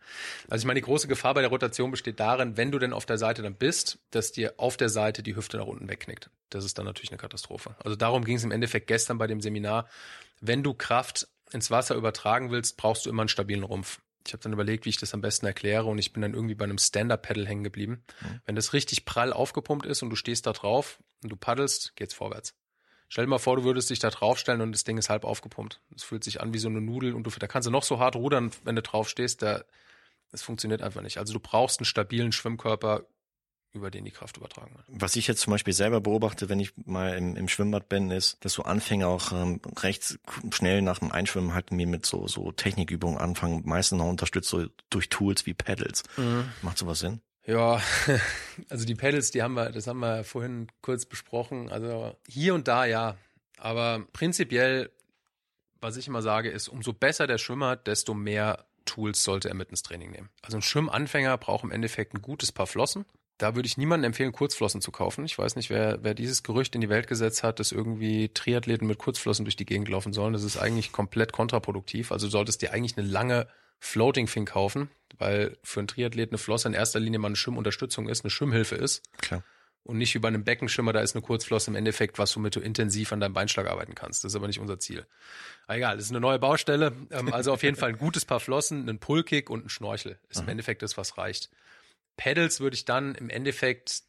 Also 0.48 0.62
ich 0.62 0.66
meine, 0.66 0.80
die 0.80 0.84
große 0.84 1.08
Gefahr 1.08 1.34
bei 1.34 1.40
der 1.40 1.50
Rotation 1.50 1.90
besteht 1.90 2.20
darin, 2.20 2.56
wenn 2.56 2.70
du 2.70 2.78
denn 2.78 2.92
auf 2.92 3.06
der 3.06 3.18
Seite 3.18 3.42
dann 3.42 3.54
bist, 3.54 3.98
dass 4.10 4.32
dir 4.32 4.54
auf 4.56 4.76
der 4.76 4.88
Seite 4.88 5.22
die 5.22 5.36
Hüfte 5.36 5.58
nach 5.58 5.66
unten 5.66 5.88
wegknickt. 5.88 6.30
Das 6.48 6.64
ist 6.64 6.78
dann 6.78 6.86
natürlich 6.86 7.10
eine 7.10 7.18
Katastrophe. 7.18 7.76
Also 7.82 7.96
darum 7.96 8.24
ging 8.24 8.36
es 8.36 8.44
im 8.44 8.52
Endeffekt 8.52 8.86
gestern 8.86 9.18
bei 9.18 9.26
dem 9.26 9.40
Seminar. 9.40 9.88
Wenn 10.40 10.62
du 10.62 10.74
Kraft 10.74 11.28
ins 11.52 11.70
Wasser 11.70 11.94
übertragen 11.94 12.50
willst, 12.50 12.76
brauchst 12.76 13.06
du 13.06 13.10
immer 13.10 13.22
einen 13.22 13.28
stabilen 13.28 13.64
Rumpf. 13.64 14.00
Ich 14.26 14.32
habe 14.32 14.42
dann 14.42 14.52
überlegt, 14.52 14.84
wie 14.84 14.90
ich 14.90 14.98
das 14.98 15.14
am 15.14 15.20
besten 15.20 15.46
erkläre 15.46 15.84
und 15.86 15.98
ich 15.98 16.12
bin 16.12 16.22
dann 16.22 16.34
irgendwie 16.34 16.54
bei 16.54 16.64
einem 16.64 16.78
Stand-Up-Pedal 16.78 17.46
hängen 17.46 17.64
geblieben. 17.64 18.04
Mhm. 18.20 18.40
Wenn 18.46 18.54
das 18.54 18.72
richtig 18.72 19.04
prall 19.04 19.32
aufgepumpt 19.32 19.86
ist 19.86 20.02
und 20.02 20.10
du 20.10 20.16
stehst 20.16 20.46
da 20.46 20.52
drauf 20.52 21.02
und 21.22 21.30
du 21.30 21.36
paddelst, 21.36 21.96
geht's 21.96 22.14
vorwärts. 22.14 22.54
Stell 23.08 23.24
dir 23.24 23.30
mal 23.30 23.38
vor, 23.38 23.56
du 23.56 23.64
würdest 23.64 23.90
dich 23.90 23.98
da 23.98 24.10
draufstellen 24.10 24.60
und 24.60 24.72
das 24.72 24.84
Ding 24.84 24.96
ist 24.96 25.10
halb 25.10 25.24
aufgepumpt. 25.24 25.80
Es 25.96 26.04
fühlt 26.04 26.22
sich 26.22 26.40
an 26.40 26.54
wie 26.54 26.58
so 26.58 26.68
eine 26.68 26.80
Nudel 26.80 27.14
und 27.14 27.24
du, 27.24 27.30
da 27.30 27.48
kannst 27.48 27.66
du 27.66 27.72
noch 27.72 27.82
so 27.82 27.98
hart 27.98 28.14
rudern, 28.14 28.52
wenn 28.62 28.76
du 28.76 28.82
drauf 28.82 29.08
stehst, 29.08 29.42
da, 29.42 29.64
das 30.30 30.42
funktioniert 30.42 30.80
einfach 30.80 31.02
nicht. 31.02 31.18
Also 31.18 31.32
du 31.32 31.40
brauchst 31.40 31.80
einen 31.80 31.86
stabilen 31.86 32.30
Schwimmkörper 32.30 33.06
über 33.72 33.90
den 33.90 34.04
die 34.04 34.10
Kraft 34.10 34.36
übertragen 34.36 34.74
wird. 34.74 34.84
Was 34.88 35.16
ich 35.16 35.26
jetzt 35.26 35.40
zum 35.40 35.52
Beispiel 35.52 35.72
selber 35.72 36.00
beobachte, 36.00 36.48
wenn 36.48 36.60
ich 36.60 36.72
mal 36.84 37.16
im, 37.16 37.36
im 37.36 37.48
Schwimmbad 37.48 37.88
bin, 37.88 38.10
ist, 38.10 38.44
dass 38.44 38.52
so 38.52 38.64
Anfänger 38.64 39.08
auch 39.08 39.32
ähm, 39.32 39.60
recht 39.78 40.18
schnell 40.52 40.82
nach 40.82 40.98
dem 40.98 41.12
Einschwimmen 41.12 41.54
halt 41.54 41.70
mir 41.70 41.86
mit 41.86 42.04
so, 42.04 42.26
so 42.26 42.50
Technikübungen 42.52 43.18
anfangen, 43.18 43.62
meistens 43.64 43.98
noch 43.98 44.08
unterstützt 44.08 44.50
so 44.50 44.66
durch 44.90 45.08
Tools 45.08 45.46
wie 45.46 45.54
Pedals. 45.54 46.02
Mhm. 46.16 46.48
Macht 46.62 46.78
sowas 46.78 46.98
Sinn? 46.98 47.20
Ja, 47.46 47.80
also 48.68 48.84
die 48.84 48.94
Pedals, 48.94 49.30
die 49.30 49.42
haben 49.42 49.54
wir, 49.54 49.70
das 49.70 49.86
haben 49.86 50.00
wir 50.00 50.24
vorhin 50.24 50.68
kurz 50.82 51.06
besprochen. 51.06 51.70
Also 51.70 52.16
hier 52.28 52.54
und 52.54 52.66
da 52.66 52.84
ja, 52.86 53.16
aber 53.56 54.04
prinzipiell, 54.12 54.90
was 55.80 55.96
ich 55.96 56.08
immer 56.08 56.22
sage, 56.22 56.50
ist, 56.50 56.68
umso 56.68 56.92
besser 56.92 57.26
der 57.26 57.38
Schwimmer, 57.38 57.76
desto 57.76 58.14
mehr 58.14 58.66
Tools 58.84 59.22
sollte 59.22 59.48
er 59.48 59.54
mit 59.54 59.70
ins 59.70 59.82
Training 59.82 60.10
nehmen. 60.10 60.30
Also 60.42 60.58
ein 60.58 60.62
Schwimmanfänger 60.62 61.38
braucht 61.38 61.64
im 61.64 61.70
Endeffekt 61.70 62.14
ein 62.14 62.22
gutes 62.22 62.50
Paar 62.50 62.66
Flossen 62.66 63.04
da 63.40 63.54
würde 63.54 63.66
ich 63.66 63.78
niemandem 63.78 64.08
empfehlen, 64.08 64.32
Kurzflossen 64.32 64.82
zu 64.82 64.92
kaufen. 64.92 65.24
Ich 65.24 65.38
weiß 65.38 65.56
nicht, 65.56 65.70
wer, 65.70 66.04
wer 66.04 66.12
dieses 66.12 66.42
Gerücht 66.42 66.74
in 66.74 66.82
die 66.82 66.90
Welt 66.90 67.06
gesetzt 67.06 67.42
hat, 67.42 67.58
dass 67.58 67.72
irgendwie 67.72 68.28
Triathleten 68.28 68.86
mit 68.86 68.98
Kurzflossen 68.98 69.46
durch 69.46 69.56
die 69.56 69.64
Gegend 69.64 69.88
laufen 69.88 70.12
sollen. 70.12 70.34
Das 70.34 70.42
ist 70.42 70.58
eigentlich 70.58 70.92
komplett 70.92 71.32
kontraproduktiv. 71.32 72.12
Also 72.12 72.26
du 72.26 72.30
solltest 72.30 72.60
dir 72.60 72.72
eigentlich 72.72 72.98
eine 72.98 73.06
lange 73.06 73.46
Floating 73.78 74.26
Fin 74.26 74.44
kaufen, 74.44 74.90
weil 75.18 75.56
für 75.62 75.80
einen 75.80 75.88
Triathlet 75.88 76.30
eine 76.30 76.38
Flosse 76.38 76.68
in 76.68 76.74
erster 76.74 77.00
Linie 77.00 77.18
mal 77.18 77.28
eine 77.28 77.36
Schwimmunterstützung 77.36 78.08
ist, 78.10 78.24
eine 78.24 78.30
Schwimmhilfe 78.30 78.74
ist. 78.74 79.02
Klar. 79.22 79.42
Und 79.84 79.96
nicht 79.96 80.14
wie 80.14 80.18
bei 80.18 80.28
einem 80.28 80.44
Beckenschimmer, 80.44 80.92
da 80.92 81.00
ist 81.00 81.16
eine 81.16 81.22
Kurzflosse 81.22 81.70
im 81.70 81.76
Endeffekt, 81.76 82.18
was 82.18 82.36
womit 82.36 82.56
du 82.56 82.60
intensiv 82.60 83.10
an 83.12 83.20
deinem 83.20 83.32
Beinschlag 83.32 83.66
arbeiten 83.66 83.94
kannst. 83.94 84.22
Das 84.22 84.32
ist 84.32 84.36
aber 84.36 84.46
nicht 84.46 84.60
unser 84.60 84.78
Ziel. 84.78 85.06
Aber 85.66 85.78
egal, 85.78 85.96
das 85.96 86.04
ist 86.04 86.10
eine 86.10 86.20
neue 86.20 86.38
Baustelle. 86.38 86.92
Ähm, 87.10 87.32
also 87.32 87.54
auf 87.54 87.62
jeden 87.62 87.76
Fall 87.76 87.88
ein 87.88 87.98
gutes 87.98 88.26
Paar 88.26 88.40
Flossen, 88.40 88.82
einen 88.82 88.98
Pullkick 88.98 89.48
und 89.48 89.64
ein 89.64 89.68
Schnorchel. 89.70 90.18
Ist 90.28 90.40
im 90.40 90.44
mhm. 90.44 90.50
Endeffekt 90.50 90.82
das, 90.82 90.98
was 90.98 91.16
reicht. 91.16 91.48
Pedals 92.20 92.60
würde 92.60 92.74
ich 92.74 92.84
dann 92.84 93.14
im 93.14 93.30
Endeffekt 93.30 94.02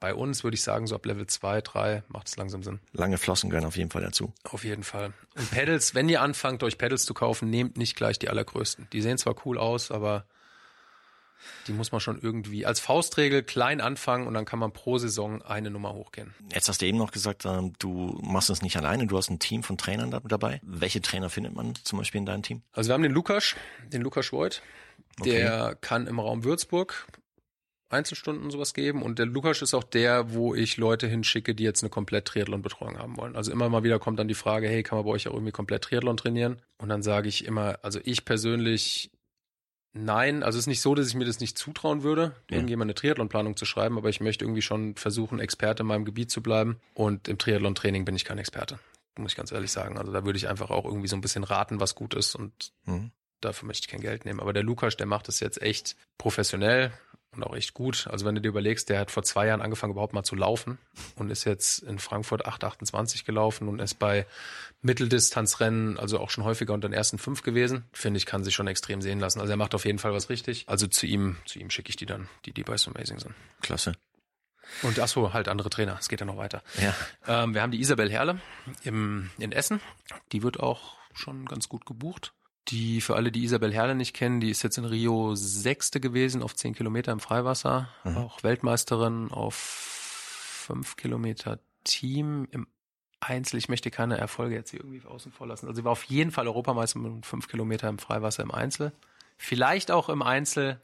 bei 0.00 0.12
uns 0.12 0.42
würde 0.42 0.56
ich 0.56 0.62
sagen, 0.62 0.88
so 0.88 0.96
ab 0.96 1.06
Level 1.06 1.28
2, 1.28 1.60
3 1.60 2.02
macht 2.08 2.26
es 2.26 2.36
langsam 2.36 2.64
Sinn. 2.64 2.80
Lange 2.92 3.16
Flossen 3.16 3.48
gehören 3.48 3.64
auf 3.64 3.76
jeden 3.76 3.90
Fall 3.90 4.02
dazu. 4.02 4.34
Auf 4.42 4.64
jeden 4.64 4.82
Fall. 4.82 5.12
Und 5.36 5.50
Pedals, 5.52 5.94
wenn 5.94 6.08
ihr 6.08 6.20
anfangt, 6.20 6.64
euch 6.64 6.78
Pedals 6.78 7.04
zu 7.04 7.14
kaufen, 7.14 7.48
nehmt 7.50 7.78
nicht 7.78 7.94
gleich 7.94 8.18
die 8.18 8.28
allergrößten. 8.28 8.88
Die 8.92 9.00
sehen 9.00 9.18
zwar 9.18 9.36
cool 9.46 9.56
aus, 9.56 9.92
aber 9.92 10.26
die 11.68 11.72
muss 11.72 11.92
man 11.92 12.00
schon 12.00 12.20
irgendwie 12.20 12.66
als 12.66 12.80
Faustregel 12.80 13.44
klein 13.44 13.80
anfangen 13.80 14.26
und 14.26 14.34
dann 14.34 14.44
kann 14.44 14.58
man 14.58 14.72
pro 14.72 14.98
Saison 14.98 15.40
eine 15.42 15.70
Nummer 15.70 15.94
hochgehen. 15.94 16.34
Jetzt 16.52 16.68
hast 16.68 16.82
du 16.82 16.86
eben 16.86 16.98
noch 16.98 17.12
gesagt, 17.12 17.44
ähm, 17.46 17.72
du 17.78 18.18
machst 18.20 18.50
es 18.50 18.62
nicht 18.62 18.76
alleine, 18.76 19.06
du 19.06 19.16
hast 19.16 19.30
ein 19.30 19.38
Team 19.38 19.62
von 19.62 19.78
Trainern 19.78 20.20
dabei. 20.24 20.60
Welche 20.64 21.02
Trainer 21.02 21.30
findet 21.30 21.54
man 21.54 21.76
zum 21.84 22.00
Beispiel 22.00 22.18
in 22.18 22.26
deinem 22.26 22.42
Team? 22.42 22.62
Also 22.72 22.88
wir 22.88 22.94
haben 22.94 23.02
den 23.04 23.12
Lukas, 23.12 23.54
den 23.92 24.02
Lukas 24.02 24.32
Voigt. 24.32 24.60
Der 25.24 25.66
okay. 25.66 25.76
kann 25.80 26.08
im 26.08 26.18
Raum 26.18 26.42
Würzburg 26.42 27.06
Einzelstunden 27.88 28.50
sowas 28.50 28.74
geben 28.74 29.02
und 29.02 29.18
der 29.18 29.26
Lukas 29.26 29.62
ist 29.62 29.74
auch 29.74 29.84
der, 29.84 30.32
wo 30.32 30.54
ich 30.54 30.76
Leute 30.76 31.06
hinschicke, 31.06 31.54
die 31.54 31.64
jetzt 31.64 31.82
eine 31.82 31.90
komplett 31.90 32.26
Triathlon-Betreuung 32.26 32.98
haben 32.98 33.16
wollen. 33.16 33.36
Also 33.36 33.52
immer 33.52 33.68
mal 33.68 33.84
wieder 33.84 33.98
kommt 33.98 34.18
dann 34.18 34.28
die 34.28 34.34
Frage, 34.34 34.68
hey, 34.68 34.82
kann 34.82 34.98
man 34.98 35.04
bei 35.04 35.12
euch 35.12 35.28
auch 35.28 35.34
irgendwie 35.34 35.52
komplett 35.52 35.82
Triathlon 35.84 36.16
trainieren? 36.16 36.60
Und 36.78 36.88
dann 36.88 37.02
sage 37.02 37.28
ich 37.28 37.44
immer, 37.44 37.78
also 37.82 38.00
ich 38.04 38.24
persönlich 38.24 39.10
nein, 39.94 40.42
also 40.42 40.58
es 40.58 40.64
ist 40.64 40.68
nicht 40.68 40.80
so, 40.80 40.94
dass 40.94 41.06
ich 41.06 41.14
mir 41.14 41.24
das 41.24 41.40
nicht 41.40 41.56
zutrauen 41.56 42.02
würde, 42.02 42.34
ja. 42.50 42.56
irgendjemand 42.56 42.88
eine 42.88 42.94
Triathlon-Planung 42.94 43.56
zu 43.56 43.64
schreiben, 43.64 43.96
aber 43.96 44.08
ich 44.08 44.20
möchte 44.20 44.44
irgendwie 44.44 44.62
schon 44.62 44.96
versuchen, 44.96 45.38
Experte 45.38 45.82
in 45.82 45.86
meinem 45.86 46.04
Gebiet 46.04 46.30
zu 46.30 46.42
bleiben 46.42 46.80
und 46.94 47.28
im 47.28 47.38
Triathlon-Training 47.38 48.04
bin 48.04 48.16
ich 48.16 48.24
kein 48.24 48.38
Experte, 48.38 48.78
muss 49.16 49.32
ich 49.32 49.36
ganz 49.36 49.52
ehrlich 49.52 49.70
sagen. 49.70 49.96
Also 49.96 50.12
da 50.12 50.24
würde 50.24 50.36
ich 50.36 50.48
einfach 50.48 50.70
auch 50.70 50.84
irgendwie 50.84 51.08
so 51.08 51.16
ein 51.16 51.20
bisschen 51.20 51.44
raten, 51.44 51.80
was 51.80 51.94
gut 51.94 52.14
ist 52.14 52.34
und 52.34 52.72
mhm. 52.86 53.12
dafür 53.40 53.66
möchte 53.66 53.86
ich 53.86 53.90
kein 53.90 54.00
Geld 54.00 54.24
nehmen. 54.24 54.40
Aber 54.40 54.52
der 54.52 54.64
Lukas, 54.64 54.96
der 54.96 55.06
macht 55.06 55.28
das 55.28 55.40
jetzt 55.40 55.62
echt 55.62 55.96
professionell 56.18 56.92
und 57.34 57.44
auch 57.44 57.54
echt 57.54 57.74
gut. 57.74 58.06
Also 58.10 58.24
wenn 58.24 58.34
du 58.34 58.40
dir 58.40 58.48
überlegst, 58.48 58.88
der 58.88 58.98
hat 58.98 59.10
vor 59.10 59.22
zwei 59.22 59.46
Jahren 59.46 59.62
angefangen 59.62 59.92
überhaupt 59.92 60.12
mal 60.12 60.24
zu 60.24 60.36
laufen 60.36 60.78
und 61.16 61.30
ist 61.30 61.44
jetzt 61.44 61.80
in 61.80 61.98
Frankfurt 61.98 62.46
8,28 62.46 63.24
gelaufen 63.24 63.68
und 63.68 63.80
ist 63.80 63.98
bei 63.98 64.26
Mitteldistanzrennen, 64.82 65.98
also 65.98 66.20
auch 66.20 66.30
schon 66.30 66.44
häufiger 66.44 66.74
unter 66.74 66.88
den 66.88 66.94
ersten 66.94 67.18
fünf 67.18 67.42
gewesen. 67.42 67.84
Finde 67.92 68.18
ich, 68.18 68.26
kann 68.26 68.44
sich 68.44 68.54
schon 68.54 68.66
extrem 68.66 69.02
sehen 69.02 69.20
lassen. 69.20 69.40
Also 69.40 69.52
er 69.52 69.56
macht 69.56 69.74
auf 69.74 69.84
jeden 69.84 69.98
Fall 69.98 70.12
was 70.12 70.28
richtig. 70.28 70.64
Also 70.68 70.86
zu 70.86 71.06
ihm, 71.06 71.36
zu 71.46 71.58
ihm 71.58 71.70
schicke 71.70 71.90
ich 71.90 71.96
die 71.96 72.06
dann, 72.06 72.28
die, 72.44 72.52
die 72.52 72.62
bei 72.62 72.76
So 72.76 72.90
Amazing 72.90 73.18
sind. 73.18 73.34
Klasse. 73.60 73.94
Und 74.82 74.98
ach 74.98 75.08
so, 75.08 75.32
halt 75.32 75.48
andere 75.48 75.70
Trainer. 75.70 75.96
Es 76.00 76.08
geht 76.08 76.20
ja 76.20 76.26
noch 76.26 76.36
weiter. 76.36 76.62
Ja. 76.80 76.94
Ähm, 77.26 77.54
wir 77.54 77.62
haben 77.62 77.70
die 77.70 77.80
Isabel 77.80 78.10
Herle 78.10 78.40
im, 78.82 79.30
in 79.38 79.52
Essen. 79.52 79.80
Die 80.32 80.42
wird 80.42 80.60
auch 80.60 80.96
schon 81.12 81.46
ganz 81.46 81.68
gut 81.68 81.86
gebucht. 81.86 82.32
Die, 82.68 83.00
für 83.00 83.16
alle, 83.16 83.30
die 83.30 83.44
Isabel 83.44 83.74
Herle 83.74 83.94
nicht 83.94 84.14
kennen, 84.14 84.40
die 84.40 84.50
ist 84.50 84.62
jetzt 84.62 84.78
in 84.78 84.86
Rio 84.86 85.34
Sechste 85.34 86.00
gewesen 86.00 86.42
auf 86.42 86.56
zehn 86.56 86.74
Kilometer 86.74 87.12
im 87.12 87.20
Freiwasser, 87.20 87.88
mhm. 88.04 88.16
auch 88.16 88.42
Weltmeisterin 88.42 89.30
auf 89.30 89.54
fünf 89.54 90.96
Kilometer 90.96 91.58
Team 91.84 92.48
im 92.50 92.66
Einzel. 93.20 93.58
Ich 93.58 93.68
möchte 93.68 93.90
keine 93.90 94.16
Erfolge 94.16 94.54
jetzt 94.54 94.70
hier 94.70 94.80
irgendwie 94.80 95.06
außen 95.06 95.32
vor 95.32 95.46
lassen. 95.46 95.66
Also 95.66 95.80
sie 95.80 95.84
war 95.84 95.92
auf 95.92 96.04
jeden 96.04 96.30
Fall 96.30 96.46
Europameisterin 96.46 97.16
mit 97.16 97.26
fünf 97.26 97.48
Kilometer 97.48 97.88
im 97.88 97.98
Freiwasser 97.98 98.42
im 98.42 98.50
Einzel. 98.50 98.92
Vielleicht 99.36 99.90
auch 99.90 100.08
im 100.08 100.22
Einzel 100.22 100.80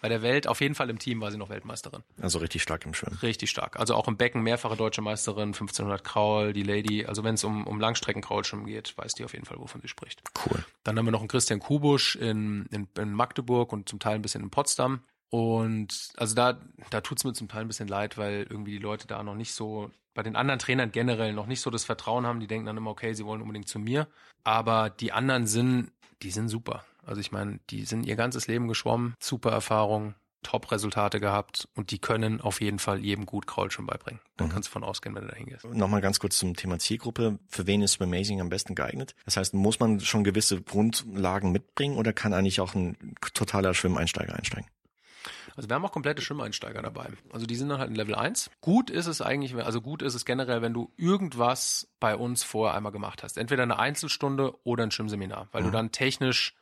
bei 0.00 0.08
der 0.08 0.22
Welt, 0.22 0.46
auf 0.46 0.60
jeden 0.60 0.74
Fall 0.74 0.90
im 0.90 0.98
Team 0.98 1.20
war 1.20 1.30
sie 1.30 1.38
noch 1.38 1.48
Weltmeisterin. 1.48 2.02
Also 2.20 2.38
richtig 2.38 2.62
stark 2.62 2.84
im 2.86 2.94
Schwimmen. 2.94 3.18
Richtig 3.22 3.50
stark. 3.50 3.78
Also 3.78 3.94
auch 3.94 4.08
im 4.08 4.16
Becken 4.16 4.42
mehrfache 4.42 4.76
deutsche 4.76 5.02
Meisterin, 5.02 5.48
1500 5.48 6.04
Kraul, 6.04 6.52
die 6.52 6.62
Lady. 6.62 7.04
Also 7.04 7.24
wenn 7.24 7.34
es 7.34 7.44
um, 7.44 7.66
um 7.66 7.80
Langstreckenkraulschwimmen 7.80 8.66
geht, 8.66 8.96
weiß 8.96 9.14
die 9.14 9.24
auf 9.24 9.32
jeden 9.32 9.44
Fall, 9.44 9.58
wovon 9.58 9.80
sie 9.80 9.88
spricht. 9.88 10.22
Cool. 10.46 10.64
Dann 10.84 10.98
haben 10.98 11.04
wir 11.04 11.12
noch 11.12 11.20
einen 11.20 11.28
Christian 11.28 11.60
Kubusch 11.60 12.16
in, 12.16 12.66
in, 12.70 12.86
in 12.96 13.12
Magdeburg 13.12 13.72
und 13.72 13.88
zum 13.88 13.98
Teil 13.98 14.14
ein 14.14 14.22
bisschen 14.22 14.42
in 14.42 14.50
Potsdam. 14.50 15.00
Und 15.30 16.10
also 16.16 16.34
da, 16.34 16.60
da 16.90 17.00
tut's 17.00 17.24
mir 17.24 17.32
zum 17.32 17.48
Teil 17.48 17.62
ein 17.62 17.68
bisschen 17.68 17.88
leid, 17.88 18.16
weil 18.16 18.46
irgendwie 18.48 18.72
die 18.72 18.78
Leute 18.78 19.06
da 19.06 19.22
noch 19.22 19.34
nicht 19.34 19.52
so, 19.52 19.90
bei 20.14 20.22
den 20.22 20.36
anderen 20.36 20.58
Trainern 20.58 20.90
generell 20.90 21.32
noch 21.32 21.46
nicht 21.46 21.60
so 21.60 21.70
das 21.70 21.84
Vertrauen 21.84 22.26
haben. 22.26 22.40
Die 22.40 22.46
denken 22.46 22.66
dann 22.66 22.76
immer, 22.76 22.90
okay, 22.90 23.12
sie 23.14 23.24
wollen 23.24 23.42
unbedingt 23.42 23.68
zu 23.68 23.78
mir. 23.78 24.08
Aber 24.44 24.90
die 24.90 25.12
anderen 25.12 25.46
sind, 25.46 25.92
die 26.22 26.30
sind 26.30 26.48
super. 26.48 26.84
Also 27.08 27.22
ich 27.22 27.32
meine, 27.32 27.58
die 27.70 27.84
sind 27.86 28.04
ihr 28.04 28.16
ganzes 28.16 28.46
Leben 28.48 28.68
geschwommen, 28.68 29.14
super 29.18 29.50
Erfahrung, 29.50 30.14
Top-Resultate 30.42 31.20
gehabt 31.20 31.68
und 31.74 31.90
die 31.90 31.98
können 31.98 32.40
auf 32.40 32.60
jeden 32.60 32.78
Fall 32.78 33.00
jedem 33.00 33.26
gut 33.26 33.46
Kraulschwimmen 33.46 33.88
beibringen. 33.88 34.20
Da 34.36 34.44
mhm. 34.44 34.50
kannst 34.50 34.68
du 34.68 34.72
von 34.72 34.84
ausgehen, 34.84 35.14
wenn 35.14 35.22
du 35.22 35.28
da 35.28 35.34
hingehst. 35.34 35.64
Nochmal 35.64 36.02
ganz 36.02 36.20
kurz 36.20 36.38
zum 36.38 36.54
Thema 36.54 36.78
Zielgruppe. 36.78 37.38
Für 37.48 37.66
wen 37.66 37.80
ist 37.82 38.00
Amazing 38.00 38.40
am 38.40 38.50
besten 38.50 38.74
geeignet? 38.74 39.14
Das 39.24 39.36
heißt, 39.36 39.54
muss 39.54 39.80
man 39.80 40.00
schon 40.00 40.22
gewisse 40.22 40.60
Grundlagen 40.60 41.50
mitbringen 41.50 41.96
oder 41.96 42.12
kann 42.12 42.34
eigentlich 42.34 42.60
auch 42.60 42.74
ein 42.74 42.96
totaler 43.34 43.74
Schwimmeinsteiger 43.74 44.36
einsteigen? 44.36 44.68
Also 45.56 45.68
wir 45.68 45.74
haben 45.74 45.84
auch 45.84 45.92
komplette 45.92 46.22
Schwimmeinsteiger 46.22 46.82
dabei. 46.82 47.08
Also 47.32 47.46
die 47.46 47.56
sind 47.56 47.70
dann 47.70 47.80
halt 47.80 47.88
in 47.90 47.96
Level 47.96 48.14
1. 48.14 48.50
Gut 48.60 48.90
ist 48.90 49.06
es 49.06 49.20
eigentlich, 49.20 49.56
also 49.56 49.80
gut 49.80 50.02
ist 50.02 50.14
es 50.14 50.24
generell, 50.24 50.62
wenn 50.62 50.72
du 50.72 50.92
irgendwas 50.96 51.88
bei 51.98 52.14
uns 52.14 52.44
vorher 52.44 52.76
einmal 52.76 52.92
gemacht 52.92 53.24
hast. 53.24 53.38
Entweder 53.38 53.64
eine 53.64 53.78
Einzelstunde 53.78 54.54
oder 54.62 54.84
ein 54.84 54.92
Schwimmseminar, 54.92 55.48
weil 55.50 55.62
mhm. 55.62 55.66
du 55.66 55.72
dann 55.72 55.90
technisch 55.90 56.54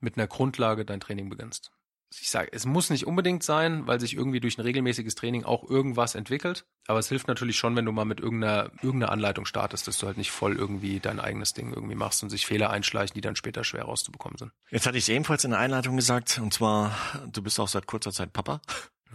mit 0.00 0.16
einer 0.16 0.26
Grundlage 0.26 0.84
dein 0.84 1.00
Training 1.00 1.28
beginnst. 1.28 1.72
Ich 2.20 2.30
sage, 2.30 2.48
es 2.52 2.64
muss 2.64 2.88
nicht 2.88 3.06
unbedingt 3.06 3.42
sein, 3.42 3.86
weil 3.86 4.00
sich 4.00 4.14
irgendwie 4.14 4.40
durch 4.40 4.56
ein 4.56 4.62
regelmäßiges 4.62 5.14
Training 5.14 5.44
auch 5.44 5.68
irgendwas 5.68 6.14
entwickelt. 6.14 6.64
Aber 6.86 6.98
es 6.98 7.08
hilft 7.08 7.28
natürlich 7.28 7.58
schon, 7.58 7.76
wenn 7.76 7.84
du 7.84 7.92
mal 7.92 8.06
mit 8.06 8.18
irgendeiner, 8.18 8.70
irgendeiner 8.82 9.12
Anleitung 9.12 9.44
startest, 9.44 9.86
dass 9.86 9.98
du 9.98 10.06
halt 10.06 10.16
nicht 10.16 10.30
voll 10.30 10.56
irgendwie 10.56 11.00
dein 11.00 11.20
eigenes 11.20 11.52
Ding 11.52 11.74
irgendwie 11.74 11.94
machst 11.94 12.22
und 12.22 12.30
sich 12.30 12.46
Fehler 12.46 12.70
einschleichen, 12.70 13.14
die 13.14 13.20
dann 13.20 13.36
später 13.36 13.62
schwer 13.62 13.84
rauszubekommen 13.84 14.38
sind. 14.38 14.52
Jetzt 14.70 14.86
hatte 14.86 14.96
ich 14.96 15.04
es 15.04 15.10
ebenfalls 15.10 15.44
in 15.44 15.50
der 15.50 15.60
Einleitung 15.60 15.96
gesagt, 15.96 16.38
und 16.38 16.54
zwar, 16.54 16.96
du 17.30 17.42
bist 17.42 17.60
auch 17.60 17.68
seit 17.68 17.86
kurzer 17.86 18.12
Zeit 18.12 18.32
Papa. 18.32 18.62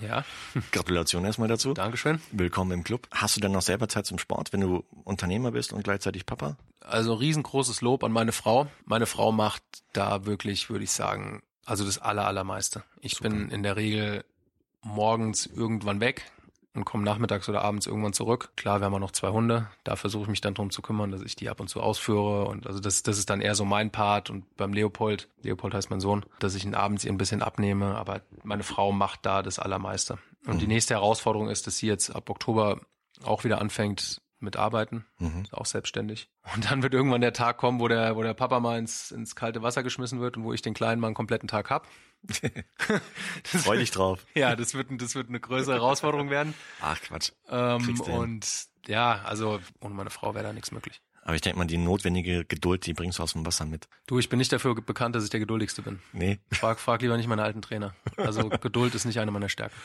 Ja. 0.01 0.23
Gratulation 0.71 1.25
erstmal 1.25 1.47
dazu. 1.47 1.73
Dankeschön. 1.73 2.21
Willkommen 2.31 2.71
im 2.71 2.83
Club. 2.83 3.07
Hast 3.11 3.37
du 3.37 3.41
denn 3.41 3.51
noch 3.51 3.61
selber 3.61 3.87
Zeit 3.87 4.05
zum 4.05 4.17
Sport, 4.17 4.53
wenn 4.53 4.61
du 4.61 4.83
Unternehmer 5.03 5.51
bist 5.51 5.73
und 5.73 5.83
gleichzeitig 5.83 6.25
Papa? 6.25 6.57
Also 6.81 7.13
riesengroßes 7.13 7.81
Lob 7.81 8.03
an 8.03 8.11
meine 8.11 8.31
Frau. 8.31 8.67
Meine 8.85 9.05
Frau 9.05 9.31
macht 9.31 9.63
da 9.93 10.25
wirklich, 10.25 10.69
würde 10.69 10.83
ich 10.83 10.91
sagen, 10.91 11.41
also 11.65 11.85
das 11.85 11.99
aller, 11.99 12.27
allermeiste. 12.27 12.83
Ich 13.01 13.13
Super. 13.13 13.29
bin 13.29 13.49
in 13.49 13.63
der 13.63 13.75
Regel 13.75 14.25
morgens 14.81 15.45
irgendwann 15.45 15.99
weg, 15.99 16.29
und 16.75 16.85
komme 16.85 17.03
nachmittags 17.03 17.47
oder 17.49 17.61
abends 17.61 17.85
irgendwann 17.85 18.13
zurück. 18.13 18.51
Klar, 18.55 18.81
wir 18.81 18.85
haben 18.85 18.95
auch 18.95 18.99
noch 18.99 19.11
zwei 19.11 19.29
Hunde. 19.29 19.67
Da 19.83 19.95
versuche 19.95 20.23
ich 20.23 20.29
mich 20.29 20.41
dann 20.41 20.55
drum 20.55 20.71
zu 20.71 20.81
kümmern, 20.81 21.11
dass 21.11 21.21
ich 21.21 21.35
die 21.35 21.49
ab 21.49 21.59
und 21.59 21.67
zu 21.67 21.81
ausführe. 21.81 22.45
Und 22.45 22.65
also 22.65 22.79
das, 22.79 23.03
das 23.03 23.17
ist 23.17 23.29
dann 23.29 23.41
eher 23.41 23.55
so 23.55 23.63
mein 23.63 23.91
Part. 23.91 24.29
Und 24.29 24.55
beim 24.57 24.73
Leopold, 24.73 25.29
Leopold 25.43 25.73
heißt 25.73 25.91
mein 25.91 25.99
Sohn, 25.99 26.25
dass 26.39 26.55
ich 26.55 26.65
ihn 26.65 26.73
abends 26.73 27.05
ihr 27.05 27.11
ein 27.11 27.17
bisschen 27.17 27.43
abnehme. 27.43 27.95
Aber 27.95 28.21
meine 28.43 28.63
Frau 28.63 28.91
macht 28.91 29.25
da 29.25 29.43
das 29.43 29.59
Allermeiste. 29.59 30.17
Und 30.47 30.55
mhm. 30.55 30.59
die 30.59 30.67
nächste 30.67 30.95
Herausforderung 30.95 31.49
ist, 31.49 31.67
dass 31.67 31.77
sie 31.77 31.87
jetzt 31.87 32.09
ab 32.09 32.29
Oktober 32.29 32.81
auch 33.23 33.43
wieder 33.43 33.61
anfängt 33.61 34.21
mit 34.39 34.57
Arbeiten, 34.57 35.05
mhm. 35.19 35.45
auch 35.51 35.65
selbstständig. 35.65 36.29
Und 36.53 36.69
dann 36.69 36.83
wird 36.83 36.93
irgendwann 36.93 37.21
der 37.21 37.33
Tag 37.33 37.57
kommen, 37.57 37.79
wo 37.79 37.87
der, 37.87 38.15
wo 38.15 38.23
der 38.23 38.33
Papa 38.33 38.59
mal 38.59 38.77
ins, 38.77 39.11
ins 39.11 39.35
kalte 39.35 39.63
Wasser 39.63 39.83
geschmissen 39.83 40.19
wird 40.19 40.37
und 40.37 40.43
wo 40.43 40.53
ich 40.53 40.61
den 40.61 40.73
Kleinen 40.73 40.99
mal 40.99 41.07
einen 41.07 41.15
kompletten 41.15 41.47
Tag 41.47 41.69
hab. 41.69 41.87
Freu 43.43 43.77
dich 43.77 43.91
drauf. 43.91 44.25
Ja, 44.33 44.55
das 44.55 44.73
wird, 44.73 44.87
das 45.01 45.15
wird 45.15 45.29
eine 45.29 45.39
größere 45.39 45.75
Herausforderung 45.75 46.29
werden. 46.29 46.53
Ach 46.81 46.99
Quatsch. 47.01 47.31
Ähm, 47.49 47.99
und 48.01 48.47
ja, 48.87 49.21
also 49.23 49.59
ohne 49.79 49.93
meine 49.93 50.09
Frau 50.09 50.33
wäre 50.33 50.45
da 50.45 50.53
nichts 50.53 50.71
möglich. 50.71 51.01
Aber 51.25 51.35
ich 51.35 51.41
denke 51.41 51.57
mal, 51.57 51.65
die 51.65 51.77
notwendige 51.77 52.43
Geduld, 52.43 52.85
die 52.85 52.93
bringst 52.93 53.19
du 53.19 53.23
aus 53.23 53.33
dem 53.33 53.45
Wasser 53.45 53.65
mit. 53.65 53.87
Du, 54.07 54.19
ich 54.19 54.27
bin 54.27 54.39
nicht 54.39 54.51
dafür 54.51 54.75
bekannt, 54.75 55.15
dass 55.15 55.23
ich 55.23 55.29
der 55.29 55.39
Geduldigste 55.39 55.81
bin. 55.81 55.99
Nee. 56.11 56.39
Frag, 56.51 56.79
frag 56.79 57.01
lieber 57.01 57.15
nicht 57.15 57.27
meine 57.27 57.43
alten 57.43 57.61
Trainer. 57.61 57.95
Also 58.17 58.49
Geduld 58.61 58.93
ist 58.93 59.05
nicht 59.05 59.19
eine 59.19 59.31
meiner 59.31 59.47
Stärken. 59.47 59.75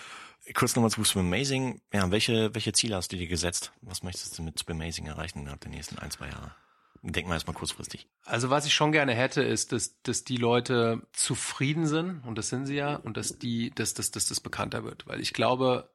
Kurz 0.55 0.75
nochmal 0.75 0.91
zu 0.91 1.05
Swim 1.05 1.27
Amazing. 1.27 1.81
Ja, 1.93 2.11
welche, 2.11 2.55
welche 2.55 2.73
Ziele 2.73 2.97
hast 2.97 3.13
du 3.13 3.17
dir 3.17 3.29
gesetzt? 3.29 3.73
Was 3.83 4.03
möchtest 4.03 4.37
du 4.39 4.43
mit 4.43 4.59
Swim 4.59 4.81
Amazing 4.81 5.07
erreichen 5.07 5.41
innerhalb 5.41 5.61
der 5.61 5.71
nächsten 5.71 5.99
ein, 5.99 6.11
zwei 6.11 6.29
Jahre? 6.29 6.55
Denken 7.03 7.31
wir 7.31 7.35
erstmal 7.35 7.57
kurzfristig. 7.57 8.09
Also 8.25 8.51
was 8.51 8.67
ich 8.67 8.75
schon 8.75 8.93
gerne 8.93 9.15
hätte, 9.15 9.43
ist, 9.43 9.73
dass, 9.73 10.01
dass 10.03 10.25
die 10.25 10.37
Leute 10.37 11.03
zufrieden 11.13 11.87
sind, 11.87 12.23
und 12.27 12.37
das 12.37 12.49
sind 12.49 12.67
sie 12.67 12.75
ja, 12.75 12.97
und 12.97 13.17
dass 13.17 13.39
die, 13.39 13.71
dass, 13.71 13.95
dass, 13.95 14.11
dass 14.11 14.27
das 14.27 14.41
bekannter 14.41 14.85
wird. 14.85 15.07
Weil 15.07 15.21
ich 15.21 15.33
glaube, 15.33 15.91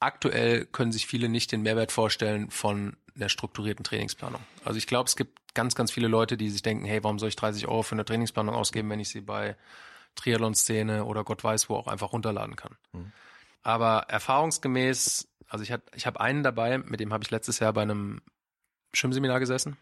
aktuell 0.00 0.66
können 0.66 0.92
sich 0.92 1.06
viele 1.06 1.28
nicht 1.28 1.52
den 1.52 1.62
Mehrwert 1.62 1.92
vorstellen 1.92 2.50
von 2.50 2.96
der 3.14 3.28
strukturierten 3.28 3.84
Trainingsplanung. 3.84 4.40
Also 4.64 4.78
ich 4.78 4.86
glaube, 4.86 5.08
es 5.08 5.16
gibt 5.16 5.54
ganz, 5.54 5.74
ganz 5.74 5.92
viele 5.92 6.08
Leute, 6.08 6.36
die 6.36 6.50
sich 6.50 6.62
denken, 6.62 6.84
hey, 6.84 7.02
warum 7.04 7.18
soll 7.18 7.28
ich 7.28 7.36
30 7.36 7.68
Euro 7.68 7.82
für 7.82 7.94
eine 7.94 8.04
Trainingsplanung 8.04 8.54
ausgeben, 8.54 8.90
wenn 8.90 9.00
ich 9.00 9.08
sie 9.08 9.20
bei 9.20 9.56
Triathlon-Szene 10.16 11.04
oder 11.04 11.24
Gott 11.24 11.42
weiß 11.42 11.68
wo 11.68 11.76
auch 11.76 11.86
einfach 11.86 12.12
runterladen 12.12 12.56
kann. 12.56 12.76
Mhm. 12.92 13.12
Aber 13.62 14.06
erfahrungsgemäß, 14.08 15.28
also 15.48 15.62
ich, 15.62 15.72
hat, 15.72 15.82
ich 15.94 16.06
habe 16.06 16.20
einen 16.20 16.42
dabei, 16.42 16.78
mit 16.78 17.00
dem 17.00 17.12
habe 17.12 17.24
ich 17.24 17.30
letztes 17.30 17.58
Jahr 17.58 17.72
bei 17.72 17.82
einem 17.82 18.20
Schwimmseminar 18.92 19.40
gesessen. 19.40 19.76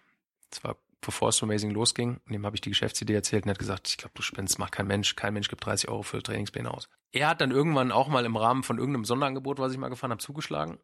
Zwar 0.53 0.77
bevor 1.03 1.29
es 1.29 1.37
so 1.37 1.47
amazing 1.47 1.73
losging, 1.73 2.21
dem 2.27 2.47
habe 2.47 2.57
ich 2.57 2.61
die 2.61 2.71
Geschäftsidee 2.71 3.15
erzählt 3.15 3.45
und 3.45 3.51
er 3.51 3.55
hat 3.55 3.59
gesagt, 3.59 3.89
ich 3.89 3.99
glaube, 3.99 4.13
du 4.15 4.23
spinnst, 4.23 4.59
macht 4.59 4.73
kein 4.73 4.87
Mensch, 4.87 5.17
kein 5.17 5.35
Mensch 5.35 5.49
gibt 5.49 5.67
30 5.67 5.89
Euro 5.89 6.03
für 6.03 6.23
Trainingspläne 6.23 6.71
aus. 6.71 6.89
Er 7.11 7.29
hat 7.29 7.41
dann 7.41 7.51
irgendwann 7.51 7.93
auch 7.93 8.09
mal 8.09 8.25
im 8.25 8.37
Rahmen 8.37 8.63
von 8.63 8.79
irgendeinem 8.79 9.05
Sonderangebot, 9.05 9.59
was 9.59 9.73
ich 9.73 9.79
mal 9.79 9.89
gefahren 9.89 10.13
habe, 10.13 10.23
zugeschlagen. 10.23 10.79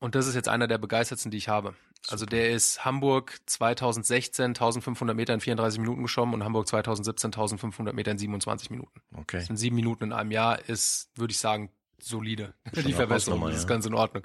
Und 0.00 0.14
das 0.14 0.26
ist 0.26 0.34
jetzt 0.34 0.48
einer 0.48 0.68
der 0.68 0.78
begeistertsten, 0.78 1.30
die 1.30 1.38
ich 1.38 1.48
habe. 1.48 1.74
Also 2.08 2.24
der 2.24 2.50
ist 2.50 2.84
Hamburg 2.84 3.36
2016 3.46 4.46
1500 4.46 5.16
Meter 5.16 5.34
in 5.34 5.40
34 5.40 5.80
Minuten 5.80 6.02
geschwommen 6.02 6.34
und 6.34 6.44
Hamburg 6.44 6.68
2017 6.68 7.28
1500 7.28 7.94
Meter 7.94 8.12
in 8.12 8.18
27 8.18 8.70
Minuten. 8.70 9.00
Okay. 9.16 9.38
Das 9.38 9.46
sind 9.46 9.56
sieben 9.56 9.76
Minuten 9.76 10.04
in 10.04 10.12
einem 10.12 10.30
Jahr, 10.30 10.68
ist, 10.68 11.10
würde 11.16 11.32
ich 11.32 11.38
sagen, 11.38 11.70
solide. 12.00 12.54
Die 12.74 12.92
Verbesserung, 12.92 13.40
das 13.42 13.58
ist 13.58 13.66
ganz 13.66 13.84
in 13.86 13.94
Ordnung. 13.94 14.22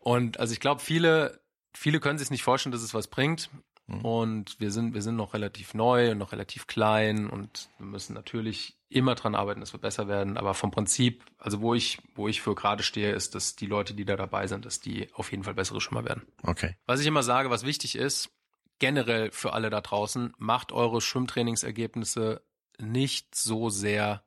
Und 0.00 0.40
also 0.40 0.52
ich 0.52 0.60
glaube, 0.60 0.80
viele, 0.82 1.40
viele 1.72 2.00
können 2.00 2.18
sich 2.18 2.30
nicht 2.30 2.42
vorstellen, 2.42 2.72
dass 2.72 2.82
es 2.82 2.92
was 2.92 3.06
bringt. 3.06 3.48
Mhm. 3.86 4.00
Und 4.04 4.60
wir 4.60 4.70
sind, 4.70 4.94
wir 4.94 5.02
sind 5.02 5.16
noch 5.16 5.34
relativ 5.34 5.74
neu 5.74 6.10
und 6.10 6.18
noch 6.18 6.32
relativ 6.32 6.66
klein 6.66 7.28
und 7.30 7.68
wir 7.78 7.86
müssen 7.86 8.14
natürlich 8.14 8.76
immer 8.88 9.14
dran 9.14 9.34
arbeiten, 9.34 9.60
dass 9.60 9.72
wir 9.72 9.80
besser 9.80 10.08
werden. 10.08 10.36
Aber 10.36 10.54
vom 10.54 10.70
Prinzip, 10.70 11.24
also 11.38 11.60
wo 11.60 11.74
ich, 11.74 11.98
wo 12.14 12.28
ich 12.28 12.42
für 12.42 12.54
gerade 12.54 12.82
stehe, 12.82 13.12
ist, 13.12 13.34
dass 13.34 13.56
die 13.56 13.66
Leute, 13.66 13.94
die 13.94 14.04
da 14.04 14.16
dabei 14.16 14.46
sind, 14.46 14.64
dass 14.64 14.80
die 14.80 15.12
auf 15.14 15.30
jeden 15.30 15.44
Fall 15.44 15.54
bessere 15.54 15.80
Schwimmer 15.80 16.04
werden. 16.04 16.22
Okay. 16.42 16.76
Was 16.86 17.00
ich 17.00 17.06
immer 17.06 17.22
sage, 17.22 17.50
was 17.50 17.64
wichtig 17.64 17.96
ist, 17.96 18.30
generell 18.78 19.30
für 19.30 19.52
alle 19.52 19.70
da 19.70 19.80
draußen, 19.80 20.34
macht 20.38 20.72
eure 20.72 21.00
Schwimmtrainingsergebnisse 21.00 22.42
nicht 22.78 23.34
so 23.34 23.70
sehr 23.70 24.24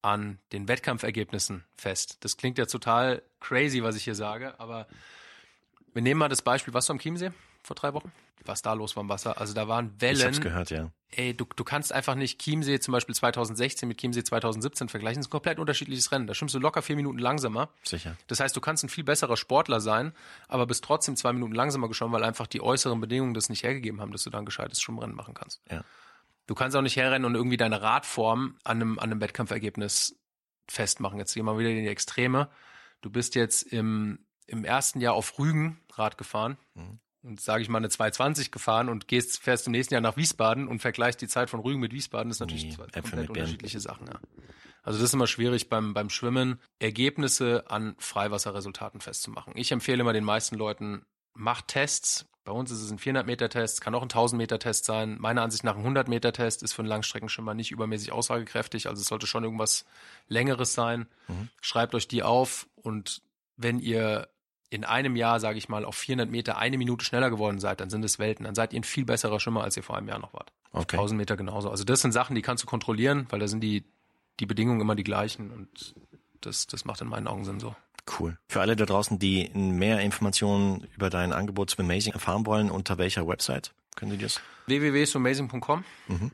an 0.00 0.38
den 0.52 0.66
Wettkampfergebnissen 0.66 1.64
fest. 1.76 2.18
Das 2.20 2.36
klingt 2.36 2.58
ja 2.58 2.66
total 2.66 3.22
crazy, 3.40 3.82
was 3.82 3.96
ich 3.96 4.04
hier 4.04 4.14
sage, 4.14 4.58
aber 4.58 4.88
wir 5.92 6.02
nehmen 6.02 6.18
mal 6.18 6.28
das 6.28 6.42
Beispiel, 6.42 6.74
was 6.74 6.86
du 6.86 6.92
am 6.92 6.98
Chiemsee 6.98 7.30
vor 7.62 7.76
drei 7.76 7.94
Wochen? 7.94 8.12
Was 8.44 8.62
da 8.62 8.72
los 8.72 8.96
war 8.96 9.02
im 9.02 9.08
Wasser? 9.08 9.40
Also 9.40 9.54
da 9.54 9.68
waren 9.68 10.00
Wellen. 10.00 10.16
Ich 10.16 10.24
hab's 10.24 10.40
gehört, 10.40 10.70
ja. 10.70 10.90
Ey, 11.10 11.36
du, 11.36 11.44
du 11.44 11.62
kannst 11.62 11.92
einfach 11.92 12.14
nicht 12.14 12.40
Chiemsee 12.40 12.80
zum 12.80 12.92
Beispiel 12.92 13.14
2016 13.14 13.86
mit 13.86 14.00
Chiemsee 14.00 14.24
2017 14.24 14.88
vergleichen. 14.88 15.20
Das 15.20 15.26
ist 15.26 15.28
ein 15.28 15.30
komplett 15.30 15.58
unterschiedliches 15.58 16.10
Rennen. 16.10 16.26
Da 16.26 16.34
schwimmst 16.34 16.54
du 16.54 16.58
locker 16.58 16.82
vier 16.82 16.96
Minuten 16.96 17.18
langsamer. 17.18 17.68
Sicher. 17.84 18.16
Das 18.26 18.40
heißt, 18.40 18.56
du 18.56 18.60
kannst 18.60 18.82
ein 18.82 18.88
viel 18.88 19.04
besserer 19.04 19.36
Sportler 19.36 19.80
sein, 19.80 20.12
aber 20.48 20.66
bist 20.66 20.82
trotzdem 20.82 21.16
zwei 21.16 21.32
Minuten 21.32 21.52
langsamer 21.52 21.88
geschwommen, 21.88 22.14
weil 22.14 22.24
einfach 22.24 22.46
die 22.46 22.62
äußeren 22.62 23.00
Bedingungen 23.00 23.34
das 23.34 23.48
nicht 23.48 23.62
hergegeben 23.62 24.00
haben, 24.00 24.10
dass 24.10 24.24
du 24.24 24.30
da 24.30 24.38
ein 24.38 24.46
gescheites 24.46 24.80
Schwimmrennen 24.80 25.14
machen 25.14 25.34
kannst. 25.34 25.60
Ja. 25.70 25.84
Du 26.46 26.54
kannst 26.54 26.76
auch 26.76 26.82
nicht 26.82 26.96
herrennen 26.96 27.26
und 27.26 27.34
irgendwie 27.34 27.56
deine 27.56 27.82
Radform 27.82 28.56
an 28.64 28.80
einem, 28.80 28.98
an 28.98 29.10
einem 29.10 29.20
Wettkampfergebnis 29.20 30.18
festmachen. 30.66 31.18
Jetzt 31.18 31.34
gehen 31.34 31.44
wir 31.44 31.58
wieder 31.58 31.70
in 31.70 31.84
die 31.84 31.88
Extreme. 31.88 32.48
Du 33.02 33.10
bist 33.10 33.34
jetzt 33.34 33.62
im, 33.62 34.26
im 34.46 34.64
ersten 34.64 35.00
Jahr 35.00 35.14
auf 35.14 35.38
Rügen 35.38 35.80
Rad 35.92 36.18
gefahren 36.18 36.56
mhm. 36.74 36.98
Und 37.22 37.40
sage 37.40 37.62
ich 37.62 37.68
mal 37.68 37.78
eine 37.78 37.88
220 37.88 38.50
gefahren 38.50 38.88
und 38.88 39.08
gehst 39.08 39.42
fährst 39.42 39.66
im 39.66 39.72
nächsten 39.72 39.94
Jahr 39.94 40.00
nach 40.00 40.16
Wiesbaden 40.16 40.68
und 40.68 40.80
vergleichst 40.80 41.20
die 41.20 41.28
Zeit 41.28 41.50
von 41.50 41.60
Rügen 41.60 41.80
mit 41.80 41.92
Wiesbaden, 41.92 42.28
das 42.28 42.36
ist 42.36 42.40
natürlich 42.40 42.64
nee, 42.64 42.74
zwei 42.74 42.86
komplett 42.86 43.28
unterschiedliche 43.28 43.80
Sachen. 43.80 44.06
Ja. 44.08 44.20
Also 44.82 44.98
das 44.98 45.10
ist 45.10 45.14
immer 45.14 45.28
schwierig 45.28 45.68
beim, 45.68 45.94
beim 45.94 46.10
Schwimmen, 46.10 46.60
Ergebnisse 46.80 47.64
an 47.70 47.94
Freiwasserresultaten 47.98 49.00
festzumachen. 49.00 49.52
Ich 49.56 49.70
empfehle 49.70 50.00
immer 50.00 50.12
den 50.12 50.24
meisten 50.24 50.56
Leuten, 50.56 51.04
macht 51.34 51.68
Tests, 51.68 52.26
bei 52.44 52.52
uns 52.52 52.72
ist 52.72 52.80
es 52.80 52.90
ein 52.90 52.98
400 52.98 53.24
Meter 53.24 53.48
Test, 53.48 53.80
kann 53.80 53.94
auch 53.94 54.02
ein 54.02 54.10
1000 54.10 54.36
Meter 54.36 54.58
Test 54.58 54.84
sein. 54.84 55.16
Meiner 55.20 55.42
Ansicht 55.42 55.62
nach 55.62 55.74
ein 55.74 55.82
100 55.82 56.08
Meter 56.08 56.32
Test 56.32 56.64
ist 56.64 56.72
für 56.72 56.82
einen 56.82 56.88
Langstreckenschwimmer 56.88 57.54
nicht 57.54 57.70
übermäßig 57.70 58.10
aussagekräftig. 58.10 58.88
Also 58.88 59.00
es 59.00 59.06
sollte 59.06 59.28
schon 59.28 59.44
irgendwas 59.44 59.84
Längeres 60.26 60.74
sein. 60.74 61.06
Mhm. 61.28 61.50
Schreibt 61.60 61.94
euch 61.94 62.08
die 62.08 62.24
auf 62.24 62.68
und 62.74 63.22
wenn 63.56 63.78
ihr 63.78 64.28
in 64.72 64.84
einem 64.84 65.16
Jahr, 65.16 65.38
sage 65.38 65.58
ich 65.58 65.68
mal, 65.68 65.84
auf 65.84 65.96
400 65.96 66.30
Meter 66.30 66.56
eine 66.56 66.78
Minute 66.78 67.04
schneller 67.04 67.28
geworden 67.28 67.58
seid, 67.58 67.80
dann 67.80 67.90
sind 67.90 68.02
es 68.06 68.18
Welten. 68.18 68.44
Dann 68.44 68.54
seid 68.54 68.72
ihr 68.72 68.80
ein 68.80 68.84
viel 68.84 69.04
besserer 69.04 69.38
Schwimmer, 69.38 69.62
als 69.62 69.76
ihr 69.76 69.82
vor 69.82 69.98
einem 69.98 70.08
Jahr 70.08 70.18
noch 70.18 70.32
wart. 70.32 70.50
Okay. 70.72 70.96
1000 70.96 71.18
Meter 71.18 71.36
genauso. 71.36 71.68
Also 71.68 71.84
das 71.84 72.00
sind 72.00 72.12
Sachen, 72.12 72.34
die 72.34 72.40
kannst 72.40 72.62
du 72.62 72.66
kontrollieren, 72.66 73.26
weil 73.28 73.38
da 73.38 73.48
sind 73.48 73.60
die, 73.60 73.84
die 74.40 74.46
Bedingungen 74.46 74.80
immer 74.80 74.94
die 74.94 75.04
gleichen 75.04 75.50
und 75.50 75.94
das, 76.40 76.66
das 76.66 76.86
macht 76.86 77.02
in 77.02 77.08
meinen 77.08 77.26
Augen 77.26 77.44
Sinn 77.44 77.60
so. 77.60 77.76
Cool. 78.18 78.38
Für 78.48 78.62
alle 78.62 78.74
da 78.74 78.86
draußen, 78.86 79.18
die 79.18 79.50
mehr 79.54 80.00
Informationen 80.00 80.88
über 80.96 81.10
dein 81.10 81.34
Angebot 81.34 81.68
zu 81.68 81.78
Amazing 81.78 82.14
erfahren 82.14 82.46
wollen, 82.46 82.70
unter 82.70 82.96
welcher 82.96 83.28
Website 83.28 83.74
können 83.94 84.12
Sie 84.12 84.18
das? 84.18 84.40
www.amazing.com. 84.66 85.84
Mhm. 86.08 86.30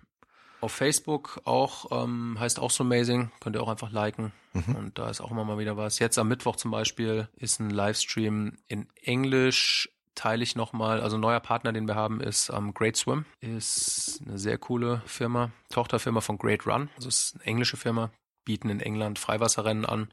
Auf 0.61 0.73
Facebook 0.73 1.41
auch, 1.45 2.05
ähm, 2.05 2.37
heißt 2.39 2.59
auch 2.59 2.71
so 2.71 2.83
amazing, 2.85 3.31
könnt 3.41 3.57
ihr 3.57 3.63
auch 3.63 3.69
einfach 3.69 3.93
liken. 3.93 4.33
Mhm. 4.53 4.75
Und 4.75 4.99
da 4.99 5.09
ist 5.09 5.21
auch 5.21 5.31
immer 5.31 5.45
mal 5.45 5.59
wieder 5.59 5.77
was. 5.77 5.99
Jetzt 5.99 6.19
am 6.19 6.29
Mittwoch 6.29 6.57
zum 6.57 6.71
Beispiel 6.71 7.29
ist 7.37 7.61
ein 7.61 7.71
Livestream 7.71 8.59
in 8.67 8.89
Englisch, 9.03 9.89
teile 10.15 10.43
ich 10.43 10.57
nochmal. 10.57 11.01
Also 11.01 11.17
ein 11.17 11.21
neuer 11.21 11.41
Partner, 11.41 11.73
den 11.73 11.87
wir 11.87 11.95
haben, 11.95 12.21
ist 12.21 12.51
ähm, 12.51 12.75
Great 12.75 12.97
Swim. 12.97 13.25
Ist 13.41 14.21
eine 14.27 14.39
sehr 14.39 14.59
coole 14.59 15.03
Firma, 15.07 15.51
Tochterfirma 15.71 16.21
von 16.21 16.39
Great 16.39 16.67
Run. 16.67 16.91
Also 16.97 17.09
ist 17.09 17.37
eine 17.37 17.45
englische 17.45 17.77
Firma, 17.77 18.11
bieten 18.45 18.69
in 18.69 18.81
England 18.81 19.19
Freiwasserrennen 19.19 19.87
an 19.87 20.13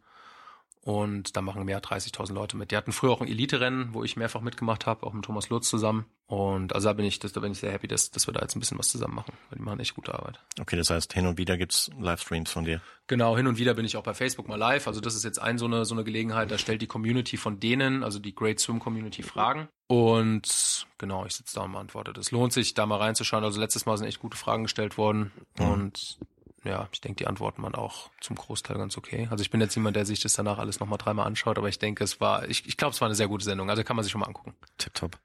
und 0.85 1.35
da 1.35 1.41
machen 1.41 1.65
mehr 1.65 1.77
als 1.77 1.87
30.000 1.87 2.31
Leute 2.31 2.57
mit. 2.57 2.69
Die 2.69 2.77
hatten 2.77 2.91
früher 2.91 3.09
auch 3.09 3.21
ein 3.21 3.27
Elite-Rennen, 3.27 3.89
wo 3.93 4.03
ich 4.03 4.17
mehrfach 4.17 4.41
mitgemacht 4.41 4.85
habe, 4.85 5.03
auch 5.07 5.13
mit 5.13 5.25
Thomas 5.25 5.49
Lutz 5.49 5.67
zusammen. 5.67 6.05
Und 6.27 6.75
also 6.75 6.89
da 6.89 6.93
bin 6.93 7.05
ich, 7.05 7.17
das, 7.17 7.33
da 7.33 7.39
bin 7.39 7.53
ich 7.53 7.57
sehr 7.57 7.71
happy, 7.71 7.87
dass, 7.87 8.11
dass 8.11 8.27
wir 8.27 8.35
da 8.35 8.41
jetzt 8.41 8.55
ein 8.55 8.59
bisschen 8.59 8.77
was 8.77 8.89
zusammen 8.89 9.15
machen, 9.15 9.33
weil 9.49 9.57
die 9.57 9.63
machen 9.63 9.79
echt 9.79 9.95
gute 9.95 10.13
Arbeit. 10.13 10.39
Okay, 10.61 10.75
das 10.75 10.91
heißt, 10.91 11.11
hin 11.13 11.25
und 11.25 11.39
wieder 11.39 11.57
gibt's 11.57 11.89
Livestreams 11.99 12.51
von 12.51 12.65
dir. 12.65 12.81
Genau, 13.07 13.35
hin 13.35 13.47
und 13.47 13.57
wieder 13.57 13.73
bin 13.73 13.83
ich 13.83 13.97
auch 13.97 14.03
bei 14.03 14.13
Facebook 14.13 14.47
mal 14.47 14.57
live. 14.57 14.87
Also 14.87 15.01
das 15.01 15.15
ist 15.15 15.23
jetzt 15.23 15.41
ein 15.41 15.57
so 15.57 15.65
eine, 15.65 15.85
so 15.85 15.95
eine 15.95 16.03
Gelegenheit, 16.03 16.51
da 16.51 16.59
stellt 16.59 16.83
die 16.83 16.87
Community 16.87 17.37
von 17.37 17.59
denen, 17.59 18.03
also 18.03 18.19
die 18.19 18.35
Great 18.35 18.59
Swim 18.59 18.77
Community 18.79 19.23
Fragen. 19.23 19.67
Und 19.87 20.85
genau, 20.99 21.25
ich 21.25 21.33
sitze 21.33 21.55
da 21.55 21.63
und 21.63 21.71
beantworte. 21.71 22.13
Das 22.13 22.29
lohnt 22.29 22.53
sich, 22.53 22.75
da 22.75 22.85
mal 22.85 22.97
reinzuschauen. 22.97 23.43
Also 23.43 23.59
letztes 23.59 23.87
Mal 23.87 23.97
sind 23.97 24.05
echt 24.05 24.19
gute 24.19 24.37
Fragen 24.37 24.63
gestellt 24.63 24.99
worden. 24.99 25.31
Mhm. 25.57 25.65
Und 25.67 26.17
ja, 26.65 26.89
ich 26.91 27.01
denke, 27.01 27.17
die 27.17 27.27
Antworten 27.27 27.63
waren 27.63 27.75
auch 27.75 28.09
zum 28.21 28.35
Großteil 28.35 28.77
ganz 28.77 28.97
okay. 28.97 29.27
Also 29.31 29.41
ich 29.41 29.51
bin 29.51 29.61
jetzt 29.61 29.75
niemand, 29.75 29.95
der 29.95 30.05
sich 30.05 30.19
das 30.19 30.33
danach 30.33 30.57
alles 30.57 30.79
nochmal 30.79 30.97
dreimal 30.97 31.27
anschaut, 31.27 31.57
aber 31.57 31.69
ich 31.69 31.79
denke, 31.79 32.03
es 32.03 32.19
war, 32.19 32.47
ich, 32.49 32.65
ich 32.67 32.77
glaube, 32.77 32.93
es 32.93 33.01
war 33.01 33.07
eine 33.07 33.15
sehr 33.15 33.27
gute 33.27 33.45
Sendung. 33.45 33.69
Also 33.69 33.83
kann 33.83 33.95
man 33.95 34.03
sich 34.03 34.11
schon 34.11 34.21
mal 34.21 34.27
angucken. 34.27 34.55
Tipptopp. 34.77 35.19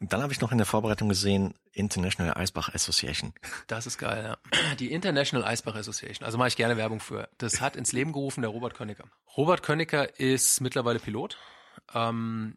Und 0.00 0.12
dann 0.12 0.22
habe 0.22 0.32
ich 0.32 0.40
noch 0.40 0.52
in 0.52 0.58
der 0.58 0.66
Vorbereitung 0.66 1.08
gesehen, 1.08 1.54
International 1.72 2.34
Eisbach 2.34 2.74
Association. 2.74 3.32
Das 3.66 3.86
ist 3.86 3.98
geil, 3.98 4.24
ja. 4.24 4.56
Die 4.76 4.92
International 4.92 5.46
Eisbach 5.46 5.76
Association, 5.76 6.26
also 6.26 6.38
mache 6.38 6.48
ich 6.48 6.56
gerne 6.56 6.76
Werbung 6.76 7.00
für. 7.00 7.28
Das 7.38 7.60
hat 7.60 7.76
ins 7.76 7.92
Leben 7.92 8.12
gerufen 8.12 8.42
der 8.42 8.50
Robert 8.50 8.74
Könniger. 8.74 9.04
Robert 9.36 9.62
Könniger 9.62 10.18
ist 10.18 10.60
mittlerweile 10.60 10.98
Pilot. 10.98 11.38
Ähm, 11.94 12.56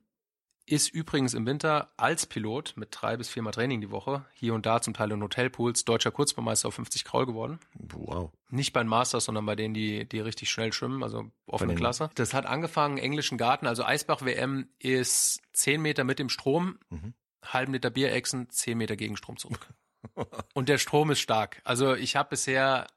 ist 0.67 0.89
übrigens 0.89 1.33
im 1.35 1.45
Winter 1.45 1.91
als 1.97 2.25
Pilot 2.25 2.73
mit 2.75 2.89
drei 2.91 3.17
bis 3.17 3.29
viermal 3.29 3.53
Training 3.53 3.81
die 3.81 3.91
Woche, 3.91 4.25
hier 4.33 4.53
und 4.53 4.65
da 4.65 4.81
zum 4.81 4.93
Teil 4.93 5.11
in 5.11 5.21
Hotelpools, 5.21 5.85
deutscher 5.85 6.11
Kurzbahnmeister 6.11 6.67
auf 6.69 6.75
50 6.75 7.03
Kraul 7.05 7.25
geworden. 7.25 7.59
Wow. 7.75 8.31
Nicht 8.49 8.73
bei 8.73 8.81
den 8.81 8.87
Masters, 8.89 9.25
sondern 9.25 9.45
bei 9.45 9.55
denen, 9.55 9.73
die, 9.73 10.05
die 10.09 10.19
richtig 10.19 10.49
schnell 10.49 10.73
schwimmen, 10.73 11.03
also 11.03 11.29
offene 11.45 11.75
Klasse. 11.75 12.09
Das 12.15 12.33
hat 12.33 12.45
angefangen, 12.45 12.97
englischen 12.97 13.37
Garten, 13.37 13.67
also 13.67 13.83
Eisbach-WM 13.83 14.67
ist 14.79 15.41
10 15.53 15.81
Meter 15.81 16.03
mit 16.03 16.17
dem 16.19 16.29
Strom, 16.29 16.79
Mhm. 16.89 17.13
halben 17.45 17.73
Liter 17.73 17.91
Bierechsen, 17.91 18.49
10 18.49 18.77
Meter 18.77 18.95
Gegenstrom 18.95 19.37
zurück. 19.37 19.67
und 20.53 20.69
der 20.69 20.77
Strom 20.79 21.11
ist 21.11 21.19
stark. 21.19 21.61
Also 21.63 21.93
ich 21.95 22.15
habe 22.15 22.29
bisher 22.29 22.87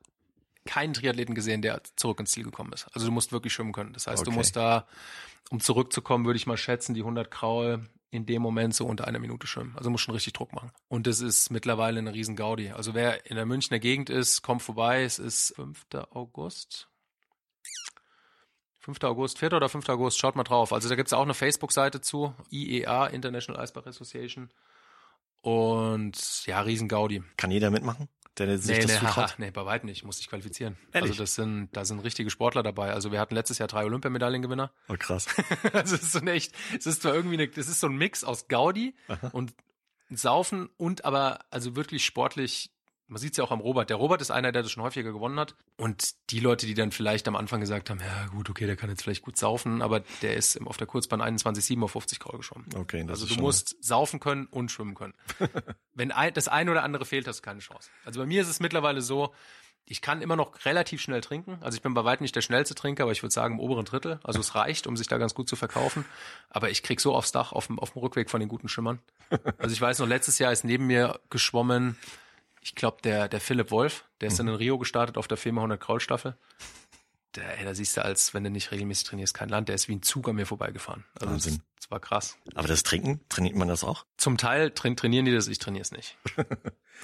keinen 0.67 0.93
Triathleten 0.93 1.35
gesehen, 1.35 1.63
der 1.63 1.81
zurück 1.97 2.21
ins 2.21 2.31
Ziel 2.33 2.45
gekommen 2.45 2.73
ist. 2.73 2.87
Also 2.93 3.07
du 3.07 3.13
musst 3.13 3.33
wirklich 3.33 3.53
schwimmen 3.55 3.73
können. 3.73 3.95
Das 3.95 4.07
heißt, 4.07 4.27
du 4.27 4.31
Okay. 4.31 4.37
musst 4.39 4.55
da, 4.57 4.87
um 5.51 5.61
zurückzukommen, 5.61 6.27
würde 6.27 6.37
ich 6.37 6.47
mal 6.47 6.57
schätzen, 6.57 6.95
die 6.95 7.01
100 7.01 7.31
Kraul 7.31 7.89
in 8.11 8.27
dem 8.27 8.41
Moment 8.41 8.75
so 8.75 8.87
unter 8.87 9.07
einer 9.07 9.19
Minute 9.19 9.47
schwimmen. 9.47 9.75
Also 9.77 9.91
muss 9.91 10.01
schon 10.01 10.15
richtig 10.15 10.33
Druck 10.33 10.53
machen. 10.53 10.73
Und 10.89 11.07
das 11.07 11.21
ist 11.21 11.51
mittlerweile 11.51 11.99
eine 11.99 12.15
riesen 12.15 12.37
Gaudi. 12.37 12.71
Also 12.71 12.95
wer 12.95 13.27
in 13.27 13.37
der 13.37 13.47
Münchner 13.47 13.79
Gegend 13.79 14.09
ist, 14.09 14.43
kommt 14.43 14.63
vorbei. 14.63 15.03
Es 15.03 15.19
ist 15.19 15.55
5. 15.57 15.85
August. 16.11 16.89
5. 18.81 19.03
August, 19.05 19.39
4. 19.39 19.53
oder 19.53 19.69
5. 19.69 19.87
August, 19.91 20.19
schaut 20.19 20.37
mal 20.37 20.45
drauf. 20.45 20.73
Also 20.73 20.89
da 20.89 20.95
gibt's 20.95 21.13
auch 21.13 21.23
eine 21.23 21.35
Facebook-Seite 21.35 22.01
zu, 22.01 22.35
IEA, 22.51 23.09
International 23.09 23.61
Eisbach 23.61 23.85
Association. 23.87 24.51
Und 25.43 26.47
ja, 26.47 26.61
riesen 26.63 26.89
Gaudi. 26.89 27.23
Kann 27.37 27.51
jeder 27.51 27.71
mitmachen, 27.71 28.09
der 28.47 28.59
sich 28.59 28.77
Nee, 28.77 28.83
das 28.83 29.03
nee, 29.03 29.09
haha, 29.09 29.27
nee, 29.39 29.51
bei 29.51 29.65
weitem 29.67 29.89
nicht. 29.89 30.05
Muss 30.05 30.19
sich 30.19 30.29
qualifizieren. 30.29 30.77
Ehrlich? 30.93 31.13
Also 31.13 31.23
das 31.23 31.35
sind, 31.35 31.69
da 31.73 31.85
sind 31.85 32.01
richtige 32.01 32.31
Sportler 32.31 32.63
dabei. 32.63 32.93
Also 32.93 33.13
wir 33.13 33.21
hatten 33.21 33.35
letztes 33.35 33.59
Jahr 33.59 33.69
drei 33.69 33.85
Olympiamedaillengewinner. 33.85 34.73
Oh, 34.89 34.97
krass. 34.99 35.27
also 35.73 35.95
es 35.95 36.03
ist 36.03 36.13
so 36.13 36.21
ein 36.21 36.29
echt, 36.29 36.55
es 36.77 36.87
ist 36.87 37.03
zwar 37.03 37.15
irgendwie 37.15 37.35
eine, 37.35 37.49
das 37.49 37.69
ist 37.69 37.81
so 37.81 37.87
ein 37.87 37.97
Mix 37.97 38.25
aus 38.25 38.49
Gaudi 38.49 38.95
und 39.33 39.55
Saufen 40.11 40.69
und 40.77 41.05
aber 41.05 41.45
also 41.51 41.77
wirklich 41.77 42.05
sportlich. 42.05 42.73
Man 43.09 43.19
sieht 43.19 43.33
es 43.33 43.39
ja 43.39 43.45
auch 43.45 43.51
am 43.51 43.61
Robert. 43.61 43.89
Der 43.89 43.97
Robert 43.97 44.21
ist 44.21 44.31
einer, 44.31 44.53
der 44.53 44.63
das 44.63 44.71
schon 44.71 44.83
häufiger 44.83 45.13
gewonnen 45.13 45.41
hat. 45.41 45.55
Und 45.79 46.15
die 46.31 46.41
Leute, 46.41 46.67
die 46.67 46.75
dann 46.75 46.93
vielleicht 46.93 47.27
am 47.27 47.37
Anfang 47.37 47.61
gesagt 47.61 47.89
haben, 47.89 48.01
ja 48.01 48.27
gut, 48.27 48.51
okay, 48.51 48.67
der 48.67 48.77
kann 48.77 48.91
jetzt 48.91 49.03
vielleicht 49.03 49.23
gut 49.23 49.39
saufen, 49.39 49.81
aber 49.81 50.01
der 50.21 50.37
ist 50.37 50.61
auf 50.67 50.77
der 50.77 50.87
Kurzbahn 50.87 51.23
21,7 51.23 51.83
auf 51.83 51.93
50 51.93 52.21
Grau 52.21 52.37
geschwommen. 52.37 52.67
Okay, 52.75 53.01
das 53.03 53.11
also 53.11 53.25
ist 53.25 53.31
du 53.31 53.35
schon 53.35 53.43
musst 53.43 53.83
saufen 53.83 54.21
können 54.21 54.47
und 54.47 54.71
schwimmen 54.71 54.95
können. 54.95 55.15
Wenn 55.95 56.13
ein, 56.13 56.35
das 56.35 56.49
eine 56.49 56.71
oder 56.71 56.83
andere 56.83 57.07
fehlt, 57.07 57.27
hast 57.27 57.39
du 57.39 57.43
keine 57.43 57.61
Chance. 57.61 57.89
Also 58.05 58.21
bei 58.21 58.27
mir 58.27 58.43
ist 58.43 58.49
es 58.49 58.61
mittlerweile 58.61 59.01
so, 59.01 59.33
ich 59.91 60.03
kann 60.03 60.21
immer 60.21 60.37
noch 60.37 60.65
relativ 60.67 61.01
schnell 61.01 61.23
trinken. 61.23 61.59
Also 61.63 61.77
ich 61.77 61.83
bin 61.83 61.95
bei 61.95 62.05
weitem 62.05 62.25
nicht 62.25 62.37
der 62.37 62.43
schnellste 62.43 62.75
Trinker, 62.75 63.05
aber 63.05 63.13
ich 63.13 63.23
würde 63.23 63.33
sagen 63.33 63.55
im 63.55 63.61
oberen 63.61 63.87
Drittel. 63.87 64.21
Also 64.23 64.39
es 64.39 64.55
reicht, 64.55 64.87
um 64.87 64.97
sich 64.99 65.09
da 65.09 65.17
ganz 65.17 65.35
gut 65.35 65.49
zu 65.49 65.57
verkaufen. 65.57 66.05
Aber 66.51 66.69
ich 66.69 66.83
krieg 66.83 67.01
so 67.01 67.15
aufs 67.15 67.33
Dach 67.33 67.53
auf 67.53 67.69
dem, 67.69 67.79
auf 67.79 67.93
dem 67.93 68.03
Rückweg 68.03 68.29
von 68.29 68.41
den 68.41 68.49
guten 68.49 68.69
Schimmern. 68.69 69.01
Also 69.59 69.73
ich 69.73 69.81
weiß 69.81 69.99
noch, 69.99 70.07
letztes 70.07 70.39
Jahr 70.39 70.53
ist 70.53 70.65
neben 70.65 70.87
mir 70.87 71.21
geschwommen, 71.31 71.99
ich 72.69 72.75
glaube, 72.75 72.99
der, 73.03 73.29
der 73.29 73.41
Philipp 73.41 73.71
Wolf, 73.71 74.05
der 74.21 74.29
ist 74.29 74.39
dann 74.39 74.47
in 74.49 74.55
Rio 74.55 74.77
gestartet 74.79 75.17
auf 75.17 75.27
der 75.27 75.39
FEMA 75.39 75.61
100 75.63 75.81
Kraul 75.81 76.01
Staffel. 76.01 76.37
Der, 77.35 77.59
ey, 77.59 77.65
da 77.65 77.75
siehst 77.75 77.97
du, 77.97 78.05
als 78.05 78.35
wenn 78.35 78.45
du 78.45 78.51
nicht 78.51 78.71
regelmäßig 78.73 79.05
trainierst, 79.07 79.35
kein 79.35 79.49
Land. 79.49 79.69
Der 79.69 79.75
ist 79.75 79.89
wie 79.89 79.95
ein 79.95 80.03
Zug 80.03 80.29
an 80.29 80.37
mir 80.37 80.47
vorbeigefahren. 80.47 81.05
Also 81.15 81.33
Wahnsinn. 81.33 81.55
Das, 81.57 81.83
das 81.85 81.91
war 81.91 82.01
krass. 82.01 82.37
Aber 82.55 82.69
das 82.69 82.83
Trinken, 82.83 83.21
trainiert 83.29 83.55
man 83.57 83.69
das 83.69 83.85
auch? 83.85 84.05
Zum 84.17 84.37
Teil 84.37 84.71
train 84.71 84.97
trainieren 84.97 85.25
die 85.25 85.33
das, 85.33 85.49
ich 85.49 85.59
trainiere 85.59 85.83
es 85.83 85.93
nicht. 85.93 86.17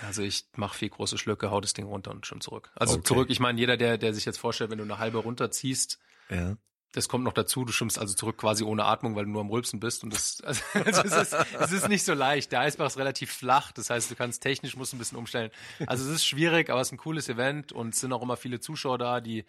Also 0.05 0.23
ich 0.23 0.47
mache 0.57 0.77
vier 0.77 0.89
große 0.89 1.19
Schlücke, 1.19 1.53
hau 1.53 1.61
das 1.61 1.73
Ding 1.73 1.87
runter 1.87 2.11
und 2.11 2.27
schon 2.27 2.41
zurück. 2.41 2.73
Also 2.75 2.95
Okay. 2.95 3.05
zurück, 3.05 3.31
ich 3.31 3.39
meine, 3.39 3.61
jeder, 3.61 3.77
der, 3.77 3.97
der 3.97 4.12
sich 4.12 4.25
jetzt 4.25 4.39
vorstellt, 4.39 4.73
wenn 4.73 4.79
du 4.79 4.83
eine 4.83 4.99
halbe 4.99 5.19
runterziehst, 5.19 6.01
Ja. 6.31 6.57
Das 6.95 7.09
kommt 7.09 7.24
noch 7.24 7.32
dazu, 7.32 7.64
du 7.64 7.72
schwimmst 7.72 7.99
also 7.99 8.14
zurück 8.14 8.38
quasi 8.38 8.62
ohne 8.62 8.84
Atmung, 8.84 9.16
weil 9.16 9.24
du 9.24 9.30
nur 9.32 9.40
am 9.40 9.51
Rülpsen 9.51 9.80
bist. 9.80 10.05
Und 10.05 10.14
das, 10.14 10.40
also, 10.42 10.62
also 10.74 11.03
es, 11.03 11.32
ist, 11.32 11.36
es 11.59 11.72
ist 11.72 11.88
nicht 11.88 12.05
so 12.05 12.14
leicht. 12.14 12.53
Der 12.53 12.61
Eisbach 12.61 12.86
ist 12.86 12.99
relativ 12.99 13.32
flach, 13.32 13.72
das 13.72 13.90
heißt, 13.90 14.11
du 14.11 14.14
kannst 14.14 14.42
technisch 14.42 14.76
musst 14.76 14.95
ein 14.95 14.99
bisschen 14.99 15.18
umstellen. 15.18 15.51
Also 15.86 16.05
es 16.09 16.14
ist 16.14 16.24
schwierig, 16.24 16.70
aber 16.70 16.80
es 16.80 16.88
ist 16.88 16.92
ein 16.92 16.99
cooles 16.99 17.28
Event 17.28 17.72
und 17.72 17.95
es 17.95 18.01
sind 18.01 18.12
auch 18.12 18.22
immer 18.22 18.36
viele 18.36 18.61
Zuschauer 18.61 18.99
da, 18.99 19.20
die 19.20 19.45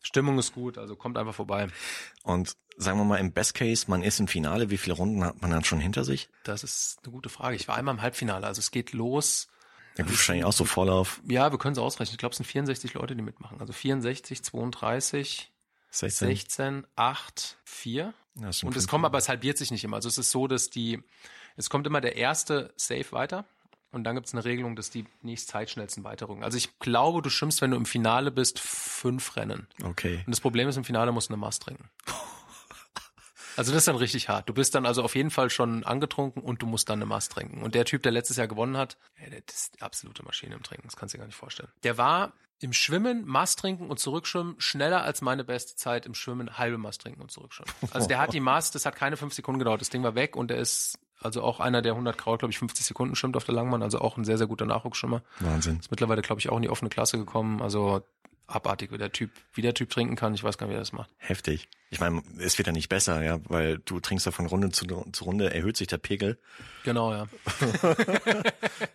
Stimmung 0.00 0.38
ist 0.38 0.54
gut, 0.54 0.78
also 0.78 0.94
kommt 0.94 1.18
einfach 1.18 1.34
vorbei. 1.34 1.66
Und 2.22 2.56
sagen 2.76 2.98
wir 2.98 3.04
mal 3.04 3.16
im 3.16 3.32
Best 3.32 3.54
Case, 3.54 3.86
man 3.88 4.02
ist 4.02 4.20
im 4.20 4.28
Finale, 4.28 4.70
wie 4.70 4.76
viele 4.76 4.94
Runden 4.94 5.24
hat 5.24 5.42
man 5.42 5.50
dann 5.50 5.64
schon 5.64 5.80
hinter 5.80 6.04
sich? 6.04 6.28
Das 6.44 6.62
ist 6.62 7.00
eine 7.02 7.12
gute 7.12 7.30
Frage. 7.30 7.56
Ich 7.56 7.66
war 7.66 7.76
einmal 7.76 7.94
im 7.94 8.02
Halbfinale, 8.02 8.46
also 8.46 8.60
es 8.60 8.70
geht 8.70 8.92
los. 8.92 9.48
Ja, 9.98 10.04
gut, 10.04 10.12
wahrscheinlich 10.12 10.44
auch 10.44 10.52
so 10.52 10.64
Vorlauf. 10.64 11.20
Ja, 11.26 11.50
wir 11.50 11.58
können 11.58 11.72
es 11.72 11.78
ausrechnen. 11.78 12.14
Ich 12.14 12.18
glaube, 12.18 12.32
es 12.32 12.36
sind 12.36 12.46
64 12.46 12.94
Leute, 12.94 13.16
die 13.16 13.22
mitmachen. 13.22 13.60
Also 13.60 13.72
64, 13.72 14.44
32, 14.44 15.50
16. 15.98 16.28
16, 16.28 16.86
8, 16.96 17.56
4. 17.64 18.14
Ja, 18.40 18.50
Und 18.64 18.76
es 18.76 18.86
kommen 18.88 19.04
aber, 19.04 19.18
es 19.18 19.28
halbiert 19.28 19.56
sich 19.58 19.70
nicht 19.70 19.82
immer. 19.84 19.96
Also 19.96 20.08
es 20.08 20.18
ist 20.18 20.30
so, 20.30 20.46
dass 20.46 20.68
die, 20.70 21.02
es 21.56 21.70
kommt 21.70 21.86
immer 21.86 22.00
der 22.00 22.16
erste 22.16 22.72
Safe 22.76 23.06
weiter. 23.12 23.44
Und 23.92 24.04
dann 24.04 24.14
gibt 24.14 24.26
es 24.26 24.34
eine 24.34 24.44
Regelung, 24.44 24.76
dass 24.76 24.90
die 24.90 25.06
nächst 25.22 25.48
zeitschnellsten 25.48 26.04
weiterrücken. 26.04 26.44
Also 26.44 26.58
ich 26.58 26.78
glaube, 26.80 27.22
du 27.22 27.30
schwimmst, 27.30 27.62
wenn 27.62 27.70
du 27.70 27.78
im 27.78 27.86
Finale 27.86 28.30
bist, 28.30 28.58
fünf 28.58 29.36
Rennen. 29.36 29.66
Und 29.80 29.86
Okay. 29.90 30.22
das 30.26 30.40
Problem 30.40 30.68
ist, 30.68 30.76
im 30.76 30.84
Finale 30.84 31.12
musst 31.12 31.30
du 31.30 31.32
eine 31.34 31.40
Mast 31.40 31.62
trinken. 31.62 31.88
Also 33.56 33.72
das 33.72 33.82
ist 33.82 33.88
dann 33.88 33.96
richtig 33.96 34.28
hart. 34.28 34.48
Du 34.48 34.54
bist 34.54 34.74
dann 34.74 34.86
also 34.86 35.02
auf 35.02 35.14
jeden 35.14 35.30
Fall 35.30 35.50
schon 35.50 35.84
angetrunken 35.84 36.42
und 36.42 36.62
du 36.62 36.66
musst 36.66 36.88
dann 36.88 36.98
eine 36.98 37.06
Mast 37.06 37.32
trinken. 37.32 37.62
Und 37.62 37.74
der 37.74 37.84
Typ, 37.84 38.02
der 38.02 38.12
letztes 38.12 38.36
Jahr 38.36 38.46
gewonnen 38.46 38.76
hat, 38.76 38.96
ey, 39.16 39.30
der 39.30 39.40
ist 39.46 39.74
die 39.76 39.82
absolute 39.82 40.22
Maschine 40.24 40.54
im 40.54 40.62
Trinken. 40.62 40.86
Das 40.86 40.96
kannst 40.96 41.14
du 41.14 41.18
dir 41.18 41.22
gar 41.22 41.26
nicht 41.26 41.36
vorstellen. 41.36 41.70
Der 41.82 41.98
war 41.98 42.32
im 42.60 42.72
Schwimmen, 42.72 43.26
Mast 43.26 43.58
trinken 43.58 43.88
und 43.88 43.98
zurückschwimmen 43.98 44.54
schneller 44.58 45.02
als 45.02 45.20
meine 45.20 45.44
beste 45.44 45.76
Zeit 45.76 46.06
im 46.06 46.14
Schwimmen, 46.14 46.58
halbe 46.58 46.78
Mast 46.78 47.02
trinken 47.02 47.20
und 47.20 47.30
zurückschwimmen. 47.30 47.72
Also 47.90 48.08
der 48.08 48.18
hat 48.18 48.32
die 48.32 48.40
Mast, 48.40 48.74
das 48.74 48.86
hat 48.86 48.96
keine 48.96 49.16
fünf 49.16 49.34
Sekunden 49.34 49.58
gedauert. 49.58 49.80
Das 49.80 49.90
Ding 49.90 50.02
war 50.02 50.14
weg 50.14 50.36
und 50.36 50.48
der 50.48 50.58
ist 50.58 50.98
also 51.20 51.42
auch 51.42 51.60
einer, 51.60 51.82
der 51.82 51.92
100 51.92 52.16
Kraut, 52.16 52.40
glaube 52.40 52.52
ich, 52.52 52.58
50 52.58 52.84
Sekunden 52.84 53.16
schwimmt 53.16 53.36
auf 53.36 53.44
der 53.44 53.54
Langbahn. 53.54 53.82
Also 53.82 54.00
auch 54.00 54.16
ein 54.16 54.24
sehr, 54.24 54.38
sehr 54.38 54.46
guter 54.46 54.66
Nachwuchsschwimmer. 54.66 55.22
Wahnsinn. 55.40 55.78
Ist 55.78 55.90
mittlerweile, 55.90 56.22
glaube 56.22 56.40
ich, 56.40 56.48
auch 56.50 56.56
in 56.56 56.62
die 56.62 56.68
offene 56.68 56.90
Klasse 56.90 57.18
gekommen. 57.18 57.62
Also 57.62 58.02
abartig, 58.46 58.92
wie 58.92 58.98
der 58.98 59.12
Typ, 59.12 59.30
wie 59.52 59.62
der 59.62 59.74
Typ 59.74 59.90
trinken 59.90 60.16
kann. 60.16 60.34
Ich 60.34 60.42
weiß 60.44 60.58
gar 60.58 60.66
nicht, 60.66 60.74
wie 60.74 60.76
er 60.76 60.80
das 60.80 60.92
macht. 60.92 61.10
Heftig. 61.18 61.68
Ich 61.90 62.00
meine, 62.00 62.22
es 62.38 62.58
wird 62.58 62.66
ja 62.66 62.72
nicht 62.72 62.88
besser, 62.88 63.22
ja, 63.22 63.38
weil 63.44 63.78
du 63.78 64.00
trinkst 64.00 64.26
ja 64.26 64.32
von 64.32 64.46
Runde 64.46 64.70
zu, 64.70 64.86
zu 65.12 65.24
Runde, 65.24 65.52
erhöht 65.54 65.76
sich 65.76 65.86
der 65.86 65.98
Pegel. 65.98 66.38
Genau, 66.84 67.12
ja. 67.12 67.26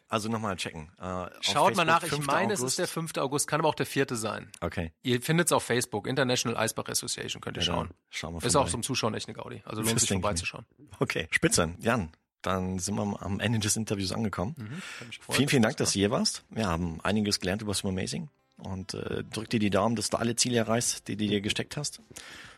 Also 0.09 0.27
nochmal 0.27 0.57
checken. 0.57 0.91
Äh, 0.99 1.27
Schaut 1.39 1.75
mal 1.77 1.85
nach. 1.85 2.03
Ich 2.03 2.09
5. 2.09 2.25
meine, 2.27 2.51
es 2.51 2.59
August. 2.59 2.73
ist 2.73 2.79
der 2.79 2.87
5. 2.89 3.15
August, 3.17 3.47
kann 3.47 3.61
aber 3.61 3.69
auch 3.69 3.75
der 3.75 3.85
4. 3.85 4.07
sein. 4.11 4.51
Okay. 4.59 4.91
Ihr 5.03 5.21
findet 5.21 5.47
es 5.47 5.51
auf 5.53 5.63
Facebook, 5.63 6.05
International 6.05 6.57
Eisbach 6.57 6.89
Association, 6.89 7.39
könnt 7.41 7.55
ihr 7.57 7.63
Ja, 7.63 7.73
schauen. 7.73 7.91
Schauen 8.09 8.33
wir 8.35 8.43
Ist 8.45 8.57
auch 8.57 8.67
zum 8.67 8.83
Zuschauen 8.83 9.13
echt 9.13 9.29
eine 9.29 9.35
Gaudi. 9.37 9.61
Also 9.63 9.77
lohnt 9.81 9.91
Fürs 9.91 10.01
sich 10.01 10.09
Denken. 10.09 10.23
vorbeizuschauen. 10.23 10.65
Okay, 10.99 11.27
spitze. 11.31 11.75
Jan, 11.79 12.11
dann 12.41 12.77
sind 12.79 12.95
wir 12.95 13.21
am 13.23 13.39
Ende 13.39 13.59
des 13.59 13.77
Interviews 13.77 14.11
angekommen. 14.11 14.55
Gefreut. 14.99 15.35
Vielen, 15.37 15.47
vielen 15.49 15.61
Dank, 15.63 15.77
dass 15.77 15.93
du 15.93 15.99
hier 15.99 16.11
warst. 16.11 16.43
Wir 16.49 16.67
haben 16.67 16.99
einiges 17.01 17.39
gelernt 17.39 17.61
über 17.61 17.73
Swim 17.73 17.91
Amazing 17.91 18.29
und 18.61 18.93
äh, 18.93 19.23
drück 19.23 19.49
dir 19.49 19.59
die 19.59 19.69
Daumen, 19.69 19.95
dass 19.95 20.09
du 20.09 20.17
alle 20.17 20.35
Ziele 20.35 20.57
erreichst, 20.57 21.07
die 21.07 21.15
du 21.17 21.27
dir 21.27 21.41
gesteckt 21.41 21.77
hast. 21.77 22.01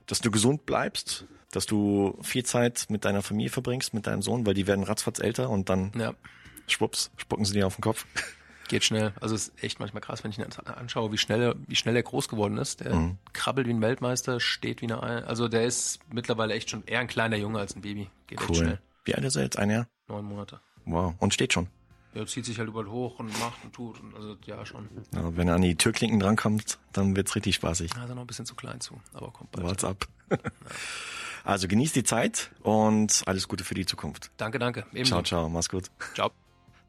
Dass 0.06 0.20
du 0.22 0.32
gesund 0.32 0.66
bleibst, 0.66 1.26
dass 1.52 1.66
du 1.66 2.18
viel 2.22 2.44
Zeit 2.46 2.86
mit 2.90 3.06
deiner 3.06 3.22
Familie 3.22 3.50
verbringst, 3.52 3.94
mit 3.94 4.06
deinem 4.08 4.22
Sohn, 4.22 4.46
weil 4.46 4.54
die 4.54 4.68
werden 4.68 4.84
ratzfatz 4.84 5.20
älter 5.20 5.50
und 5.50 5.70
dann 5.70 5.92
Ja, 5.98 6.14
schwupps, 6.68 7.12
spucken 7.18 7.46
sie 7.46 7.54
dir 7.54 7.68
auf 7.68 7.76
den 7.78 7.82
Kopf. 7.82 8.06
geht 8.70 8.84
schnell. 8.86 9.14
Also 9.22 9.36
es 9.36 9.50
ist 9.50 9.64
echt 9.64 9.80
manchmal 9.80 10.02
krass, 10.02 10.24
wenn 10.24 10.32
ich 10.32 10.40
ihn 10.40 10.46
anschaue, 10.66 11.12
wie 11.12 11.18
schnell 11.18 11.42
er, 11.42 11.56
wie 11.68 11.76
schnell 11.76 11.96
er 11.96 12.04
groß 12.04 12.28
geworden 12.30 12.58
ist. 12.58 12.80
Der 12.80 12.96
Mhm. 12.96 13.18
krabbelt 13.34 13.68
wie 13.68 13.72
ein 13.74 13.82
Weltmeister, 13.82 14.40
steht 14.40 14.82
wie 14.82 14.86
eine, 14.86 15.04
Ei- 15.04 15.24
also 15.24 15.48
der 15.48 15.66
ist 15.66 16.00
mittlerweile 16.12 16.54
echt 16.54 16.70
schon 16.70 16.84
eher 16.86 17.00
ein 17.00 17.08
kleiner 17.08 17.36
Junge 17.38 17.60
als 17.60 17.76
ein 17.76 17.82
Baby. 17.82 18.10
Geht 18.28 18.40
echt 18.40 18.50
Cool. 18.50 18.56
schnell. 18.56 18.80
Wie 19.06 19.14
alt 19.16 19.24
ist 19.26 19.36
er 19.36 19.44
jetzt? 19.44 19.60
Ein 19.60 19.70
Jahr? 19.70 19.88
Neun 20.08 20.26
Monate. 20.26 20.60
Wow. 20.86 21.14
Und 21.20 21.34
steht 21.34 21.54
schon. 21.54 21.68
Er 22.16 22.28
zieht 22.28 22.46
sich 22.46 22.60
halt 22.60 22.70
überall 22.70 22.88
hoch 22.88 23.20
und 23.20 23.28
macht 23.40 23.64
und 23.64 23.74
tut 23.74 24.00
und 24.00 24.16
also 24.16 24.36
ja 24.46 24.66
schon. 24.66 24.88
Ja, 25.14 25.36
wenn 25.36 25.48
er 25.48 25.56
an 25.56 25.62
die 25.62 25.76
Türklinken 25.76 26.20
drankommt, 26.20 26.78
dann 26.92 27.16
wird's 27.16 27.36
richtig 27.36 27.56
spaßig. 27.56 27.96
Also 27.96 28.14
noch 28.14 28.22
ein 28.22 28.28
bisschen 28.28 28.46
zu 28.46 28.56
klein 28.56 28.80
zu, 28.82 29.00
aber 29.14 29.32
kommt 29.32 29.52
bald. 29.52 29.66
What's 29.66 29.84
up? 29.84 30.08
Also 31.46 31.68
genieß 31.68 31.92
die 31.92 32.04
Zeit 32.04 32.52
und 32.62 33.22
alles 33.26 33.50
Gute 33.50 33.66
für 33.66 33.74
die 33.74 33.86
Zukunft. 33.86 34.32
Danke, 34.38 34.60
danke. 34.60 34.86
Ebenso. 34.94 35.16
Ciao, 35.16 35.24
ciao. 35.24 35.50
Mach's 35.50 35.68
gut. 35.68 35.92
Ciao. 36.16 36.32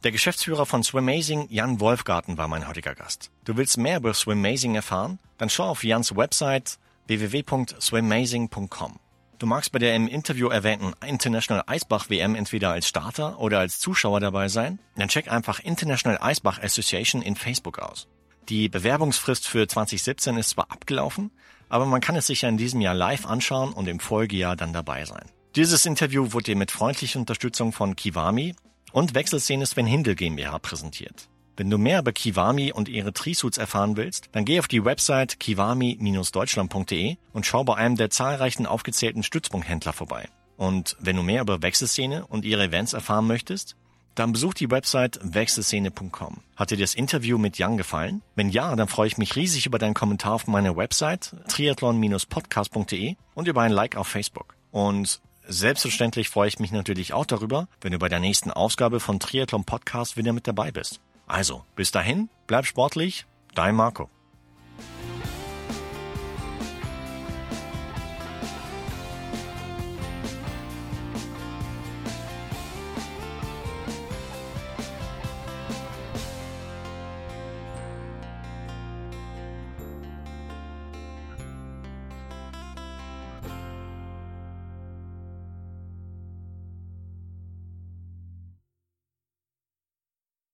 Der 0.04 0.12
Geschäftsführer 0.12 0.66
von 0.66 0.82
Swimazing, 0.84 1.48
Jan 1.50 1.80
Wolfgarten, 1.80 2.38
war 2.38 2.46
mein 2.46 2.68
heutiger 2.68 2.94
Gast. 2.94 3.30
Du 3.44 3.56
willst 3.56 3.78
mehr 3.78 3.96
über 3.96 4.14
Swimazing 4.14 4.74
erfahren? 4.74 5.18
Dann 5.38 5.50
schau 5.50 5.64
auf 5.70 5.82
Jans 5.82 6.14
Website 6.14 6.78
www.swimazing.com. 7.06 9.00
Du 9.38 9.46
magst 9.46 9.72
bei 9.72 9.78
der 9.78 9.96
im 9.96 10.06
Interview 10.06 10.48
erwähnten 10.48 10.92
International 11.04 11.64
Eisbach 11.66 12.08
WM 12.08 12.34
entweder 12.34 12.70
als 12.70 12.88
Starter 12.88 13.40
oder 13.40 13.58
als 13.58 13.80
Zuschauer 13.80 14.20
dabei 14.20 14.48
sein? 14.48 14.78
Dann 14.96 15.08
check 15.08 15.30
einfach 15.30 15.60
International 15.60 16.18
Eisbach 16.20 16.62
Association 16.62 17.20
in 17.20 17.34
Facebook 17.34 17.78
aus. 17.78 18.06
Die 18.48 18.68
Bewerbungsfrist 18.68 19.48
für 19.48 19.66
2017 19.66 20.36
ist 20.36 20.50
zwar 20.50 20.70
abgelaufen, 20.70 21.32
aber 21.68 21.86
man 21.86 22.00
kann 22.00 22.14
es 22.14 22.28
sich 22.28 22.42
ja 22.42 22.48
in 22.48 22.58
diesem 22.58 22.80
Jahr 22.80 22.94
live 22.94 23.26
anschauen 23.26 23.72
und 23.72 23.88
im 23.88 24.00
Folgejahr 24.00 24.54
dann 24.54 24.72
dabei 24.72 25.04
sein. 25.04 25.24
Dieses 25.56 25.86
Interview 25.86 26.32
wurde 26.32 26.44
dir 26.44 26.56
mit 26.56 26.70
freundlicher 26.70 27.18
Unterstützung 27.18 27.72
von 27.72 27.96
Kiwami 27.96 28.54
und 28.92 29.14
Wechselszene 29.14 29.66
Sven 29.66 29.86
Hindel 29.86 30.14
GmbH 30.14 30.58
präsentiert. 30.58 31.28
Wenn 31.56 31.70
du 31.70 31.78
mehr 31.78 32.00
über 32.00 32.12
Kiwami 32.12 32.72
und 32.72 32.88
ihre 32.88 33.12
Trisuits 33.12 33.58
erfahren 33.58 33.96
willst, 33.96 34.28
dann 34.32 34.44
geh 34.44 34.58
auf 34.58 34.66
die 34.66 34.84
Website 34.84 35.38
kiwami-deutschland.de 35.38 37.16
und 37.32 37.46
schau 37.46 37.62
bei 37.62 37.76
einem 37.76 37.96
der 37.96 38.10
zahlreichen 38.10 38.66
aufgezählten 38.66 39.22
Stützpunkthändler 39.22 39.92
vorbei. 39.92 40.28
Und 40.56 40.96
wenn 40.98 41.16
du 41.16 41.22
mehr 41.22 41.42
über 41.42 41.62
Wechselszene 41.62 42.26
und 42.26 42.44
ihre 42.44 42.64
Events 42.64 42.92
erfahren 42.92 43.26
möchtest, 43.26 43.76
dann 44.14 44.32
besuch 44.32 44.54
die 44.54 44.70
Website 44.70 45.18
wechselszene.com. 45.22 46.38
Hat 46.56 46.70
dir 46.70 46.78
das 46.78 46.94
Interview 46.94 47.38
mit 47.38 47.58
Jan 47.58 47.76
gefallen? 47.76 48.22
Wenn 48.34 48.48
ja, 48.48 48.74
dann 48.76 48.88
freue 48.88 49.08
ich 49.08 49.18
mich 49.18 49.36
riesig 49.36 49.66
über 49.66 49.78
deinen 49.78 49.94
Kommentar 49.94 50.34
auf 50.34 50.46
meiner 50.46 50.76
Website 50.76 51.34
triathlon-podcast.de 51.48 53.16
und 53.34 53.48
über 53.48 53.62
ein 53.62 53.72
Like 53.72 53.96
auf 53.96 54.08
Facebook. 54.08 54.54
Und 54.70 55.20
selbstverständlich 55.46 56.28
freue 56.28 56.48
ich 56.48 56.58
mich 56.58 56.72
natürlich 56.72 57.12
auch 57.12 57.26
darüber, 57.26 57.68
wenn 57.80 57.92
du 57.92 57.98
bei 57.98 58.08
der 58.08 58.20
nächsten 58.20 58.50
Ausgabe 58.50 59.00
von 59.00 59.20
Triathlon 59.20 59.64
Podcast 59.64 60.16
wieder 60.16 60.32
mit 60.32 60.46
dabei 60.46 60.70
bist. 60.70 61.00
Also, 61.26 61.64
bis 61.76 61.90
dahin, 61.90 62.28
bleib 62.46 62.66
sportlich, 62.66 63.26
dein 63.54 63.74
Marco. 63.74 64.10